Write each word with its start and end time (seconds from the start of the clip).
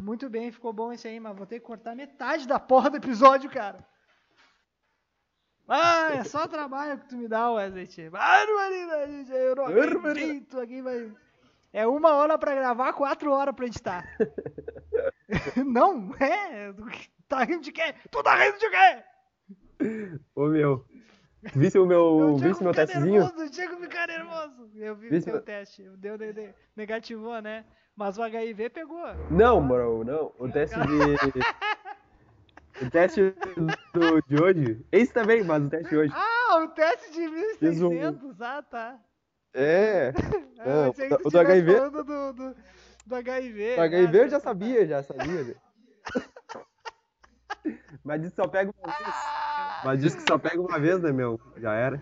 muito 0.00 0.28
bem, 0.28 0.50
ficou 0.52 0.72
bom 0.72 0.92
esse 0.92 1.08
aí, 1.08 1.18
mas 1.18 1.36
vou 1.36 1.46
ter 1.46 1.60
que 1.60 1.66
cortar 1.66 1.94
metade 1.94 2.46
da 2.46 2.58
porra 2.58 2.90
do 2.90 2.96
episódio, 2.96 3.50
cara. 3.50 3.86
Ah, 5.68 6.10
é 6.12 6.24
só 6.24 6.46
trabalho 6.46 6.98
que 7.00 7.08
tu 7.08 7.16
me 7.16 7.26
dá, 7.26 7.50
Wesley. 7.50 7.86
tio. 7.86 8.10
Barbaridade, 8.10 9.32
eu 9.32 9.56
não 9.56 9.64
acredito 9.64 10.60
aqui, 10.60 10.80
vai. 10.80 11.12
É 11.72 11.86
uma 11.86 12.14
hora 12.14 12.38
pra 12.38 12.54
gravar, 12.54 12.92
quatro 12.92 13.32
horas 13.32 13.54
pra 13.54 13.66
editar. 13.66 14.04
não, 15.66 16.14
é. 16.20 16.72
Tá 17.28 17.42
rindo 17.42 17.62
de 17.62 17.72
quê? 17.72 17.94
Tu 18.10 18.22
tá 18.22 18.36
rindo 18.36 18.58
de 18.58 18.70
quê? 18.70 20.20
Ô 20.34 20.46
meu. 20.46 20.86
Visse 21.54 21.78
o 21.78 21.86
meu, 21.86 22.36
visse 22.36 22.62
meu 22.62 22.72
testezinho? 22.74 23.22
nervoso, 23.22 23.44
o 23.44 23.50
Diego 23.50 23.76
fica 23.76 24.06
nervoso. 24.06 24.70
Eu 24.74 24.96
vi 24.96 25.06
o 25.06 25.10
Visse 25.10 25.24
seu 25.24 25.34
meu- 25.34 25.42
teste. 25.42 25.88
Deu, 25.96 26.18
de- 26.18 26.32
de- 26.32 26.54
negativou, 26.76 27.40
né? 27.40 27.64
Mas 27.96 28.18
o 28.18 28.22
HIV 28.22 28.68
pegou. 28.70 29.02
Não, 29.30 29.66
bro, 29.66 30.04
não. 30.04 30.32
O 30.38 30.48
teste 30.50 30.76
de. 30.80 30.86
O 32.82 32.90
teste 32.90 33.34
do, 33.94 34.20
de 34.28 34.42
hoje. 34.42 34.86
Esse 34.92 35.10
também, 35.10 35.42
mas 35.42 35.64
o 35.64 35.70
teste 35.70 35.88
de 35.88 35.96
hoje. 35.96 36.12
Ah, 36.14 36.58
o 36.62 36.68
teste 36.68 37.10
de 37.10 37.26
Fiz 37.56 37.80
um- 37.80 37.88
1600. 37.88 38.38
Ah, 38.42 38.62
tá. 38.62 38.98
É. 39.54 40.12
Ah, 40.60 40.86
Não, 40.86 40.92
que 40.92 41.14
o 41.24 41.30
do 41.30 41.38
HIV 41.38 41.90
do, 41.90 42.04
do, 42.04 42.56
do 43.06 43.14
HIV. 43.14 43.76
O 43.76 43.80
HIV 43.80 44.18
Ah, 44.18 44.22
eu 44.24 44.28
já 44.28 44.40
sabia, 44.40 44.86
já 44.86 45.02
sabia. 45.02 45.44
né? 45.44 45.54
Mas 48.04 48.22
isso 48.24 48.34
só 48.36 48.46
pega 48.48 48.70
uma 48.82 48.92
vez. 48.94 49.14
Mas 49.84 50.00
diz 50.00 50.14
que 50.14 50.22
só 50.22 50.38
pega 50.38 50.60
uma 50.60 50.78
vez, 50.78 51.00
né, 51.00 51.12
meu? 51.12 51.40
Já 51.56 51.72
era. 51.74 52.00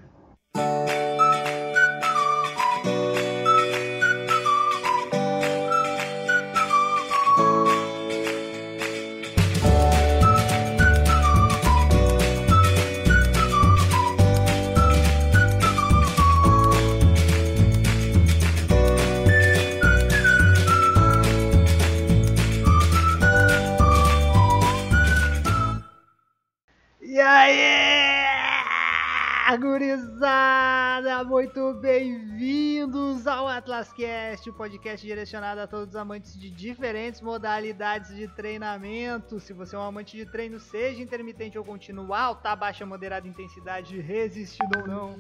Gurizada, 29.57 31.23
muito 31.23 31.75
bem-vindos 31.75 33.25
ao 33.27 33.47
AtlasCast, 33.47 34.51
o 34.51 34.53
podcast 34.53 35.07
direcionado 35.07 35.61
a 35.61 35.67
todos 35.67 35.91
os 35.91 35.97
amantes 35.97 36.37
de 36.37 36.51
diferentes 36.51 37.21
modalidades 37.21 38.17
de 38.17 38.27
treinamento. 38.27 39.39
Se 39.39 39.53
você 39.53 39.77
é 39.77 39.79
um 39.79 39.83
amante 39.83 40.17
de 40.17 40.27
treino, 40.27 40.59
seja 40.59 41.03
intermitente 41.03 41.57
ou 41.57 41.65
contínuo, 41.65 42.13
alta, 42.13 42.57
baixa, 42.57 42.85
moderada 42.85 43.29
intensidade, 43.29 44.01
resistido 44.01 44.81
ou 44.81 44.89
não, 44.89 45.17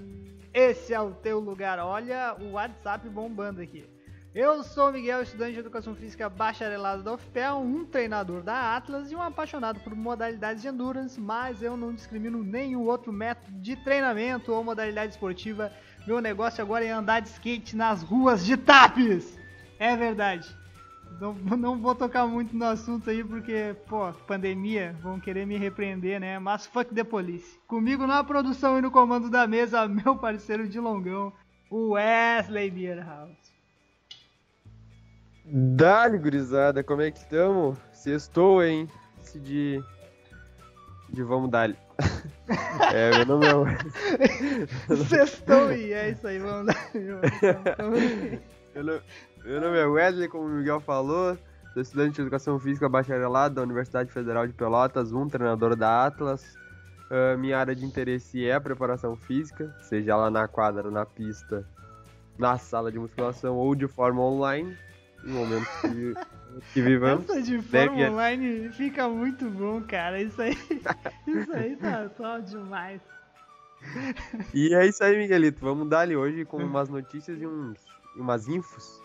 esse 0.52 0.92
é 0.92 1.00
o 1.00 1.12
teu 1.12 1.38
lugar. 1.38 1.78
Olha 1.78 2.36
o 2.40 2.52
WhatsApp 2.52 3.08
bombando 3.08 3.60
aqui. 3.60 3.88
Eu 4.34 4.64
sou 4.64 4.90
Miguel, 4.90 5.22
estudante 5.22 5.52
de 5.52 5.60
Educação 5.60 5.94
Física 5.94 6.28
bacharelado 6.28 7.04
da 7.04 7.14
UFPEL, 7.14 7.58
um 7.58 7.84
treinador 7.84 8.42
da 8.42 8.74
Atlas 8.74 9.12
e 9.12 9.14
um 9.14 9.22
apaixonado 9.22 9.78
por 9.78 9.94
modalidades 9.94 10.60
de 10.60 10.66
endurance, 10.66 11.20
mas 11.20 11.62
eu 11.62 11.76
não 11.76 11.94
discrimino 11.94 12.42
nenhum 12.42 12.84
outro 12.84 13.12
método 13.12 13.56
de 13.60 13.76
treinamento 13.76 14.52
ou 14.52 14.64
modalidade 14.64 15.12
esportiva. 15.12 15.70
Meu 16.04 16.20
negócio 16.20 16.60
agora 16.60 16.84
é 16.84 16.90
andar 16.90 17.20
de 17.20 17.28
skate 17.28 17.76
nas 17.76 18.02
ruas 18.02 18.44
de 18.44 18.56
Tapes! 18.56 19.38
É 19.78 19.96
verdade. 19.96 20.52
Não, 21.20 21.32
não 21.56 21.78
vou 21.78 21.94
tocar 21.94 22.26
muito 22.26 22.56
no 22.56 22.64
assunto 22.64 23.08
aí 23.10 23.22
porque, 23.22 23.76
pô, 23.86 24.12
pandemia, 24.26 24.96
vão 25.00 25.20
querer 25.20 25.46
me 25.46 25.56
repreender, 25.56 26.18
né? 26.18 26.40
Mas 26.40 26.66
fuck 26.66 26.92
the 26.92 27.04
police. 27.04 27.56
Comigo 27.68 28.04
na 28.04 28.24
produção 28.24 28.80
e 28.80 28.82
no 28.82 28.90
comando 28.90 29.30
da 29.30 29.46
mesa, 29.46 29.86
meu 29.86 30.16
parceiro 30.16 30.66
de 30.66 30.80
longão, 30.80 31.32
o 31.70 31.90
Wesley 31.90 32.68
Bierhaus. 32.68 33.43
Dali, 35.44 36.18
gurizada, 36.18 36.82
como 36.82 37.02
é 37.02 37.10
que 37.10 37.18
estamos? 37.18 37.76
Sextou, 37.92 38.62
hein? 38.62 38.88
Esse 39.22 39.38
de. 39.38 39.82
De 41.10 41.22
vamos 41.22 41.50
dali. 41.50 41.76
é, 42.92 43.10
meu 43.18 43.26
nome 43.26 43.46
é. 43.46 44.96
Sextou 45.08 45.72
e 45.72 45.92
é 45.92 46.10
isso 46.10 46.26
aí, 46.26 46.38
vamos 46.38 46.66
lá. 46.66 46.74
Meu 48.74 48.84
nome- 48.84 49.02
meu 49.44 49.60
nome 49.60 49.78
é 49.78 49.86
Wesley, 49.86 50.28
como 50.28 50.46
o 50.46 50.48
Miguel 50.48 50.80
falou. 50.80 51.36
Sou 51.72 51.82
estudante 51.82 52.14
de 52.14 52.22
Educação 52.22 52.58
Física 52.58 52.88
bacharelado 52.88 53.56
da 53.56 53.62
Universidade 53.62 54.10
Federal 54.10 54.46
de 54.46 54.52
Pelotas, 54.52 55.12
um 55.12 55.28
treinador 55.28 55.76
da 55.76 56.06
Atlas. 56.06 56.56
Ah, 57.10 57.36
minha 57.36 57.58
área 57.58 57.74
de 57.76 57.84
interesse 57.84 58.44
é 58.46 58.54
a 58.54 58.60
preparação 58.60 59.14
física, 59.16 59.72
seja 59.82 60.16
lá 60.16 60.30
na 60.30 60.48
quadra, 60.48 60.90
na 60.90 61.04
pista, 61.04 61.64
na 62.38 62.56
sala 62.58 62.90
de 62.90 62.98
musculação 62.98 63.56
ou 63.56 63.74
de 63.74 63.86
forma 63.86 64.22
online, 64.22 64.76
no 65.24 65.34
momento 65.34 65.66
que, 65.80 66.14
que 66.72 66.82
vivamos. 66.82 67.28
Essa 67.28 67.42
de 67.42 67.60
forma 67.62 67.96
Deve- 67.96 68.10
online 68.10 68.68
fica 68.72 69.08
muito 69.08 69.48
bom, 69.50 69.80
cara. 69.82 70.20
Isso 70.20 70.40
aí, 70.40 70.52
isso 71.26 71.52
aí 71.52 71.76
tá 71.76 72.08
top 72.10 72.42
demais. 72.42 73.00
E 74.54 74.74
é 74.74 74.86
isso 74.86 75.02
aí, 75.04 75.16
Miguelito. 75.16 75.60
Vamos 75.60 75.88
dar 75.88 76.00
ali 76.00 76.16
hoje 76.16 76.44
com 76.44 76.58
umas 76.58 76.88
notícias 76.88 77.40
e 77.40 77.46
uns, 77.46 77.78
umas 78.16 78.48
infos. 78.48 79.02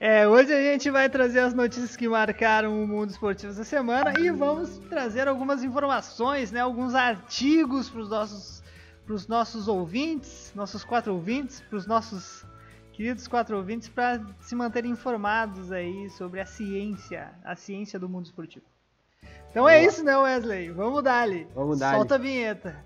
É, 0.00 0.28
hoje 0.28 0.52
a 0.52 0.60
gente 0.62 0.88
vai 0.92 1.08
trazer 1.08 1.40
as 1.40 1.52
notícias 1.52 1.96
que 1.96 2.08
marcaram 2.08 2.80
o 2.80 2.86
mundo 2.86 3.10
esportivo 3.10 3.50
essa 3.50 3.64
semana 3.64 4.14
e 4.20 4.30
vamos 4.30 4.78
trazer 4.88 5.26
algumas 5.26 5.64
informações, 5.64 6.52
né, 6.52 6.60
alguns 6.60 6.94
artigos 6.94 7.90
para 7.90 8.00
os 8.02 8.08
nossos, 8.08 8.62
pros 9.04 9.26
nossos 9.26 9.66
ouvintes, 9.66 10.52
nossos 10.54 10.84
quatro 10.84 11.12
ouvintes, 11.14 11.60
para 11.62 11.76
os 11.78 11.84
nossos 11.84 12.46
queridos 12.98 13.28
quatro 13.28 13.56
ouvintes, 13.56 13.88
para 13.88 14.20
se 14.40 14.56
manterem 14.56 14.90
informados 14.90 15.70
aí 15.70 16.10
sobre 16.10 16.40
a 16.40 16.46
ciência, 16.46 17.30
a 17.44 17.54
ciência 17.54 17.96
do 17.96 18.08
mundo 18.08 18.26
esportivo. 18.26 18.64
Então 19.52 19.68
é 19.68 19.78
Boa. 19.78 19.88
isso, 19.88 20.02
né, 20.02 20.16
Wesley? 20.18 20.72
Vamos 20.72 21.04
dar-lhe. 21.04 21.46
Vamos 21.54 21.78
dar-lhe. 21.78 21.96
Solta 21.96 22.16
a 22.16 22.18
vinheta. 22.18 22.84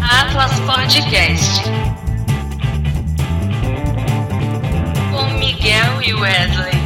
Atlas 0.00 0.60
Podcast. 0.60 1.64
Com 5.10 5.38
Miguel 5.38 6.02
e 6.02 6.14
Wesley. 6.14 6.85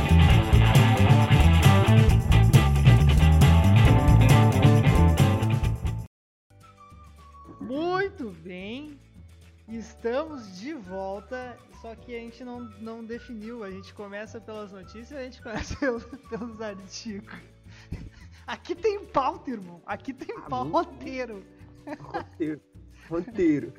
Estamos 9.71 10.59
de 10.59 10.75
volta, 10.75 11.57
só 11.81 11.95
que 11.95 12.15
a 12.15 12.19
gente 12.19 12.43
não, 12.45 12.61
não 12.81 13.05
definiu. 13.05 13.63
A 13.63 13.71
gente 13.71 13.95
começa 13.95 14.41
pelas 14.41 14.73
notícias, 14.73 15.13
a 15.19 15.23
gente 15.23 15.41
começa 15.43 15.77
pelos, 15.77 16.05
pelos 16.05 16.61
artigos. 16.61 17.39
Aqui 18.47 18.75
tem 18.75 19.05
pauta, 19.05 19.51
irmão. 19.51 19.81
Aqui 19.87 20.13
tem 20.13 20.35
Ah, 20.39 20.49
pau, 20.49 20.65
muito 20.65 20.75
roteiro. 20.77 21.45
Roteiro. 22.01 22.61
Roteiro. 23.09 23.73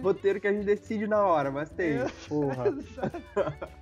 Roteiro 0.00 0.40
que 0.40 0.46
a 0.46 0.52
gente 0.52 0.64
decide 0.64 1.06
na 1.06 1.22
hora, 1.22 1.50
mas 1.50 1.70
tem. 1.70 1.98
Porra. 2.28 2.64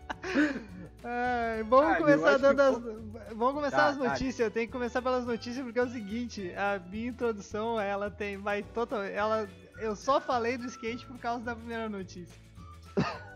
Ai, 1.07 1.63
vamos 1.65 1.87
Ah, 1.93 1.95
eu 1.95 2.01
começar 2.01 2.39
dando 2.39 2.57
que 2.57 2.63
as. 2.63 3.35
Vamos 3.37 3.55
começar 3.55 3.77
Tá, 3.77 3.87
as 3.89 3.99
tá. 3.99 4.05
notícias. 4.05 4.41
Eu 4.41 4.51
tenho 4.51 4.67
que 4.67 4.73
começar 4.73 5.03
pelas 5.03 5.27
notícias 5.27 5.63
porque 5.63 5.79
é 5.79 5.83
o 5.83 5.91
seguinte, 5.91 6.53
a 6.57 6.79
minha 6.91 7.09
introdução, 7.09 7.79
ela 7.79 8.11
tem. 8.11 8.39
Vai 8.39 8.63
total. 8.63 9.03
Ela. 9.03 9.47
Eu 9.79 9.95
só 9.97 10.21
falei 10.21 10.57
do 10.57 10.67
skate 10.67 11.05
por 11.07 11.19
causa 11.19 11.45
da 11.45 11.55
primeira 11.57 11.89
notícia. 11.89 12.41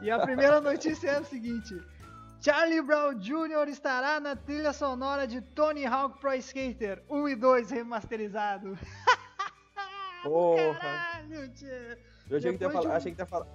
E 0.00 0.10
a 0.10 0.18
primeira 0.20 0.60
notícia 0.60 1.08
é 1.10 1.20
o 1.20 1.24
seguinte. 1.24 1.80
Charlie 2.40 2.80
Brown 2.80 3.14
Jr. 3.18 3.68
estará 3.68 4.20
na 4.20 4.36
trilha 4.36 4.72
sonora 4.72 5.26
de 5.26 5.40
Tony 5.40 5.84
Hawk 5.84 6.20
Pro 6.20 6.32
Skater 6.34 7.02
1 7.10 7.28
e 7.30 7.34
2 7.34 7.70
remasterizado. 7.72 8.78
Porra. 10.22 10.74
Caralho, 10.74 11.48
tio. 11.50 11.68
Eu 12.30 12.36
achei 12.38 12.56
que 12.56 12.64
ia 12.64 12.68
Depois 12.68 12.72
falar. 12.74 12.80
de 12.82 12.88
um- 12.88 12.92
Achei 12.96 13.12
que 13.12 13.20
ia 13.20 13.26
falar. 13.26 13.46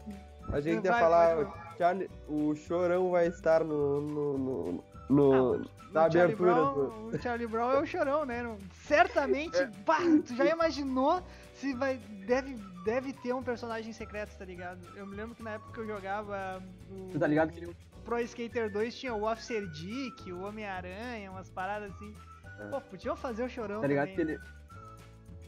Achei 0.51 0.81
que 0.81 0.87
ia 0.87 0.93
falar. 0.93 1.35
vai, 1.35 1.53
Charlie, 1.77 2.09
o 2.27 2.55
chorão 2.55 3.11
vai 3.11 3.27
estar 3.27 3.63
no. 3.63 4.01
no, 4.01 4.37
no, 4.37 4.83
no- 5.09 5.57
na 5.93 6.07
o 6.07 6.11
Charlie 6.11 6.21
abertura 6.23 6.53
Brown, 6.53 6.73
do. 6.73 7.15
O 7.15 7.21
Charlie 7.21 7.47
Brown 7.47 7.71
é 7.71 7.79
o 7.79 7.85
chorão, 7.85 8.25
né? 8.25 8.57
Certamente, 8.85 9.63
bah, 9.85 9.99
tu 10.25 10.35
já 10.35 10.45
imaginou 10.45 11.21
se 11.55 11.73
vai. 11.75 11.97
Deve, 12.25 12.57
deve 12.83 13.13
ter 13.13 13.33
um 13.33 13.43
personagem 13.43 13.91
secreto, 13.93 14.37
tá 14.37 14.45
ligado? 14.45 14.79
Eu 14.95 15.05
me 15.05 15.15
lembro 15.15 15.35
que 15.35 15.43
na 15.43 15.51
época 15.51 15.71
que 15.73 15.79
eu 15.79 15.87
jogava 15.87 16.61
o 16.89 17.09
Tu 17.11 17.19
tá 17.19 17.27
ligado 17.27 17.51
que 17.51 17.59
ele. 17.59 17.75
Pro 18.03 18.19
Skater 18.19 18.69
2 18.71 18.95
tinha 18.95 19.13
o 19.13 19.23
Officer 19.29 19.65
Dick, 19.69 20.31
o 20.31 20.41
Homem-Aranha, 20.41 21.31
umas 21.31 21.49
paradas 21.49 21.91
assim. 21.93 22.13
É. 22.59 22.67
Pô, 22.67 22.81
podiam 22.81 23.15
fazer 23.15 23.43
o 23.43 23.49
chorão 23.49 23.81
Tá 23.81 23.87
ligado 23.87 24.09
também. 24.09 24.25
que 24.25 24.31
ele. 24.33 24.39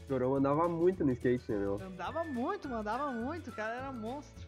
O 0.04 0.08
chorão 0.08 0.34
andava 0.36 0.68
muito 0.68 1.04
no 1.04 1.12
skate, 1.12 1.50
né, 1.52 1.58
meu? 1.58 1.80
Andava 1.82 2.24
muito, 2.24 2.68
mandava 2.68 3.10
muito, 3.12 3.50
o 3.50 3.52
cara 3.52 3.74
era 3.74 3.92
monstro. 3.92 4.46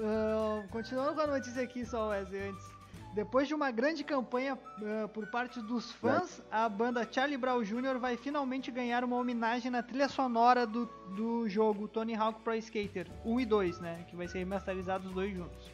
ah, 0.00 0.64
continuando 0.70 1.14
com 1.14 1.20
a 1.20 1.26
notícia 1.26 1.62
aqui, 1.62 1.84
só 1.86 2.08
Wesley, 2.08 2.48
antes. 2.48 2.71
Depois 3.14 3.46
de 3.46 3.54
uma 3.54 3.70
grande 3.70 4.02
campanha 4.02 4.58
ah, 4.82 5.08
por 5.08 5.26
parte 5.26 5.60
dos 5.60 5.92
fãs, 5.92 6.42
a 6.50 6.68
banda 6.68 7.06
Charlie 7.10 7.36
Brown 7.36 7.62
Jr. 7.62 7.98
vai 7.98 8.16
finalmente 8.16 8.70
ganhar 8.70 9.04
uma 9.04 9.16
homenagem 9.16 9.70
na 9.70 9.82
trilha 9.82 10.08
sonora 10.08 10.66
do, 10.66 10.86
do 11.14 11.48
jogo 11.48 11.88
Tony 11.88 12.14
Hawk 12.14 12.40
Pro 12.40 12.54
Skater 12.54 13.06
1 13.24 13.40
e 13.40 13.46
2, 13.46 13.80
né? 13.80 14.06
Que 14.08 14.16
vai 14.16 14.28
ser 14.28 14.38
remasterizado 14.38 15.08
os 15.08 15.14
dois 15.14 15.34
juntos. 15.34 15.70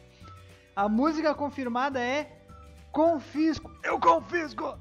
A 0.75 0.89
música 0.89 1.33
confirmada 1.33 1.99
é 1.99 2.39
Confisco. 2.91 3.71
Eu 3.83 3.99
confisco! 3.99 4.79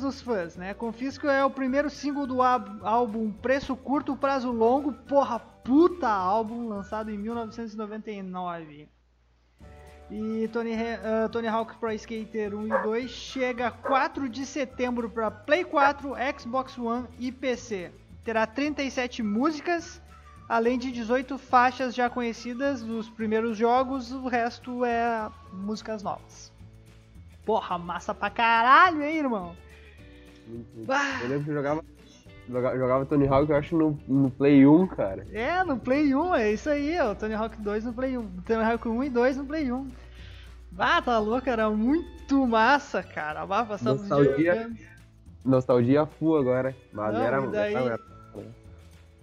Dos 0.00 0.20
fãs, 0.20 0.56
né? 0.56 0.74
Confisco 0.74 1.26
é 1.26 1.44
o 1.44 1.50
primeiro 1.50 1.88
single 1.88 2.26
do 2.26 2.42
álbum 2.42 3.32
Preço 3.32 3.74
Curto, 3.74 4.14
Prazo 4.14 4.52
Longo, 4.52 4.92
porra, 4.92 5.38
puta 5.38 6.08
álbum, 6.08 6.68
lançado 6.68 7.10
em 7.10 7.18
1999. 7.18 8.88
E 10.10 10.48
Tony, 10.52 10.74
ah, 10.74 11.28
Tony 11.30 11.48
Hawk 11.48 11.76
Pro 11.78 11.90
Skater 11.92 12.54
1 12.54 12.66
e 12.66 12.82
2 12.82 13.10
chega 13.10 13.70
4 13.70 14.28
de 14.28 14.46
setembro 14.46 15.10
para 15.10 15.30
Play 15.30 15.64
4, 15.64 16.14
Xbox 16.38 16.78
One 16.78 17.08
e 17.18 17.32
PC. 17.32 17.90
Terá 18.22 18.46
37 18.46 19.22
músicas, 19.22 20.00
além 20.48 20.78
de 20.78 20.92
18 20.92 21.38
faixas 21.38 21.94
já 21.94 22.08
conhecidas 22.08 22.82
dos 22.82 23.08
primeiros 23.08 23.56
jogos, 23.56 24.12
o 24.12 24.28
resto 24.28 24.84
é 24.84 25.28
músicas 25.52 26.02
novas. 26.02 26.52
Porra, 27.44 27.78
massa 27.78 28.14
pra 28.14 28.30
caralho, 28.30 29.02
hein, 29.02 29.16
irmão? 29.16 29.56
Ah. 30.88 31.18
Eu 31.22 31.28
lembro 31.28 31.44
que 31.44 31.50
eu 31.50 31.54
jogava, 31.54 31.84
joga- 32.48 32.76
jogava 32.78 33.06
Tony 33.06 33.26
Hawk, 33.26 33.50
eu 33.50 33.56
acho, 33.56 33.76
no, 33.76 33.98
no 34.06 34.30
Play 34.30 34.66
1, 34.66 34.86
cara. 34.88 35.26
É, 35.32 35.62
no 35.64 35.78
Play 35.78 36.14
1, 36.14 36.34
é 36.34 36.52
isso 36.52 36.68
aí, 36.70 36.98
ó. 37.00 37.14
Tony 37.14 37.34
Hawk 37.34 37.60
2 37.60 37.84
no 37.84 37.92
Play 37.92 38.16
1. 38.16 38.30
Tony 38.46 38.62
Hawk 38.64 38.88
1 38.88 39.04
e 39.04 39.10
2 39.10 39.36
no 39.36 39.44
Play 39.44 39.72
1. 39.72 39.88
Ah, 40.78 41.00
tá 41.00 41.18
louco, 41.18 41.48
era 41.48 41.70
muito 41.70 42.46
massa, 42.46 43.02
cara. 43.02 43.42
Ah, 43.48 43.62
dia 43.64 43.78
Nostalgia. 43.82 44.70
Nostalgia 45.44 46.06
full 46.06 46.36
agora. 46.38 46.76
Mas 46.92 47.14
Não, 47.14 47.20
era. 47.22 47.42
e 47.42 47.46
daí- 47.50 47.74
era- 47.74 48.00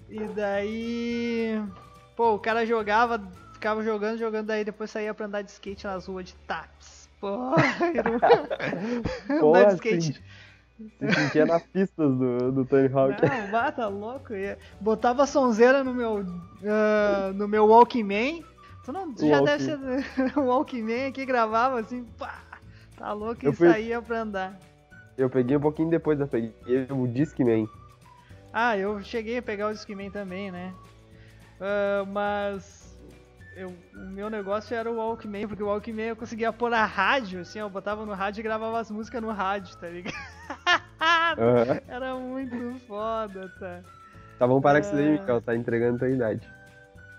E 0.10 0.20
daí. 0.36 1.64
Pô, 2.16 2.34
o 2.36 2.40
cara 2.40 2.66
jogava, 2.66 3.22
ficava 3.54 3.84
jogando, 3.84 4.18
jogando, 4.20 4.48
daí 4.48 4.64
depois 4.64 4.90
saía 4.92 5.14
pra 5.14 5.26
andar 5.26 5.42
de 5.42 5.52
skate 5.52 5.86
nas 5.86 6.06
ruas 6.08 6.26
de 6.26 6.36
Taps. 6.48 7.10
Porra, 7.20 7.56
irmão. 7.88 8.20
andar 9.30 9.40
Porra, 9.40 9.66
de 9.68 9.74
skate. 9.76 10.24
Se 11.00 11.14
sentia 11.14 11.46
nas 11.46 11.64
pistas 11.64 12.12
do, 12.18 12.52
do 12.52 12.66
Tony 12.66 12.88
Hawk. 12.94 13.16
Não, 13.22 13.48
vá, 13.52 13.72
tá 13.72 13.88
louco. 13.88 14.34
Botava 14.82 15.24
a 15.24 15.28
sonzeira 15.28 15.84
no 15.84 15.94
meu, 15.94 16.26
ah, 16.66 17.32
no 17.34 17.48
meu 17.48 17.68
Walkman. 17.68 18.44
Tu 18.84 18.92
não, 18.92 19.14
tu 19.14 19.26
já 19.28 19.40
deve 19.42 19.64
ser 19.64 19.80
o 20.38 20.46
Walkman 20.46 21.12
que 21.12 21.26
gravava 21.26 21.80
assim, 21.80 22.04
pá, 22.18 22.42
tá 22.98 23.14
louco 23.14 23.46
e 23.46 23.48
Eu 23.48 23.54
fui- 23.54 23.70
saía 23.70 24.02
pra 24.02 24.22
andar. 24.22 24.60
Eu 25.18 25.30
peguei 25.30 25.56
um 25.56 25.62
pouquinho 25.62 25.90
depois, 25.90 26.20
eu 26.20 26.28
peguei 26.28 26.54
o 26.90 27.08
Discman. 27.08 27.70
Ah, 28.52 28.78
eu 28.78 29.02
cheguei 29.04 29.38
a 29.38 29.42
pegar 29.44 29.68
o 29.68 29.72
Discman 29.74 30.10
também, 30.12 30.52
né? 30.52 30.74
Ah, 31.62 32.04
mas 32.12 32.98
eu- 33.56 33.74
o 33.96 34.08
meu 34.12 34.30
negócio 34.30 34.76
era 34.76 34.92
o 34.92 34.98
Walkman, 34.98 35.48
porque 35.48 35.64
o 35.64 35.68
Walkman 35.68 36.08
eu 36.08 36.16
conseguia 36.16 36.52
pôr 36.52 36.74
a 36.74 36.84
rádio, 36.84 37.42
assim, 37.42 37.60
eu 37.60 37.70
botava 37.70 38.06
no 38.06 38.14
rádio 38.14 38.42
e 38.42 38.44
gravava 38.44 38.80
as 38.80 38.92
músicas 38.92 39.22
no 39.22 39.32
rádio, 39.32 39.78
tá 39.78 39.88
ligado? 39.88 40.14
Aham. 41.00 41.82
Era 41.88 42.16
muito 42.16 42.80
foda, 42.88 43.52
tá? 43.60 43.82
Tá 44.40 44.48
bom 44.48 44.62
para 44.62 44.80
com 44.82 44.88
isso 44.88 44.96
Ah. 44.96 44.98
daí, 44.98 45.12
Mikael, 45.20 45.42
tá 45.42 45.56
entregando 45.56 46.00
tua 46.00 46.10
idade. 46.10 46.48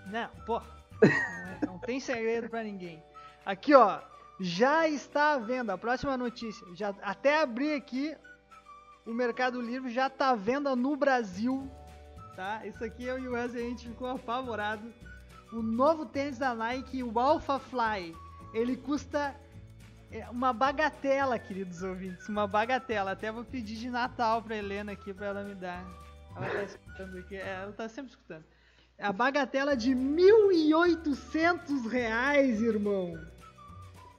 Não, 0.07 0.29
pô. 0.45 0.59
Não, 1.01 1.09
é- 1.09 1.65
não 1.65 1.79
tem 1.79 1.99
segredo 1.99 2.49
pra 2.49 2.63
ninguém. 2.63 3.01
Aqui, 3.45 3.73
ó. 3.73 3.99
Já 4.39 4.87
está 4.87 5.33
à 5.33 5.37
venda. 5.37 5.73
A 5.73 5.77
próxima 5.77 6.17
notícia. 6.17 6.65
Já, 6.75 6.93
até 7.01 7.41
abrir 7.41 7.73
aqui. 7.73 8.15
O 9.05 9.13
Mercado 9.13 9.61
Livre 9.61 9.91
já 9.93 10.09
tá 10.09 10.31
à 10.31 10.35
venda 10.35 10.75
no 10.75 10.95
Brasil. 10.95 11.69
Tá? 12.35 12.65
Isso 12.65 12.83
aqui 12.83 13.05
eu 13.05 13.17
e 13.17 13.27
o 13.27 13.31
Wesley 13.33 13.65
a 13.65 13.69
gente 13.69 13.87
ficou 13.87 14.09
apavorado. 14.09 14.91
O 15.53 15.61
novo 15.61 16.05
tênis 16.05 16.37
da 16.37 16.53
Nike, 16.53 17.01
o 17.01 17.17
Alpha 17.17 17.59
Fly. 17.59 18.13
Ele 18.53 18.75
custa 18.75 19.33
uma 20.31 20.53
bagatela, 20.53 21.37
queridos 21.37 21.83
ouvintes. 21.83 22.29
Uma 22.29 22.47
bagatela. 22.47 23.11
Até 23.11 23.31
vou 23.31 23.43
pedir 23.43 23.75
de 23.75 23.89
Natal 23.89 24.41
pra 24.41 24.55
Helena 24.55 24.93
aqui 24.93 25.13
pra 25.13 25.27
ela 25.27 25.43
me 25.43 25.55
dar. 25.55 25.85
Ela 26.35 26.47
tá 26.47 26.63
escutando 26.63 27.17
aqui. 27.17 27.35
É, 27.35 27.61
ela 27.61 27.71
tá 27.71 27.89
sempre 27.89 28.11
escutando. 28.11 28.43
A 28.99 29.11
bagatela 29.11 29.75
de 29.75 29.91
1.800 29.91 31.89
reais, 31.89 32.61
irmão. 32.61 33.19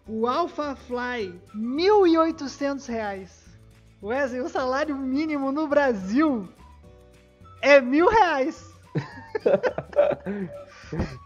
O 0.06 0.26
Alpha 0.26 0.76
Fly, 0.76 1.40
1.800 1.54 2.86
reais. 2.86 3.46
Wesley, 4.02 4.40
o 4.40 4.48
salário 4.48 4.96
mínimo 4.96 5.50
no 5.50 5.66
Brasil 5.66 6.48
é 7.62 7.80
mil 7.80 8.08
reais. 8.08 8.70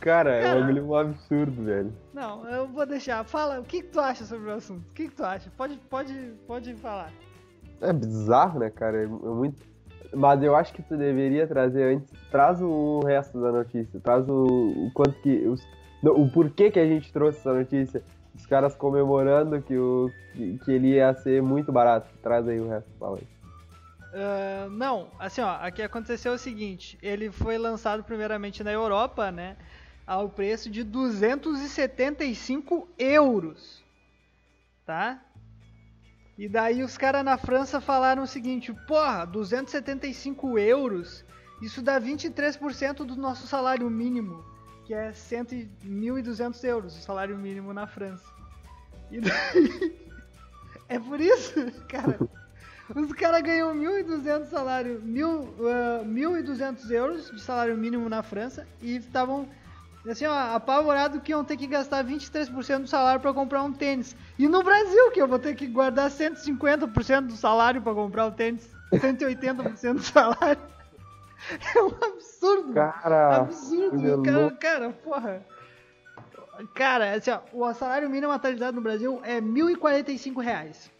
Cara, 0.00 0.34
é 0.34 0.54
um 0.54 0.60
bagulho 0.60 0.94
absurdo, 0.94 1.64
velho. 1.64 1.92
Não, 2.12 2.48
eu 2.48 2.66
vou 2.66 2.86
deixar. 2.86 3.24
Fala, 3.24 3.60
o 3.60 3.64
que, 3.64 3.82
que 3.82 3.88
tu 3.88 4.00
acha 4.00 4.24
sobre 4.24 4.48
o 4.48 4.54
assunto? 4.54 4.82
O 4.90 4.94
que, 4.94 5.08
que 5.08 5.14
tu 5.14 5.24
acha? 5.24 5.50
Pode, 5.56 5.76
pode, 5.88 6.14
pode 6.46 6.74
falar. 6.74 7.10
É 7.80 7.92
bizarro, 7.92 8.60
né, 8.60 8.70
cara? 8.70 8.98
É, 8.98 9.04
é 9.04 9.06
muito. 9.06 9.70
Mas 10.12 10.42
eu 10.42 10.56
acho 10.56 10.72
que 10.72 10.82
tu 10.82 10.96
deveria 10.96 11.46
trazer 11.46 11.94
antes. 11.94 12.12
Traz 12.30 12.60
o 12.60 13.00
resto 13.00 13.40
da 13.40 13.52
notícia. 13.52 14.00
Traz 14.00 14.28
o, 14.28 14.44
o 14.44 14.90
quanto 14.92 15.14
que. 15.22 15.46
Os, 15.46 15.66
o 16.02 16.28
porquê 16.30 16.70
que 16.70 16.80
a 16.80 16.86
gente 16.86 17.12
trouxe 17.12 17.38
essa 17.38 17.54
notícia. 17.54 18.02
Os 18.34 18.46
caras 18.46 18.74
comemorando 18.74 19.60
que, 19.60 19.76
o, 19.76 20.10
que, 20.32 20.58
que 20.58 20.72
ele 20.72 20.94
ia 20.94 21.14
ser 21.14 21.42
muito 21.42 21.72
barato. 21.72 22.08
Traz 22.22 22.46
aí 22.48 22.60
o 22.60 22.68
resto, 22.68 22.90
fala 22.98 23.18
aí. 23.18 23.39
Não, 24.70 25.10
assim 25.18 25.40
ó, 25.40 25.50
aqui 25.60 25.82
aconteceu 25.82 26.32
o 26.32 26.38
seguinte, 26.38 26.98
ele 27.02 27.30
foi 27.30 27.58
lançado 27.58 28.02
primeiramente 28.02 28.64
na 28.64 28.72
Europa, 28.72 29.30
né, 29.30 29.56
ao 30.06 30.28
preço 30.28 30.70
de 30.70 30.82
275 30.82 32.88
euros, 32.98 33.84
tá? 34.84 35.22
E 36.36 36.48
daí 36.48 36.82
os 36.82 36.96
caras 36.96 37.24
na 37.24 37.36
França 37.36 37.80
falaram 37.80 38.22
o 38.22 38.26
seguinte, 38.26 38.72
porra, 38.86 39.26
275 39.26 40.58
euros, 40.58 41.24
isso 41.60 41.82
dá 41.82 42.00
23% 42.00 43.04
do 43.04 43.14
nosso 43.14 43.46
salário 43.46 43.88
mínimo, 43.90 44.42
que 44.86 44.94
é 44.94 45.12
100, 45.12 45.40
e- 45.52 45.70
1.200 45.84 46.64
euros, 46.64 46.96
o 46.96 47.02
salário 47.02 47.36
mínimo 47.36 47.74
na 47.74 47.86
França. 47.86 48.24
E 49.10 49.20
daí, 49.24 50.00
é 50.88 50.98
por 50.98 51.20
isso, 51.20 51.52
cara, 51.88 52.18
os 52.94 53.12
caras 53.12 53.42
ganham 53.42 53.74
1.200 53.74 54.46
salário, 54.46 55.00
mil, 55.02 55.54
ah, 55.60 56.02
1.200 56.04 56.90
euros 56.90 57.30
de 57.30 57.40
salário 57.40 57.76
mínimo 57.76 58.08
na 58.08 58.22
França 58.22 58.66
e 58.80 58.96
estavam 58.96 59.48
assim, 60.08 60.26
ó, 60.26 60.54
apavorados 60.54 61.20
que 61.22 61.32
iam 61.32 61.44
ter 61.44 61.56
que 61.56 61.66
gastar 61.66 62.04
23% 62.04 62.82
do 62.82 62.88
salário 62.88 63.20
para 63.20 63.34
comprar 63.34 63.62
um 63.62 63.72
tênis. 63.72 64.16
E 64.38 64.48
no 64.48 64.62
Brasil 64.62 65.10
que 65.12 65.20
eu 65.20 65.28
vou 65.28 65.38
ter 65.38 65.54
que 65.54 65.66
guardar 65.66 66.10
150% 66.10 67.26
do 67.26 67.36
salário 67.36 67.82
para 67.82 67.94
comprar 67.94 68.26
o 68.26 68.32
tênis, 68.32 68.68
180% 68.92 69.94
do 69.94 70.02
salário. 70.02 70.60
É 71.74 71.82
um 71.82 71.88
absurdo. 71.88 72.74
Cara, 72.74 73.36
absurdo, 73.36 74.22
cara, 74.22 74.50
cara, 74.50 74.90
porra. 74.90 75.46
Cara, 76.74 77.14
assim, 77.14 77.30
ó, 77.30 77.40
o 77.54 77.72
salário 77.72 78.10
mínimo 78.10 78.30
atualizado 78.30 78.76
no 78.76 78.82
Brasil 78.82 79.18
é 79.24 79.40
1.045 79.40 80.42
reais. 80.42 80.90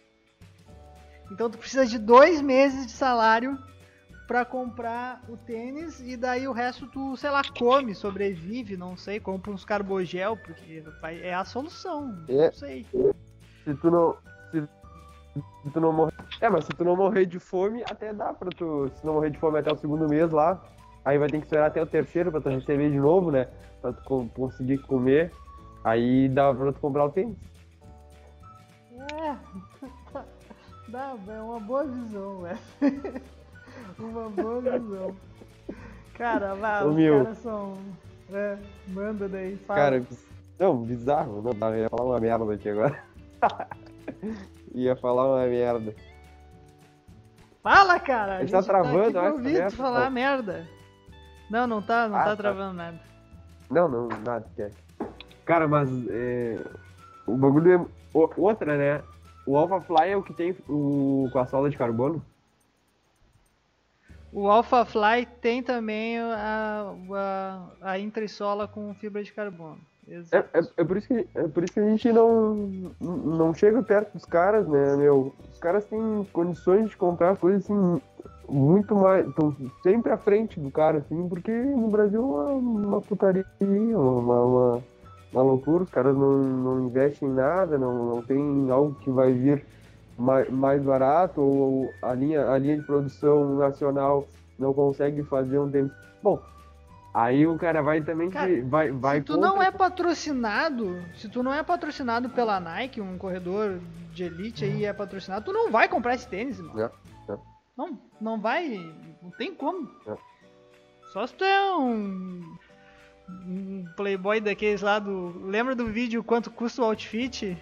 Então 1.30 1.49
tu 1.50 1.58
precisa 1.58 1.87
de 1.87 1.99
dois 1.99 2.40
meses 2.40 2.87
de 2.87 2.92
salário 2.92 3.56
pra 4.26 4.44
comprar 4.44 5.22
o 5.28 5.37
tênis 5.37 6.00
e 6.00 6.16
daí 6.16 6.46
o 6.46 6.52
resto 6.52 6.87
tu, 6.87 7.16
sei 7.16 7.30
lá, 7.30 7.42
come, 7.58 7.94
sobrevive, 7.94 8.76
não 8.76 8.96
sei, 8.96 9.18
compra 9.18 9.50
uns 9.50 9.64
carbogel, 9.64 10.37
porque 10.37 10.82
é 11.22 11.34
a 11.34 11.44
solução. 11.44 12.16
É. 12.28 12.46
Não 12.46 12.52
sei. 12.52 12.87
Se 13.64 13.75
tu 13.75 13.90
não. 13.90 14.16
Se, 14.50 14.62
se 15.64 15.70
tu 15.72 15.80
não 15.80 15.92
morrer. 15.92 16.12
É, 16.40 16.49
mas 16.49 16.64
se 16.64 16.70
tu 16.70 16.84
não 16.84 16.96
morrer 16.96 17.26
de 17.26 17.38
fome, 17.38 17.82
até 17.90 18.12
dá 18.12 18.32
pra 18.32 18.50
tu. 18.50 18.90
Se 18.94 19.04
não 19.04 19.14
morrer 19.14 19.30
de 19.30 19.38
fome 19.38 19.58
até 19.58 19.72
o 19.72 19.76
segundo 19.76 20.08
mês 20.08 20.30
lá. 20.30 20.60
Aí 21.04 21.16
vai 21.18 21.28
ter 21.28 21.38
que 21.38 21.44
esperar 21.46 21.66
até 21.66 21.82
o 21.82 21.87
terceiro 21.87 22.30
pra 22.30 22.40
tu 22.40 22.49
receber 22.50 22.90
de 22.90 22.99
novo, 22.99 23.30
né? 23.30 23.49
Pra 23.80 23.92
tu 23.92 24.02
co- 24.04 24.28
conseguir 24.34 24.78
comer. 24.78 25.32
Aí 25.82 26.28
dá 26.28 26.52
pra 26.52 26.72
tu 26.72 26.78
comprar 26.80 27.06
o 27.06 27.10
tênis. 27.10 27.37
É. 29.14 29.37
Dá, 30.90 31.14
é 31.28 31.40
uma 31.40 31.61
boa 31.61 31.85
visão, 31.85 32.40
velho. 32.40 32.59
uma 33.99 34.28
boa 34.30 34.61
visão. 34.61 35.16
Cara, 36.14 36.54
vai, 36.54 36.85
Ô, 36.85 36.88
os 36.90 36.97
meu. 36.97 37.23
caras 37.25 37.38
são. 37.38 37.75
É, 38.32 38.59
manda 38.88 39.28
daí, 39.28 39.56
fala. 39.56 39.80
Cara, 39.80 40.02
não, 40.59 40.82
bizarro. 40.82 41.42
Não, 41.42 41.75
eu 41.75 41.82
ia 41.82 41.88
falar 41.88 42.04
uma 42.04 42.20
merda 42.20 42.54
aqui 42.54 42.68
agora. 42.68 43.02
ia 44.75 44.97
falar 44.97 45.26
uma 45.28 45.47
merda. 45.47 45.94
Fala, 47.62 48.00
cara! 48.00 48.40
Ele 48.40 48.50
tá 48.50 48.59
aqui 48.59 48.68
travando, 48.68 49.12
pra 49.12 49.20
olha 49.20 49.28
essa 49.28 49.37
ouvir 49.37 49.52
tu 49.52 49.59
merda, 49.59 49.76
falar 49.76 50.04
pô. 50.06 50.11
merda. 50.11 50.68
Não, 51.50 51.66
não 51.66 51.82
tá, 51.82 52.09
não 52.09 52.16
Ah, 52.16 52.25
tá 52.25 52.30
tá. 52.30 52.37
travando 52.37 52.75
nada. 52.75 53.00
Não, 53.70 53.88
não, 53.88 54.09
nada, 54.09 54.47
esquece. 54.49 54.76
Cara, 55.44 55.68
mas 55.68 55.88
é, 56.09 56.59
o 57.26 57.37
bagulho 57.37 57.73
é. 57.73 57.87
o- 58.16 58.30
outra, 58.37 58.76
né? 58.76 59.02
O 59.50 59.57
Alpha 59.57 59.80
Fly 59.80 60.11
é 60.11 60.16
o 60.16 60.23
que 60.23 60.33
tem 60.33 60.54
o, 60.69 61.28
com 61.33 61.38
a 61.40 61.45
sola 61.45 61.69
de 61.69 61.76
carbono. 61.76 62.23
O 64.33 64.49
Alpha 64.49 64.85
Fly 64.85 65.26
tem 65.40 65.61
também 65.61 66.21
a, 66.21 66.95
a, 67.12 67.66
a 67.80 67.99
entressola 67.99 68.69
com 68.69 68.95
fibra 68.95 69.25
de 69.25 69.33
carbono. 69.33 69.78
É, 70.09 70.38
é, 70.38 70.61
é 70.76 70.85
por 70.85 70.97
isso 70.97 71.09
que, 71.09 71.26
é 71.35 71.49
por 71.49 71.64
isso 71.64 71.73
que 71.73 71.80
a 71.80 71.88
gente 71.88 72.12
não, 72.12 72.54
não 73.00 73.52
chega 73.52 73.83
perto 73.83 74.12
dos 74.12 74.25
caras, 74.25 74.69
né, 74.69 74.95
meu? 74.95 75.35
Os 75.52 75.59
caras 75.59 75.85
têm 75.85 76.25
condições 76.33 76.88
de 76.88 76.97
comprar 76.97 77.37
coisas 77.37 77.64
assim, 77.64 78.00
muito 78.49 78.95
mais. 78.95 79.26
Estão 79.26 79.57
sempre 79.83 80.12
à 80.12 80.16
frente 80.16 80.61
do 80.61 80.71
cara, 80.71 80.99
assim, 80.99 81.28
porque 81.28 81.50
no 81.50 81.88
Brasil 81.88 82.23
é 82.23 82.52
uma 82.52 83.00
putaria, 83.00 83.45
uma, 83.61 84.12
uma, 84.12 84.45
uma 84.45 84.85
loucura, 85.32 85.84
os 85.84 85.90
caras 85.90 86.16
não, 86.16 86.38
não 86.38 86.87
investem 86.87 87.28
em 87.28 87.32
nada, 87.32 87.78
não, 87.78 88.16
não 88.16 88.22
tem 88.22 88.70
algo 88.70 88.94
que 88.96 89.10
vai 89.10 89.32
vir 89.32 89.64
mais, 90.18 90.50
mais 90.50 90.82
barato, 90.82 91.40
ou 91.40 91.90
a 92.02 92.12
linha, 92.14 92.50
a 92.50 92.58
linha 92.58 92.76
de 92.78 92.82
produção 92.84 93.56
nacional 93.56 94.26
não 94.58 94.75
consegue 94.75 95.22
fazer 95.22 95.58
um 95.58 95.70
tempo. 95.70 95.94
Bom. 96.22 96.40
Aí 97.12 97.44
o 97.46 97.56
cara 97.58 97.82
vai 97.82 98.00
também 98.00 98.30
Cara, 98.30 98.46
que- 98.49 98.60
vai, 98.62 98.92
vai 98.92 99.18
se 99.18 99.25
tu 99.25 99.34
contra 99.34 99.49
não 99.49 99.60
é 99.62 99.70
patrocinado, 99.70 101.02
se 101.16 101.28
tu 101.28 101.42
não 101.42 101.52
é 101.52 101.62
patrocinado 101.62 102.28
pela 102.30 102.60
Nike, 102.60 103.00
um 103.00 103.18
corredor 103.18 103.80
de 104.12 104.25
elite 104.25 104.64
aí 104.64 104.84
é 104.84 104.92
patrocinado, 104.92 105.44
tu 105.44 105.52
não 105.52 105.70
vai 105.72 105.88
comprar 105.88 106.14
esse 106.14 106.28
tênis, 106.28 106.60
mano. 106.60 106.75
Não, 106.76 106.90
não. 107.28 107.40
Não, 107.76 107.99
não 108.20 108.40
vai, 108.40 108.94
não 109.22 109.30
tem 109.30 109.54
como. 109.54 109.88
Não. 110.06 110.18
Só 111.12 111.26
se 111.26 111.34
tu 111.34 111.42
é 111.42 111.75
um, 111.76 112.42
um 113.46 113.84
playboy 113.96 114.40
daqueles 114.40 114.80
lá 114.80 114.99
do, 114.99 115.34
lembra 115.46 115.75
do 115.75 115.87
vídeo 115.87 116.22
quanto 116.22 116.50
custa 116.50 116.82
o 116.82 116.84
outfit 116.84 117.56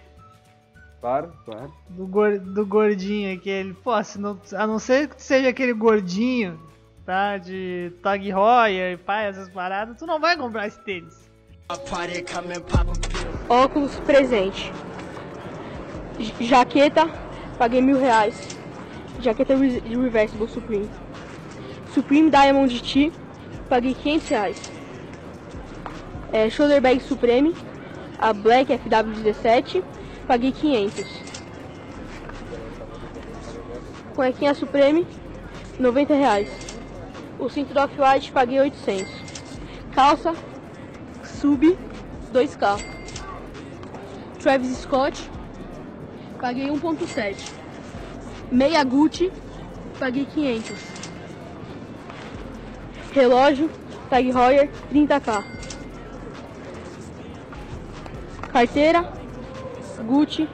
Claro, 1.01 1.31
claro. 1.45 1.73
do, 1.89 2.05
gor- 2.05 2.39
do 2.39 2.65
gordinho 2.65 3.33
aquele? 3.33 3.73
Pô, 3.73 4.03
se 4.03 4.19
não, 4.19 4.37
a 4.53 4.67
não 4.67 4.79
ser 4.79 5.07
que 5.07 5.15
tu 5.15 5.21
seja 5.21 5.47
aquele 5.47 5.71
gordinho, 5.73 6.59
tá, 7.05 7.37
de 7.37 7.93
Tag 8.03 8.27
Heuer, 8.29 8.97
pai, 8.99 9.27
essas 9.27 9.47
paradas, 9.49 9.97
tu 9.97 10.05
não 10.05 10.19
vai 10.19 10.35
comprar 10.35 10.67
esse 10.67 10.79
tênis. 10.83 11.29
Óculos 13.47 13.97
presente. 14.01 14.71
Jaqueta, 16.41 17.07
paguei 17.57 17.81
mil 17.81 17.97
reais. 17.97 18.57
Jaqueta 19.21 19.55
re- 19.55 19.79
reversible 19.79 20.47
Supreme. 20.49 20.89
Supreme 21.93 22.29
Diamond 22.29 22.81
T, 22.83 23.11
paguei 23.69 23.93
500 23.93 24.29
reais. 24.29 24.71
É, 26.31 26.49
shoulder 26.49 26.79
bag 26.79 26.99
Supreme, 27.01 27.55
a 28.19 28.31
Black 28.33 28.71
FW17, 28.71 29.83
paguei 30.27 30.51
500. 30.51 31.07
Cuequinha 34.15 34.53
Supreme, 34.53 35.07
90 35.79 36.13
reais. 36.13 36.49
O 37.39 37.49
cinto 37.49 37.73
do 37.73 37.79
Off-White, 37.79 38.31
paguei 38.31 38.59
800. 38.59 39.07
Calça, 39.93 40.35
Sub, 41.23 41.77
2K. 42.31 42.83
Travis 44.39 44.77
Scott, 44.77 45.31
paguei 46.39 46.67
1.7. 46.67 47.53
Meia 48.51 48.83
Gucci, 48.83 49.31
paguei 49.97 50.25
500. 50.25 50.77
Relógio, 53.13 53.69
Tag 54.09 54.29
Heuer, 54.29 54.69
30k. 54.93 55.58
Carteira, 58.59 59.03
Gucci, 60.05 60.45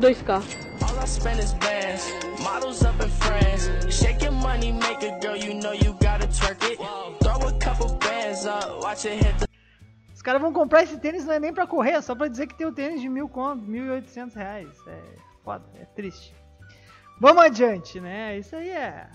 2k. 0.00 0.42
All 0.82 0.98
I 0.98 1.06
spend 1.06 1.38
is 1.38 1.54
bands, 1.54 2.10
models 2.42 2.82
up 2.82 3.00
in 3.00 3.08
France. 3.08 3.70
Shaking 3.88 4.34
money, 4.34 4.72
make 4.72 5.04
a 5.04 5.16
girl, 5.20 5.36
you 5.36 5.54
know 5.54 5.70
you 5.70 5.92
gotta 6.00 6.26
twerk 6.26 6.60
it. 6.64 6.76
Throw 7.22 7.46
a 7.46 7.52
couple 7.60 7.96
bands 8.00 8.46
up, 8.46 8.82
watch 8.82 9.06
it 9.06 9.24
hit 9.24 9.38
the 9.38 9.46
Os 10.12 10.22
caras 10.22 10.42
vão 10.42 10.52
comprar 10.52 10.82
esse 10.82 10.98
tênis 10.98 11.24
não 11.24 11.34
é 11.34 11.38
nem 11.38 11.54
pra 11.54 11.68
correr, 11.68 11.92
é 11.92 12.00
só 12.00 12.16
pra 12.16 12.26
dizer 12.26 12.48
que 12.48 12.54
tem 12.56 12.66
o 12.66 12.72
tênis 12.72 13.00
de 13.00 13.08
mil 13.08 13.28
conto, 13.28 13.62
mil 13.62 13.84
e 13.84 13.90
oitocentos 13.90 14.34
reais. 14.34 14.76
É 14.88 15.00
foda, 15.44 15.64
é 15.80 15.84
triste. 15.84 16.34
Vamos 17.20 17.44
adiante, 17.44 18.00
né? 18.00 18.40
Isso 18.40 18.56
aí 18.56 18.70
é 18.70 19.06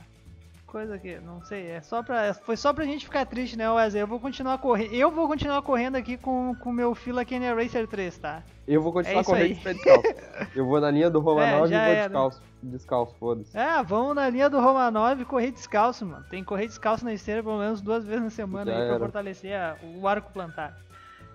coisa 0.72 0.98
que, 0.98 1.20
não 1.20 1.44
sei, 1.44 1.68
é 1.72 1.82
só 1.82 2.02
pra, 2.02 2.34
foi 2.34 2.56
só 2.56 2.72
pra 2.74 2.86
gente 2.86 3.06
ficar 3.06 3.26
triste, 3.26 3.58
né, 3.58 3.70
Wesley? 3.70 4.02
Eu 4.02 4.08
vou 4.08 4.20
continuar 4.20 4.58
correndo, 4.58 4.94
eu 4.94 5.12
vou 5.12 5.28
continuar 5.28 5.62
correndo 5.62 5.96
aqui 5.98 6.16
com 6.18 6.56
o 6.66 6.72
meu 6.72 6.96
Fila 6.96 7.26
Kenny 7.26 7.52
Racer 7.54 7.88
3, 7.88 8.18
tá? 8.18 8.42
Eu 8.68 8.82
vou 8.82 8.94
continuar 8.94 9.20
É 9.20 9.24
correndo 9.24 9.54
de 9.56 9.60
pé 9.62 9.74
descalço. 9.74 10.08
Eu 10.56 10.66
vou 10.66 10.80
na 10.80 10.90
linha 10.90 11.10
do 11.10 11.20
Romanov 11.20 11.72
É, 11.72 11.76
e 11.76 11.80
vou 11.80 11.88
era. 11.94 12.04
descalço. 12.08 12.42
Descalço, 12.64 13.16
foda-se. 13.20 13.58
É, 13.58 13.84
vamos 13.84 14.16
na 14.16 14.30
linha 14.30 14.50
do 14.50 14.60
Romanov 14.62 15.20
e 15.22 15.26
correr 15.26 15.52
descalço, 15.52 16.06
mano. 16.06 16.24
Tem 16.30 16.42
que 16.42 16.48
correr 16.48 16.68
descalço 16.68 17.04
na 17.04 17.14
esteira 17.14 17.44
pelo 17.44 17.58
menos 17.58 17.82
duas 17.82 18.06
vezes 18.06 18.24
na 18.24 18.30
semana 18.30 18.72
Já 18.72 18.78
aí 18.78 18.84
pra 18.86 18.90
era. 18.96 19.00
fortalecer 19.00 19.54
a- 19.54 19.76
o 20.00 20.08
arco 20.08 20.32
plantar. 20.32 20.78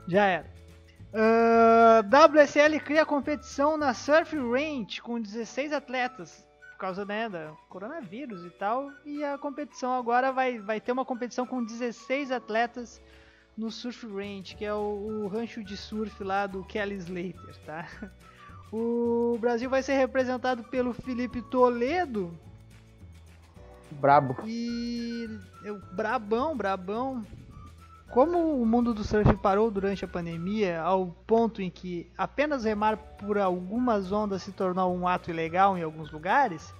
Já 0.08 0.24
era. 0.24 0.46
Ah, 1.12 2.02
WSL 2.02 2.78
cria 2.80 3.04
competição 3.04 3.76
na 3.76 3.92
Surf 3.92 4.36
Range 4.36 5.00
com 5.02 5.20
16 5.20 5.72
atletas 5.72 6.45
por 6.76 6.80
causa 6.80 7.06
né, 7.06 7.26
da 7.28 7.52
coronavírus 7.70 8.44
e 8.44 8.50
tal. 8.50 8.92
E 9.04 9.24
a 9.24 9.38
competição 9.38 9.94
agora 9.94 10.30
vai, 10.30 10.58
vai 10.58 10.78
ter 10.78 10.92
uma 10.92 11.06
competição 11.06 11.46
com 11.46 11.64
16 11.64 12.30
atletas 12.30 13.00
no 13.56 13.70
Surf 13.70 14.06
Range, 14.06 14.54
que 14.54 14.64
é 14.64 14.74
o, 14.74 15.22
o 15.24 15.28
rancho 15.28 15.64
de 15.64 15.74
surf 15.74 16.22
lá 16.22 16.46
do 16.46 16.62
Kelly 16.64 16.96
Slater, 16.96 17.56
tá? 17.64 17.88
O 18.72 19.38
Brasil 19.40 19.70
vai 19.70 19.80
ser 19.80 19.94
representado 19.94 20.64
pelo 20.64 20.92
Felipe 20.92 21.40
Toledo 21.40 22.36
Brabo. 23.92 24.36
e 24.44 25.30
eu, 25.62 25.80
brabão, 25.92 26.56
brabão. 26.56 27.24
Como 28.10 28.62
o 28.62 28.64
mundo 28.64 28.94
do 28.94 29.04
surf 29.04 29.36
parou 29.36 29.70
durante 29.70 30.04
a 30.04 30.08
pandemia, 30.08 30.80
ao 30.80 31.08
ponto 31.26 31.60
em 31.60 31.70
que 31.70 32.10
apenas 32.16 32.64
remar 32.64 32.96
por 32.96 33.36
algumas 33.36 34.12
ondas 34.12 34.42
se 34.42 34.52
tornou 34.52 34.96
um 34.96 35.06
ato 35.06 35.30
ilegal 35.30 35.76
em 35.76 35.82
alguns 35.82 36.10
lugares, 36.10 36.72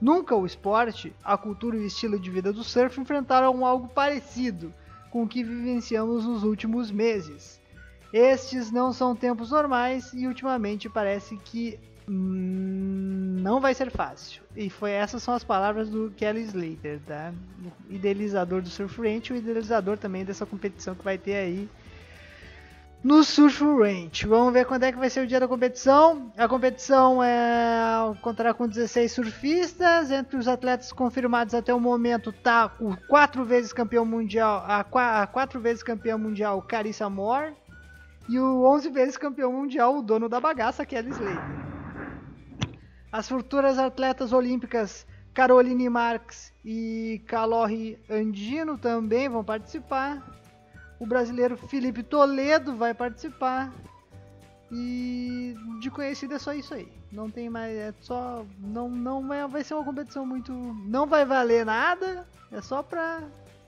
nunca 0.00 0.34
o 0.34 0.46
esporte, 0.46 1.14
a 1.22 1.36
cultura 1.36 1.76
e 1.76 1.80
o 1.80 1.86
estilo 1.86 2.18
de 2.18 2.30
vida 2.30 2.52
do 2.52 2.64
surf 2.64 2.98
enfrentaram 3.00 3.66
algo 3.66 3.88
parecido 3.88 4.72
com 5.10 5.24
o 5.24 5.28
que 5.28 5.42
vivenciamos 5.42 6.24
nos 6.24 6.44
últimos 6.44 6.90
meses. 6.90 7.60
Estes 8.12 8.70
não 8.70 8.92
são 8.92 9.14
tempos 9.14 9.50
normais 9.50 10.12
e 10.14 10.26
ultimamente 10.26 10.88
parece 10.88 11.36
que 11.36 11.78
hum, 12.08 12.99
não 13.40 13.60
vai 13.60 13.74
ser 13.74 13.90
fácil. 13.90 14.42
E 14.54 14.68
foi 14.68 14.92
essas 14.92 15.22
são 15.22 15.34
as 15.34 15.42
palavras 15.42 15.88
do 15.88 16.12
Kelly 16.16 16.42
Slater, 16.42 17.00
tá? 17.06 17.32
O 17.88 17.92
idealizador 17.92 18.62
do 18.62 18.68
Surf 18.68 19.00
Ranch, 19.00 19.32
o 19.32 19.36
idealizador 19.36 19.98
também 19.98 20.24
dessa 20.24 20.46
competição 20.46 20.94
que 20.94 21.02
vai 21.02 21.18
ter 21.18 21.34
aí 21.34 21.68
no 23.02 23.24
Surf 23.24 23.64
Ranch. 23.64 24.26
Vamos 24.26 24.52
ver 24.52 24.66
quando 24.66 24.84
é 24.84 24.92
que 24.92 24.98
vai 24.98 25.08
ser 25.08 25.20
o 25.20 25.26
dia 25.26 25.40
da 25.40 25.48
competição. 25.48 26.30
A 26.36 26.46
competição 26.46 27.22
é 27.22 28.14
contará 28.20 28.52
com 28.52 28.68
16 28.68 29.10
surfistas. 29.10 30.10
Entre 30.10 30.36
os 30.36 30.46
atletas 30.46 30.92
confirmados 30.92 31.54
até 31.54 31.72
o 31.72 31.80
momento 31.80 32.32
tá 32.32 32.72
o 32.78 32.94
quatro 33.08 33.44
vezes 33.44 33.72
campeão 33.72 34.04
mundial, 34.04 34.64
a, 34.66 34.80
a 35.22 35.26
quatro 35.26 35.60
vezes 35.60 35.82
campeão 35.82 36.18
mundial 36.18 36.60
Carissa 36.62 37.08
Moore 37.08 37.54
E 38.28 38.38
o 38.38 38.64
11 38.64 38.90
vezes 38.90 39.16
campeão 39.16 39.52
mundial, 39.52 39.98
o 39.98 40.02
dono 40.02 40.28
da 40.28 40.38
bagaça, 40.38 40.84
Kelly 40.84 41.10
Slater. 41.10 41.79
As 43.12 43.28
futuras 43.28 43.78
atletas 43.78 44.32
olímpicas 44.32 45.06
Caroline 45.34 45.88
Marx 45.88 46.52
e 46.64 47.22
Calorri 47.26 47.98
Andino 48.08 48.76
também 48.76 49.28
vão 49.28 49.44
participar. 49.44 50.22
O 50.98 51.06
brasileiro 51.06 51.56
Felipe 51.56 52.02
Toledo 52.02 52.76
vai 52.76 52.92
participar. 52.92 53.72
E 54.72 55.56
de 55.80 55.90
conhecido 55.90 56.34
é 56.34 56.38
só 56.38 56.52
isso 56.52 56.74
aí. 56.74 56.88
Não 57.10 57.28
tem 57.30 57.50
mais. 57.50 57.76
É 57.76 57.92
só. 58.00 58.44
Não, 58.58 58.88
não 58.88 59.26
vai, 59.26 59.46
vai 59.48 59.64
ser 59.64 59.74
uma 59.74 59.84
competição 59.84 60.24
muito. 60.24 60.52
Não 60.52 61.06
vai 61.06 61.24
valer 61.24 61.64
nada. 61.66 62.26
É 62.52 62.60
só 62.60 62.82
pra. 62.82 63.22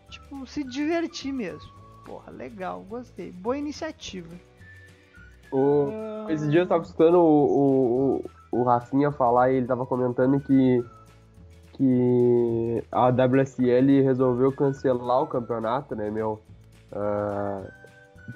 Tipo, 0.08 0.46
se 0.46 0.62
divertir 0.62 1.32
mesmo. 1.32 1.72
Porra, 2.04 2.30
legal, 2.30 2.82
gostei. 2.82 3.32
Boa 3.32 3.56
iniciativa. 3.56 4.28
O, 5.50 6.28
esse 6.28 6.48
dia 6.48 6.60
eu 6.60 6.66
tava 6.66 6.82
escutando 6.82 7.18
o, 7.18 7.20
o, 7.20 8.16
o, 8.16 8.30
o 8.52 8.62
Rafinha 8.62 9.10
falar 9.10 9.50
e 9.50 9.56
ele 9.56 9.66
tava 9.66 9.86
comentando 9.86 10.38
que, 10.38 10.84
que 11.72 12.84
a 12.92 13.08
WSL 13.08 14.02
resolveu 14.02 14.52
cancelar 14.52 15.22
o 15.22 15.26
campeonato, 15.26 15.96
né, 15.96 16.10
meu? 16.10 16.40
Ah, 16.92 17.62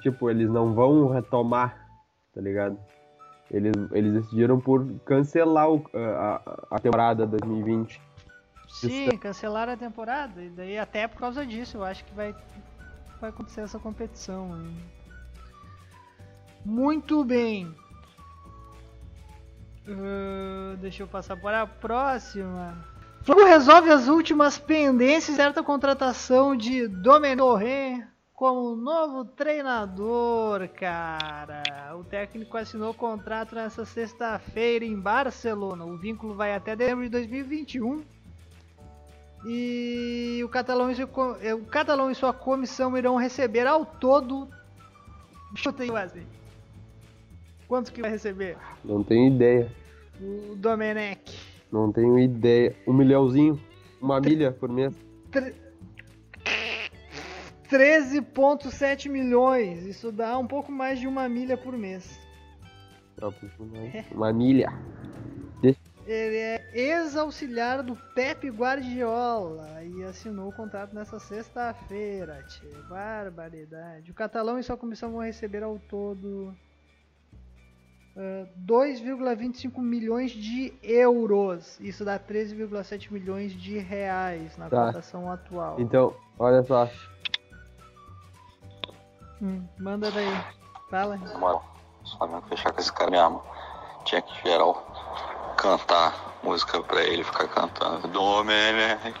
tipo, 0.01 0.29
eles 0.29 0.49
não 0.49 0.73
vão 0.73 1.07
retomar, 1.09 1.77
tá 2.33 2.41
ligado? 2.41 2.77
Eles, 3.51 3.71
eles 3.91 4.13
decidiram 4.13 4.59
por 4.59 4.85
cancelar 5.05 5.69
o- 5.71 5.85
a, 5.93 6.41
a- 6.71 6.79
temporada 6.79 7.25
2020. 7.25 8.01
Sim, 8.67 9.17
cancelaram 9.17 9.71
a 9.73 9.77
temporada. 9.77 10.41
E 10.43 10.49
daí 10.49 10.77
até 10.77 11.07
por 11.07 11.17
causa 11.19 11.45
disso 11.45 11.77
eu 11.77 11.83
acho 11.85 12.03
que 12.03 12.13
vai, 12.13 12.35
vai 13.21 13.29
acontecer 13.29 13.61
essa 13.61 13.79
competição. 13.79 14.49
Muito 16.65 17.23
bem. 17.23 17.73
Ah, 19.89 20.75
deixa 20.79 21.03
eu 21.03 21.07
passar 21.07 21.37
para 21.37 21.61
a 21.61 21.67
próxima. 21.67 22.77
Flamengo 23.23 23.49
resolve 23.49 23.89
as 23.89 24.07
últimas 24.07 24.57
pendências 24.57 25.35
certa 25.35 25.63
contratação 25.63 26.55
de 26.55 26.87
Domenico 26.87 27.47
Torre 27.47 28.03
como 28.33 28.75
novo 28.75 29.25
treinador, 29.25 30.69
cara. 30.69 31.63
O 31.99 32.03
técnico 32.03 32.55
assinou 32.55 32.93
contrato 32.93 33.55
nessa 33.55 33.83
sexta-feira 33.83 34.85
em 34.85 34.95
Barcelona. 34.95 35.83
O 35.83 35.97
vínculo 35.97 36.35
vai 36.35 36.53
até 36.53 36.75
dezembro 36.75 37.03
de 37.05 37.09
2021. 37.09 38.03
E 39.45 40.41
o 40.43 40.49
Catalão, 40.49 40.91
e 40.91 40.95
eh, 41.41 41.53
o 41.55 41.65
Catalão 41.65 42.11
e 42.11 42.15
sua 42.15 42.31
comissão 42.31 42.95
irão 42.97 43.15
receber 43.15 43.65
ao 43.65 43.85
todo. 43.85 44.47
Chuta 45.55 45.81
aí, 45.83 45.89
Wesley. 45.89 46.27
Quanto 47.67 47.91
que 47.91 48.01
vai 48.01 48.11
receber? 48.11 48.57
Não 48.85 49.03
tenho 49.03 49.33
ideia. 49.33 49.71
O 50.21 50.55
Domenech. 50.55 51.21
Não 51.71 51.91
tenho 51.91 52.17
ideia. 52.17 52.75
Um 52.87 52.93
milhãozinho, 52.93 53.59
uma 54.01 54.19
milha 54.19 54.51
por 54.51 54.69
mês. 54.69 54.93
Tre- 55.31 55.53
13,7 57.69 59.09
milhões. 59.09 59.85
Isso 59.85 60.11
dá 60.11 60.37
um 60.37 60.47
pouco 60.47 60.71
mais 60.71 60.99
de 60.99 61.07
uma 61.07 61.27
milha 61.27 61.57
por 61.57 61.77
mês. 61.77 62.19
Uma 64.11 64.31
milha. 64.31 64.71
Ele 66.05 66.37
é 66.37 66.69
ex-auxiliar 66.73 67.83
do 67.83 67.93
Pepe 68.15 68.49
Guardiola 68.49 69.83
e 69.83 70.03
assinou 70.03 70.47
o 70.47 70.53
contrato 70.53 70.95
nessa 70.95 71.19
sexta-feira. 71.19 72.45
Barbaridade. 72.87 74.11
O 74.11 74.13
Catalão 74.13 74.57
e 74.57 74.63
sua 74.63 74.77
comissão 74.77 75.11
vão 75.11 75.19
receber 75.19 75.63
ao 75.63 75.77
todo 75.77 76.55
ah, 78.17 78.45
2,25 78.65 79.79
milhões 79.79 80.31
de 80.31 80.73
euros. 80.81 81.79
Isso 81.79 82.03
dá 82.03 82.17
13,7 82.19 83.11
milhões 83.11 83.53
de 83.53 83.77
reais 83.77 84.57
na 84.57 84.69
Tá. 84.69 84.87
cotação 84.87 85.31
atual. 85.31 85.75
Então, 85.79 86.13
olha 86.39 86.63
só. 86.63 86.89
Hum, 89.41 89.63
manda 89.79 90.09
daí. 90.11 90.43
Fala. 90.89 91.17
Na 91.17 91.37
moral, 91.37 91.63
se 92.03 92.13
o 92.15 92.17
Flamengo 92.17 92.43
fechar 92.49 92.71
com 92.71 92.79
esse 92.81 92.91
cara 92.91 93.11
mesmo, 93.11 93.41
tinha 94.05 94.21
que 94.21 94.41
geral 94.49 95.53
cantar 95.57 96.37
música 96.43 96.81
pra 96.81 97.03
ele 97.03 97.23
ficar 97.23 97.47
cantando. 97.49 98.07
Domenech, 98.07 99.13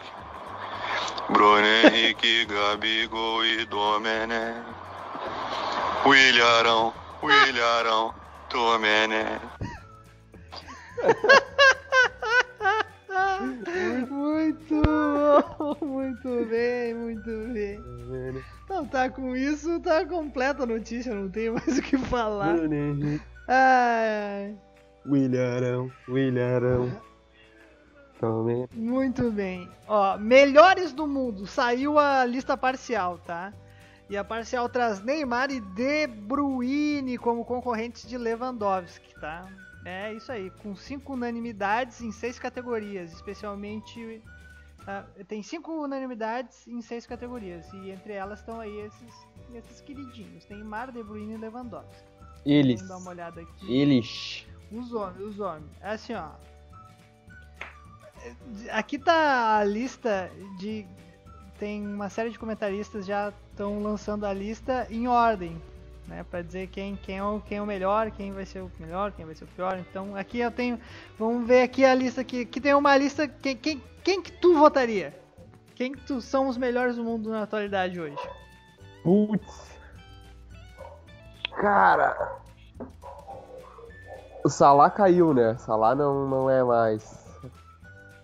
Bruno 1.29 1.67
Henrique, 1.67 2.45
Gabigol 2.49 3.45
e 3.45 3.65
Domenech. 3.65 4.63
Williarão, 6.05 6.93
Williarão, 8.51 8.51
Domenech. 8.51 9.41
Muito 14.09 14.81
bom, 14.81 15.85
muito 15.85 16.45
bem, 16.45 16.93
muito 16.93 17.29
bem. 17.53 18.43
Então 18.63 18.85
tá, 18.85 19.09
com 19.09 19.35
isso 19.35 19.79
tá 19.79 20.05
completa 20.05 20.63
a 20.63 20.65
notícia, 20.65 21.13
não 21.13 21.29
tenho 21.29 21.53
mais 21.53 21.77
o 21.77 21.81
que 21.81 21.97
falar. 21.97 22.55
Ai, 23.47 24.55
Williarão, 25.05 25.91
Williarão. 26.07 26.91
Tome. 28.19 28.67
muito 28.73 29.31
bem. 29.31 29.69
Ó, 29.87 30.17
melhores 30.17 30.91
do 30.91 31.05
mundo, 31.05 31.45
saiu 31.45 31.99
a 31.99 32.25
lista 32.25 32.57
parcial, 32.57 33.19
tá? 33.19 33.53
E 34.09 34.15
a 34.15 34.23
parcial 34.23 34.69
traz 34.69 35.01
Neymar 35.03 35.51
e 35.51 35.59
De 35.59 36.07
Bruyne 36.07 37.17
como 37.17 37.43
concorrentes 37.43 38.07
de 38.07 38.17
Lewandowski, 38.17 39.13
tá? 39.19 39.49
É 39.85 40.13
isso 40.13 40.31
aí, 40.31 40.49
com 40.49 40.75
cinco 40.75 41.13
unanimidades 41.13 42.01
em 42.01 42.11
seis 42.11 42.39
categorias, 42.39 43.11
especialmente 43.13 44.21
ah, 44.87 45.03
tem 45.27 45.43
cinco 45.43 45.83
unanimidades 45.83 46.65
em 46.65 46.81
seis 46.81 47.05
categorias 47.05 47.71
e 47.73 47.91
entre 47.91 48.13
elas 48.13 48.39
estão 48.39 48.61
aí 48.61 48.79
esses, 48.79 49.27
esses 49.53 49.81
queridinhos, 49.81 50.47
Neymar, 50.47 50.93
De 50.93 51.03
Bruyne 51.03 51.33
e 51.33 51.37
Lewandowski. 51.37 52.07
Eles. 52.45 52.79
Vamos 52.79 52.89
dar 52.89 52.97
uma 52.97 53.11
olhada 53.11 53.41
aqui. 53.41 53.73
Eles. 53.73 54.47
Os 54.71 54.93
homens, 54.93 55.21
os 55.21 55.39
homens. 55.41 55.69
É 55.81 55.89
assim, 55.89 56.13
ó. 56.13 56.29
Aqui 58.71 58.97
tá 58.97 59.57
a 59.57 59.63
lista 59.65 60.31
de. 60.57 60.87
Tem 61.59 61.85
uma 61.85 62.09
série 62.09 62.29
de 62.29 62.37
comentaristas 62.37 63.05
já 63.05 63.33
estão 63.51 63.81
lançando 63.81 64.25
a 64.25 64.33
lista 64.33 64.85
em 64.89 65.07
ordem, 65.07 65.59
né? 66.07 66.23
Pra 66.29 66.41
dizer 66.41 66.67
quem, 66.67 66.95
quem, 66.95 67.17
é 67.17 67.23
o, 67.23 67.41
quem 67.41 67.57
é 67.57 67.61
o 67.61 67.65
melhor, 67.65 68.11
quem 68.11 68.31
vai 68.31 68.45
ser 68.45 68.59
o 68.59 68.71
melhor, 68.79 69.11
quem 69.11 69.25
vai 69.25 69.33
ser 69.33 69.45
o 69.45 69.47
pior. 69.47 69.79
Então 69.79 70.15
aqui 70.15 70.39
eu 70.39 70.51
tenho. 70.51 70.79
Vamos 71.17 71.47
ver 71.47 71.63
aqui 71.63 71.83
a 71.83 71.95
lista 71.95 72.21
aqui. 72.21 72.41
Aqui 72.41 72.61
tem 72.61 72.73
uma 72.73 72.95
lista. 72.95 73.27
Quem, 73.27 73.55
quem, 73.57 73.83
quem 74.03 74.21
que 74.21 74.31
tu 74.31 74.57
votaria? 74.57 75.19
Quem 75.75 75.91
que 75.91 76.05
tu 76.05 76.21
são 76.21 76.47
os 76.47 76.57
melhores 76.57 76.95
do 76.95 77.03
mundo 77.03 77.29
na 77.29 77.43
atualidade 77.43 77.99
hoje? 77.99 78.17
Putz. 79.03 79.77
Cara. 81.55 82.37
O 84.43 84.49
Salah 84.49 84.89
caiu, 84.89 85.33
né? 85.33 85.55
Salah 85.57 85.93
não, 85.93 86.27
não 86.27 86.49
é 86.49 86.63
mais. 86.63 87.26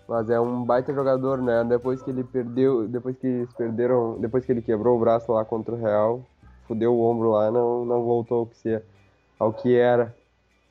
Mas 0.08 0.28
é 0.28 0.38
um 0.38 0.64
baita 0.64 0.92
jogador, 0.92 1.40
né? 1.40 1.64
Depois 1.64 2.02
que 2.02 2.10
ele 2.10 2.24
perdeu. 2.24 2.86
Depois 2.86 3.16
que 3.16 3.26
eles 3.26 3.52
perderam. 3.52 4.18
Depois 4.18 4.44
que 4.44 4.52
ele 4.52 4.62
quebrou 4.62 4.96
o 4.96 5.00
braço 5.00 5.32
lá 5.32 5.44
contra 5.44 5.74
o 5.74 5.78
Real. 5.78 6.20
Fudeu 6.66 6.94
o 6.94 7.02
ombro 7.02 7.30
lá, 7.30 7.50
não, 7.50 7.84
não 7.84 8.02
voltou 8.02 8.40
ao 8.40 8.46
que, 8.46 8.56
se, 8.56 8.82
ao 9.38 9.52
que 9.52 9.76
era. 9.76 10.14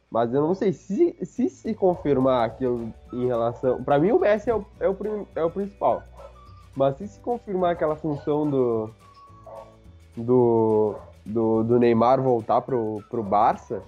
Mas 0.10 0.34
eu 0.34 0.42
não 0.42 0.54
sei 0.54 0.74
se 0.74 1.16
se, 1.24 1.50
se 1.50 1.74
confirmar 1.74 2.46
aquilo 2.46 2.92
em 3.12 3.26
relação. 3.26 3.84
Pra 3.84 4.00
mim 4.00 4.12
o 4.12 4.20
Messi 4.20 4.50
é 4.50 4.56
o, 4.56 4.66
é 4.80 4.90
o, 4.90 5.28
é 5.36 5.44
o 5.44 5.52
principal. 5.52 6.04
Mas 6.76 6.98
se 6.98 7.08
se 7.08 7.20
confirmar 7.20 7.72
aquela 7.72 7.96
função 7.96 8.50
do. 8.50 8.90
Do. 10.16 10.96
Do, 11.26 11.64
do 11.64 11.80
Neymar 11.80 12.22
voltar 12.22 12.60
pro, 12.60 13.02
pro 13.10 13.24
Barça, 13.24 13.82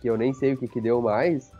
que 0.00 0.10
eu 0.10 0.18
nem 0.18 0.32
sei 0.32 0.54
o 0.54 0.56
que, 0.56 0.66
que 0.66 0.80
deu 0.80 1.00
mais, 1.00 1.52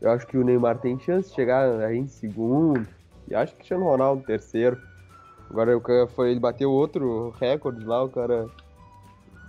eu 0.00 0.10
acho 0.10 0.26
que 0.26 0.36
o 0.36 0.44
Neymar 0.44 0.78
tem 0.78 0.98
chance 0.98 1.28
de 1.28 1.34
chegar 1.34 1.92
em 1.92 2.06
segundo. 2.06 2.86
E 3.28 3.34
acho 3.34 3.52
que 3.52 3.58
Cristiano 3.58 3.84
Ronaldo 3.84 4.22
terceiro. 4.22 4.80
Agora 5.50 5.76
o 5.76 5.80
cara 5.80 6.06
foi, 6.06 6.30
ele 6.30 6.40
bateu 6.40 6.70
outro 6.70 7.30
recorde 7.40 7.84
lá, 7.84 8.04
o 8.04 8.08
cara. 8.08 8.48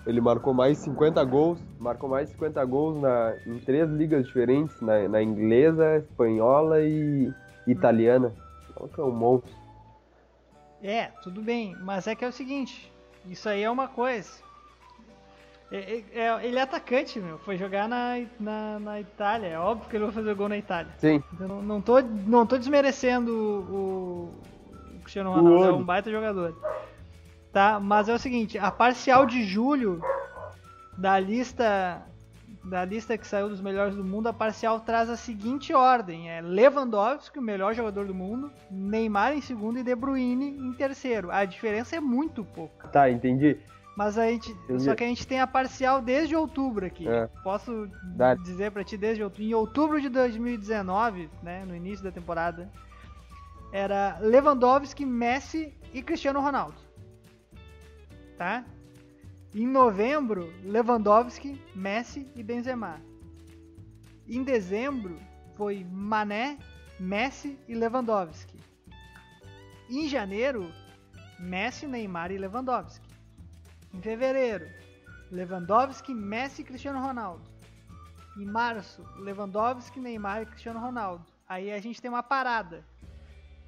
Ele 0.05 0.21
marcou 0.21 0.53
mais 0.53 0.77
50 0.77 1.21
gols, 1.25 1.59
marcou 1.77 2.09
mais 2.09 2.29
50 2.29 2.63
gols 2.63 3.01
na, 3.01 3.35
em 3.45 3.59
três 3.59 3.89
ligas 3.89 4.25
diferentes, 4.25 4.79
na, 4.79 5.07
na 5.09 5.21
inglesa, 5.21 5.97
espanhola 5.97 6.81
e 6.81 7.33
italiana. 7.67 8.33
Então 8.71 9.05
é 9.05 9.07
um 9.09 9.11
monstro. 9.11 9.51
É, 10.81 11.07
tudo 11.23 11.41
bem, 11.41 11.75
mas 11.81 12.07
é 12.07 12.15
que 12.15 12.23
é 12.23 12.27
o 12.27 12.31
seguinte, 12.31 12.91
isso 13.25 13.49
aí 13.49 13.63
é 13.63 13.69
uma 13.69 13.87
coisa. 13.87 14.46
É- 15.71 16.03
é- 16.15 16.19
é- 16.19 16.45
ele 16.47 16.57
é 16.57 16.61
atacante, 16.61 17.19
meu, 17.19 17.37
foi 17.39 17.57
jogar 17.57 17.89
na, 17.89 18.15
na, 18.39 18.79
na 18.79 19.01
Itália, 19.01 19.47
é 19.47 19.59
óbvio 19.59 19.89
que 19.89 19.95
ele 19.97 20.05
vai 20.05 20.13
fazer 20.13 20.33
gol 20.33 20.47
na 20.47 20.57
Itália. 20.57 20.93
Sim. 20.97 21.21
Então, 21.33 21.47
não, 21.47 21.61
não, 21.61 21.81
tô, 21.81 21.99
não 22.01 22.45
tô 22.45 22.57
desmerecendo 22.57 23.31
o, 23.31 24.31
o 24.95 24.99
Cristiano 25.01 25.31
Ronaldo, 25.31 25.63
é 25.63 25.67
olho. 25.67 25.77
um 25.77 25.83
baita 25.83 26.09
jogador. 26.09 26.55
Tá, 27.51 27.79
mas 27.79 28.07
é 28.07 28.13
o 28.13 28.19
seguinte, 28.19 28.57
a 28.57 28.71
parcial 28.71 29.25
de 29.25 29.43
julho 29.43 30.01
da 30.97 31.19
lista 31.19 32.01
da 32.63 32.83
lista 32.83 33.17
que 33.17 33.25
saiu 33.25 33.47
dos 33.49 33.61
melhores 33.61 33.95
do 33.95 34.03
mundo, 34.03 34.27
a 34.27 34.33
parcial 34.33 34.79
traz 34.79 35.09
a 35.09 35.15
seguinte 35.15 35.73
ordem: 35.73 36.29
é 36.29 36.41
Lewandowski, 36.41 37.39
o 37.39 37.41
melhor 37.41 37.73
jogador 37.73 38.05
do 38.05 38.13
mundo, 38.13 38.51
Neymar 38.69 39.33
em 39.33 39.41
segundo 39.41 39.79
e 39.79 39.83
De 39.83 39.95
Bruyne 39.95 40.57
em 40.57 40.73
terceiro. 40.73 41.31
A 41.31 41.45
diferença 41.45 41.95
é 41.95 41.99
muito 41.99 42.43
pouca. 42.43 42.87
Tá, 42.89 43.09
entendi. 43.09 43.57
Mas 43.97 44.15
a 44.15 44.27
gente, 44.27 44.51
Entendi. 44.51 44.83
só 44.83 44.93
que 44.93 45.03
a 45.03 45.07
gente 45.07 45.25
tem 45.25 45.39
a 45.39 45.47
parcial 45.47 46.03
desde 46.03 46.35
outubro 46.35 46.85
aqui. 46.85 47.07
É. 47.07 47.25
Posso 47.43 47.89
Dá. 48.15 48.35
dizer 48.35 48.71
pra 48.71 48.83
ti 48.83 48.95
desde 48.95 49.23
outubro. 49.23 49.43
Em 49.43 49.55
outubro 49.55 49.99
de 49.99 50.07
2019, 50.07 51.27
né, 51.41 51.65
no 51.65 51.75
início 51.75 52.03
da 52.03 52.11
temporada, 52.11 52.71
era 53.71 54.19
Lewandowski, 54.21 55.03
Messi 55.03 55.73
e 55.91 56.03
Cristiano 56.03 56.39
Ronaldo. 56.39 56.75
Tá? 58.37 58.63
Em 59.51 59.65
novembro, 59.65 60.53
Lewandowski, 60.63 61.59
Messi 61.73 62.27
e 62.35 62.43
Benzema. 62.43 63.01
Em 64.27 64.43
dezembro, 64.43 65.17
foi 65.55 65.83
Mané, 65.91 66.59
Messi 66.99 67.57
e 67.67 67.73
Lewandowski. 67.73 68.59
Em 69.89 70.07
janeiro, 70.07 70.71
Messi, 71.39 71.87
Neymar 71.87 72.31
e 72.31 72.37
Lewandowski. 72.37 73.06
Em 73.93 74.01
fevereiro, 74.01 74.67
Lewandowski, 75.31 76.13
Messi 76.13 76.61
e 76.61 76.65
Cristiano 76.65 76.99
Ronaldo. 76.99 77.41
Em 78.37 78.45
março, 78.45 79.03
Lewandowski, 79.17 79.99
Neymar 79.99 80.43
e 80.43 80.45
Cristiano 80.45 80.79
Ronaldo. 80.79 81.25
Aí 81.47 81.71
a 81.71 81.79
gente 81.79 82.01
tem 82.01 82.09
uma 82.09 82.21
parada. 82.23 82.85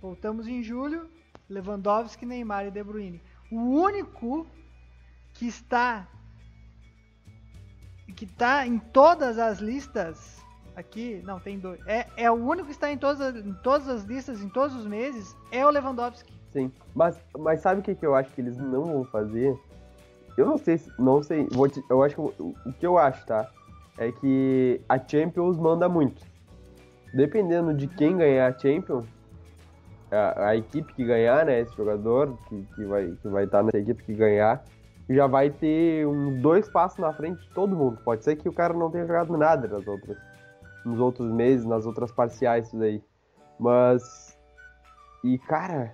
Voltamos 0.02 0.48
em 0.48 0.62
julho, 0.62 1.10
Lewandowski, 1.50 2.26
Neymar 2.26 2.68
e 2.68 2.72
De 2.72 2.84
Bruyne. 2.84 3.22
O 3.52 3.58
único 3.58 4.46
que 5.34 5.48
está 5.48 6.08
que 8.16 8.26
está 8.26 8.68
em 8.68 8.78
todas 8.80 9.40
as 9.40 9.60
listas 9.60 10.44
aqui, 10.76 11.22
não 11.24 11.40
tem 11.40 11.58
dois. 11.58 11.80
É, 11.88 12.06
é 12.18 12.30
o 12.30 12.34
único 12.36 12.66
que 12.66 12.72
está 12.74 12.92
em 12.92 12.98
todas, 12.98 13.22
as- 13.22 13.36
em 13.46 13.54
todas 13.64 13.88
as 13.88 14.04
listas, 14.04 14.42
em 14.42 14.50
todos 14.50 14.76
os 14.76 14.86
meses, 14.86 15.36
é 15.52 15.66
o 15.66 15.70
Lewandowski. 15.70 16.34
Sim. 16.52 16.72
Mas, 16.94 17.24
mas 17.38 17.62
sabe 17.62 17.80
o 17.80 17.84
que, 17.84 17.96
que 17.96 18.06
eu 18.06 18.14
acho 18.16 18.34
que 18.34 18.42
eles 18.42 18.58
não 18.58 18.84
vão 18.84 19.06
fazer? 19.06 19.58
Eu 20.38 20.46
não 20.46 20.58
sei, 20.58 20.78
se- 20.78 20.92
não 20.98 21.22
sei. 21.24 21.46
Te- 21.48 21.84
eu 21.90 22.04
acho 22.04 22.16
que 22.16 22.22
o 22.22 22.74
que 22.80 22.86
eu 22.88 22.98
acho, 22.98 23.26
tá? 23.26 23.48
É 23.98 24.12
que 24.12 24.80
a 24.88 24.98
Champions 25.00 25.58
manda 25.58 25.90
muito. 25.90 26.22
Dependendo 27.14 27.74
de 27.74 27.88
quem 27.88 28.18
ganhar 28.18 28.48
a 28.54 28.58
Champions, 28.58 29.06
a, 30.12 30.50
a 30.50 30.56
equipe 30.56 30.94
que 30.94 31.04
ganhar, 31.06 31.46
né? 31.46 31.60
Esse 31.62 31.76
jogador 31.76 32.38
que, 32.48 32.66
que 32.76 32.86
vai 32.86 33.12
que 33.22 33.28
vai 33.28 33.44
estar 33.46 33.64
nessa 33.64 33.78
equipe 33.80 34.04
que 34.04 34.14
ganhar, 34.14 34.64
já 35.10 35.28
vai 35.28 35.50
ter 35.50 36.06
uns 36.08 36.40
dois 36.42 36.70
passos 36.70 37.00
na 37.00 37.12
frente 37.14 37.42
de 37.42 37.50
todo 37.50 37.76
mundo. 37.76 38.00
Pode 38.04 38.24
ser 38.24 38.36
que 38.36 38.48
o 38.48 38.54
cara 38.54 38.74
não 38.74 38.90
tenha 38.92 39.06
jogado 39.06 39.36
nada 39.38 39.68
nas 39.68 39.86
outras, 39.88 40.18
nos 40.86 41.00
outros 41.00 41.30
meses, 41.32 41.66
nas 41.66 41.86
outras 41.86 42.12
parciais, 42.12 42.68
isso 42.68 42.78
daí. 42.78 43.04
Mas. 43.60 44.38
E, 45.24 45.38
cara, 45.38 45.94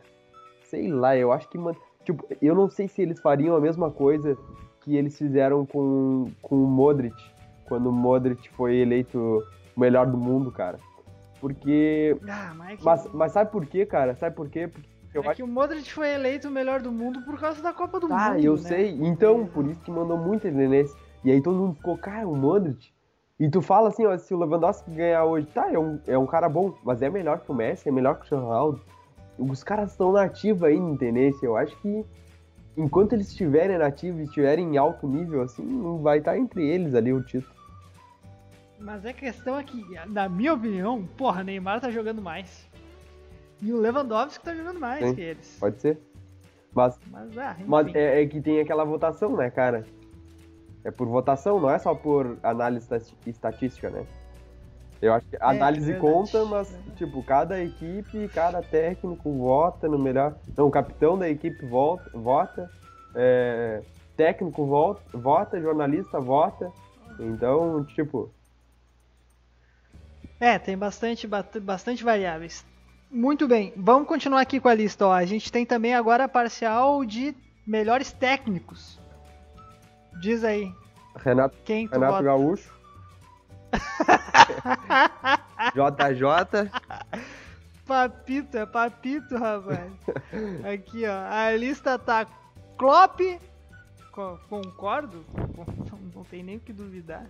sei 0.66 0.88
lá, 0.92 1.16
eu 1.18 1.32
acho 1.32 1.50
que. 1.50 1.58
man- 1.58 1.74
Tipo, 2.06 2.26
eu 2.42 2.56
não 2.56 2.70
sei 2.70 2.88
se 2.88 3.02
eles 3.02 3.20
fariam 3.20 3.56
a 3.56 3.60
mesma 3.60 3.90
coisa 3.92 4.38
que 4.82 4.96
eles 4.96 5.18
fizeram 5.18 5.66
com, 5.66 6.32
com 6.42 6.56
o 6.56 6.68
Modric, 6.68 7.16
quando 7.68 7.90
o 7.90 7.92
Modric 7.92 8.48
foi 8.52 8.76
eleito 8.78 9.44
o 9.76 9.80
melhor 9.80 10.06
do 10.06 10.18
mundo, 10.18 10.52
cara. 10.52 10.78
Porque. 11.42 12.16
Ah, 12.30 12.54
mas 12.56 12.74
é 12.74 12.76
que, 12.78 12.84
Mas, 12.86 13.10
mas 13.14 13.32
sabe 13.32 13.52
por 13.52 13.66
quê, 13.66 13.86
cara? 13.86 14.16
Sabe 14.16 14.36
por 14.36 14.48
quê? 14.50 14.68
Porque 14.68 14.88
eu 15.14 15.24
é 15.24 15.34
que 15.34 15.44
o 15.44 15.48
Modric 15.48 15.92
foi 15.92 16.10
eleito 16.10 16.48
o 16.48 16.52
melhor 16.52 16.82
do 16.82 16.92
mundo 16.92 17.22
por 17.22 17.40
causa 17.40 17.62
da 17.62 17.74
Copa 17.74 18.00
do 18.00 18.08
Tá, 18.08 18.32
Mundo. 18.34 18.44
eu 18.44 18.54
né? 18.54 18.62
sei. 18.62 18.92
Então, 19.02 19.48
por 19.48 19.66
isso 19.66 19.80
que 19.82 19.90
mandou 19.92 20.18
muito 20.18 20.46
ele 20.46 20.68
nesse. 20.68 20.96
E 21.24 21.32
aí 21.32 21.42
todo 21.42 21.58
mundo 21.58 21.76
ficou, 21.76 21.98
cara, 21.98 22.28
o 22.28 22.36
Modric. 22.36 22.94
E 23.40 23.50
tu 23.50 23.62
fala 23.62 23.90
assim, 23.90 24.06
ó, 24.06 24.18
se 24.18 24.34
o 24.34 24.38
Lewandowski 24.38 24.92
ganhar 24.92 25.26
hoje, 25.26 25.48
tá, 25.48 25.72
é 25.72 25.78
um, 25.80 26.00
é 26.08 26.18
um 26.18 26.26
cara 26.26 26.48
bom, 26.48 26.74
mas 26.84 27.02
é 27.02 27.10
melhor 27.10 27.40
que 27.40 27.52
o 27.52 27.56
Messi, 27.56 27.90
é 27.90 27.92
melhor 27.92 28.20
que 28.20 28.34
o 28.34 28.40
Ronaldo. 28.40 28.82
Os 29.38 29.64
caras 29.64 29.92
estão 29.92 30.12
na 30.12 30.24
ativa 30.24 30.68
ainda, 30.68 30.94
entendeu? 30.94 31.38
Eu 31.42 31.58
acho 31.58 31.76
que 31.82 32.06
enquanto 32.78 33.14
eles 33.14 33.30
estiverem 33.30 33.78
na 33.78 33.88
ativa 33.88 34.20
e 34.20 34.24
estiverem 34.24 34.74
em 34.74 34.78
alto 34.78 35.08
nível, 35.08 35.42
assim, 35.42 35.64
não 35.64 36.00
vai 36.00 36.20
estar 36.20 36.38
entre 36.38 36.66
eles 36.66 36.94
ali 36.96 37.14
o 37.14 37.24
título. 37.24 37.54
Mas 38.80 39.06
a 39.06 39.14
questão 39.14 39.58
é 39.58 39.64
que, 39.64 39.84
na 40.08 40.28
minha 40.28 40.54
opinião, 40.54 41.06
porra, 41.18 41.44
Neymar 41.44 41.80
tá 41.80 41.90
jogando 41.90 42.22
mais. 42.22 42.70
E 43.62 43.72
o 43.72 43.80
Lewandowski 43.80 44.44
tá 44.44 44.54
jogando 44.54 44.80
mais 44.80 45.06
Sim. 45.06 45.16
que 45.16 45.22
eles. 45.22 45.58
Pode 45.60 45.80
ser. 45.80 45.98
Mas, 46.74 47.00
Mas, 47.10 47.38
ah, 47.38 47.56
mas 47.66 47.96
é, 47.96 48.22
é 48.22 48.28
que 48.28 48.42
tem 48.42 48.60
aquela 48.60 48.84
votação, 48.84 49.36
né, 49.38 49.50
cara? 49.50 49.86
É 50.84 50.92
por 50.92 51.08
votação, 51.08 51.60
não 51.60 51.70
é 51.70 51.80
só 51.80 51.96
por 51.96 52.38
análise 52.44 52.88
estatística, 53.26 53.90
né? 53.90 54.06
Eu 55.06 55.14
acho 55.14 55.28
que 55.28 55.38
a 55.40 55.54
É, 55.54 55.56
análise 55.56 55.86
verdade, 55.86 56.02
conta, 56.02 56.46
mas, 56.46 56.70
verdade. 56.70 56.96
tipo, 56.98 57.24
cada 57.24 57.62
equipe, 57.62 58.28
cada 58.30 58.62
técnico 58.62 59.32
vota 59.38 59.88
no 59.88 60.00
melhor. 60.00 60.36
Não, 60.58 60.68
o 60.68 60.72
capitão 60.72 61.18
da 61.18 61.30
equipe 61.30 61.64
volta, 61.66 62.10
vota, 62.14 62.70
é, 63.14 63.82
técnico 64.18 64.66
volta, 64.66 65.02
vota, 65.14 65.62
jornalista 65.62 66.20
vota. 66.20 66.72
Então, 67.20 67.84
tipo, 67.86 68.32
É, 70.40 70.58
tem 70.60 70.78
bastante, 70.78 71.28
bastante 71.62 72.04
variáveis. 72.04 72.66
Muito 73.10 73.48
bem, 73.48 73.72
vamos 73.78 74.08
continuar 74.08 74.42
aqui 74.42 74.60
com 74.60 74.68
a 74.68 74.74
lista. 74.74 75.06
Ó. 75.08 75.12
A 75.14 75.24
gente 75.26 75.52
tem 75.52 75.66
também 75.66 75.94
agora 75.94 76.26
a 76.26 76.28
parcial 76.28 77.06
de 77.06 77.34
melhores 77.66 78.12
técnicos. 78.12 79.00
Diz 80.20 80.44
aí, 80.44 80.72
Renato, 81.16 81.56
Renato? 81.92 82.24
Gaúcho. 82.24 82.75
JJ. 85.74 86.70
Papito, 87.86 88.58
é 88.58 88.66
papito, 88.66 89.38
rapaz. 89.38 89.92
Aqui, 90.74 91.04
ó. 91.06 91.28
A 91.30 91.52
lista 91.56 92.00
tá 92.00 92.26
Klopp. 92.78 93.20
co- 94.12 94.40
Concordo? 94.50 95.24
Não, 96.16 96.24
tem 96.24 96.42
nem 96.44 96.58
o 96.58 96.60
que 96.60 96.74
duvidar. 96.74 97.26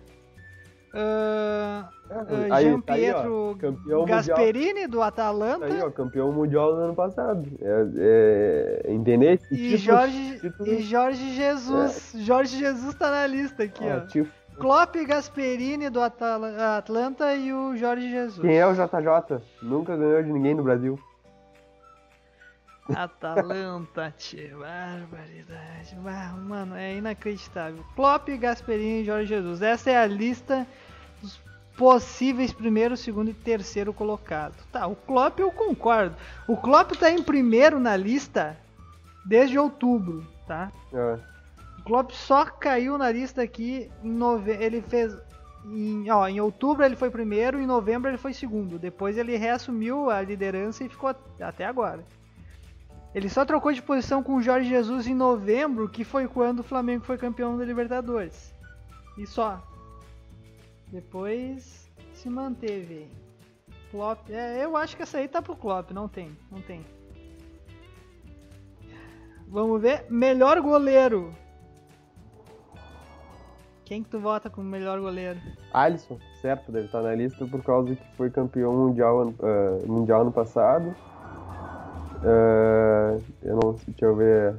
Ah, 0.98 1.90
ah, 2.10 2.24
Aí, 2.30 2.48
tá 2.48 2.54
aí, 2.54 2.66
ó, 2.66 2.70
Jean-Pietro 2.70 3.56
campeão 3.60 4.00
mundial. 4.00 4.06
Gasperini, 4.22 4.86
do 4.86 4.98
Tá 5.00 5.06
Atalanta. 5.08 5.66
Aí, 5.66 5.82
ó, 5.82 5.90
campeão 5.90 6.32
mundial 6.32 6.74
do 6.74 6.80
ano 6.80 6.94
passado. 6.94 7.46
É, 7.60 8.82
é, 8.86 8.92
entendeu? 8.94 9.32
E 9.32 9.36
Títulos- 9.38 9.80
Jorge, 9.80 10.38
títulos- 10.40 10.68
e 10.72 10.80
Jorge 10.82 11.34
Jesus. 11.34 12.12
Jorge 12.16 12.56
Jesus 12.58 12.94
tá 12.94 13.10
na 13.10 13.26
lista 13.26 13.64
aqui, 13.64 13.84
É, 13.84 13.96
ó. 13.96 14.00
tipo, 14.06 14.30
Klopp, 14.58 14.94
Gasperini 15.06 15.90
do 15.90 16.00
Atala- 16.00 16.76
Atlanta 16.78 17.34
e 17.34 17.52
o 17.52 17.76
Jorge 17.76 18.10
Jesus. 18.10 18.40
quem 18.40 18.56
é 18.56 18.66
o 18.66 18.72
JJ? 18.74 19.40
Nunca 19.62 19.96
ganhou 19.96 20.22
de 20.22 20.32
ninguém 20.32 20.54
no 20.54 20.62
Brasil. 20.62 20.98
Atalanta, 22.94 24.12
tchê, 24.16 24.48
barbaridade. 24.48 25.96
Mano, 26.46 26.76
é 26.76 26.94
inacreditável. 26.96 27.84
Klopp, 27.94 28.28
Gasperini 28.38 29.02
e 29.02 29.04
Jorge 29.04 29.26
Jesus. 29.26 29.60
Essa 29.60 29.90
é 29.90 29.96
a 29.98 30.06
lista 30.06 30.66
dos 31.20 31.40
possíveis 31.76 32.52
primeiro, 32.52 32.96
segundo 32.96 33.30
e 33.30 33.34
terceiro 33.34 33.92
colocado. 33.92 34.54
Tá, 34.70 34.86
o 34.86 34.94
Klopp 34.94 35.38
eu 35.40 35.50
concordo. 35.50 36.14
O 36.46 36.56
Klopp 36.56 36.92
tá 36.92 37.10
em 37.10 37.22
primeiro 37.22 37.80
na 37.80 37.96
lista 37.96 38.56
desde 39.26 39.58
outubro, 39.58 40.24
tá? 40.46 40.70
É. 40.94 41.18
Klopp 41.86 42.10
só 42.10 42.44
caiu 42.44 42.98
na 42.98 43.10
lista 43.12 43.42
aqui 43.42 43.88
em 44.02 44.10
novembro. 44.10 44.62
Ele 44.62 44.82
fez. 44.82 45.16
Em, 45.64 46.10
ó, 46.10 46.26
em 46.28 46.40
outubro 46.40 46.84
ele 46.84 46.96
foi 46.96 47.10
primeiro, 47.10 47.60
em 47.60 47.66
novembro 47.66 48.10
ele 48.10 48.18
foi 48.18 48.32
segundo. 48.32 48.78
Depois 48.78 49.16
ele 49.16 49.36
reassumiu 49.36 50.10
a 50.10 50.20
liderança 50.20 50.84
e 50.84 50.88
ficou 50.88 51.10
at- 51.10 51.40
até 51.40 51.64
agora. 51.64 52.04
Ele 53.14 53.28
só 53.28 53.44
trocou 53.44 53.72
de 53.72 53.80
posição 53.80 54.22
com 54.22 54.34
o 54.34 54.42
Jorge 54.42 54.68
Jesus 54.68 55.06
em 55.06 55.14
novembro, 55.14 55.88
que 55.88 56.04
foi 56.04 56.28
quando 56.28 56.60
o 56.60 56.64
Flamengo 56.64 57.04
foi 57.04 57.16
campeão 57.16 57.56
da 57.56 57.64
Libertadores. 57.64 58.52
E 59.16 59.26
só. 59.26 59.62
Depois 60.88 61.88
se 62.14 62.28
manteve. 62.28 63.08
Klopp, 63.92 64.28
é, 64.28 64.64
eu 64.64 64.76
acho 64.76 64.96
que 64.96 65.02
essa 65.04 65.18
aí 65.18 65.28
tá 65.28 65.40
pro 65.40 65.56
Klopp, 65.56 65.92
não 65.92 66.08
tem, 66.08 66.36
não 66.50 66.60
tem. 66.60 66.84
Vamos 69.48 69.80
ver, 69.80 70.04
melhor 70.10 70.60
goleiro. 70.60 71.32
Quem 73.86 74.02
que 74.02 74.10
tu 74.10 74.18
vota 74.18 74.50
como 74.50 74.68
melhor 74.68 75.00
goleiro? 75.00 75.40
Alisson, 75.72 76.18
certo, 76.42 76.72
deve 76.72 76.86
estar 76.86 77.02
na 77.02 77.14
lista 77.14 77.46
por 77.46 77.62
causa 77.62 77.94
que 77.94 78.04
foi 78.16 78.28
campeão 78.28 78.74
mundial, 78.74 79.32
ah, 79.40 79.86
mundial 79.86 80.22
ano 80.22 80.32
passado. 80.32 80.92
Ah, 82.24 83.16
eu 83.42 83.54
não 83.54 83.74
deixa 83.86 84.04
eu 84.04 84.16
ver. 84.16 84.56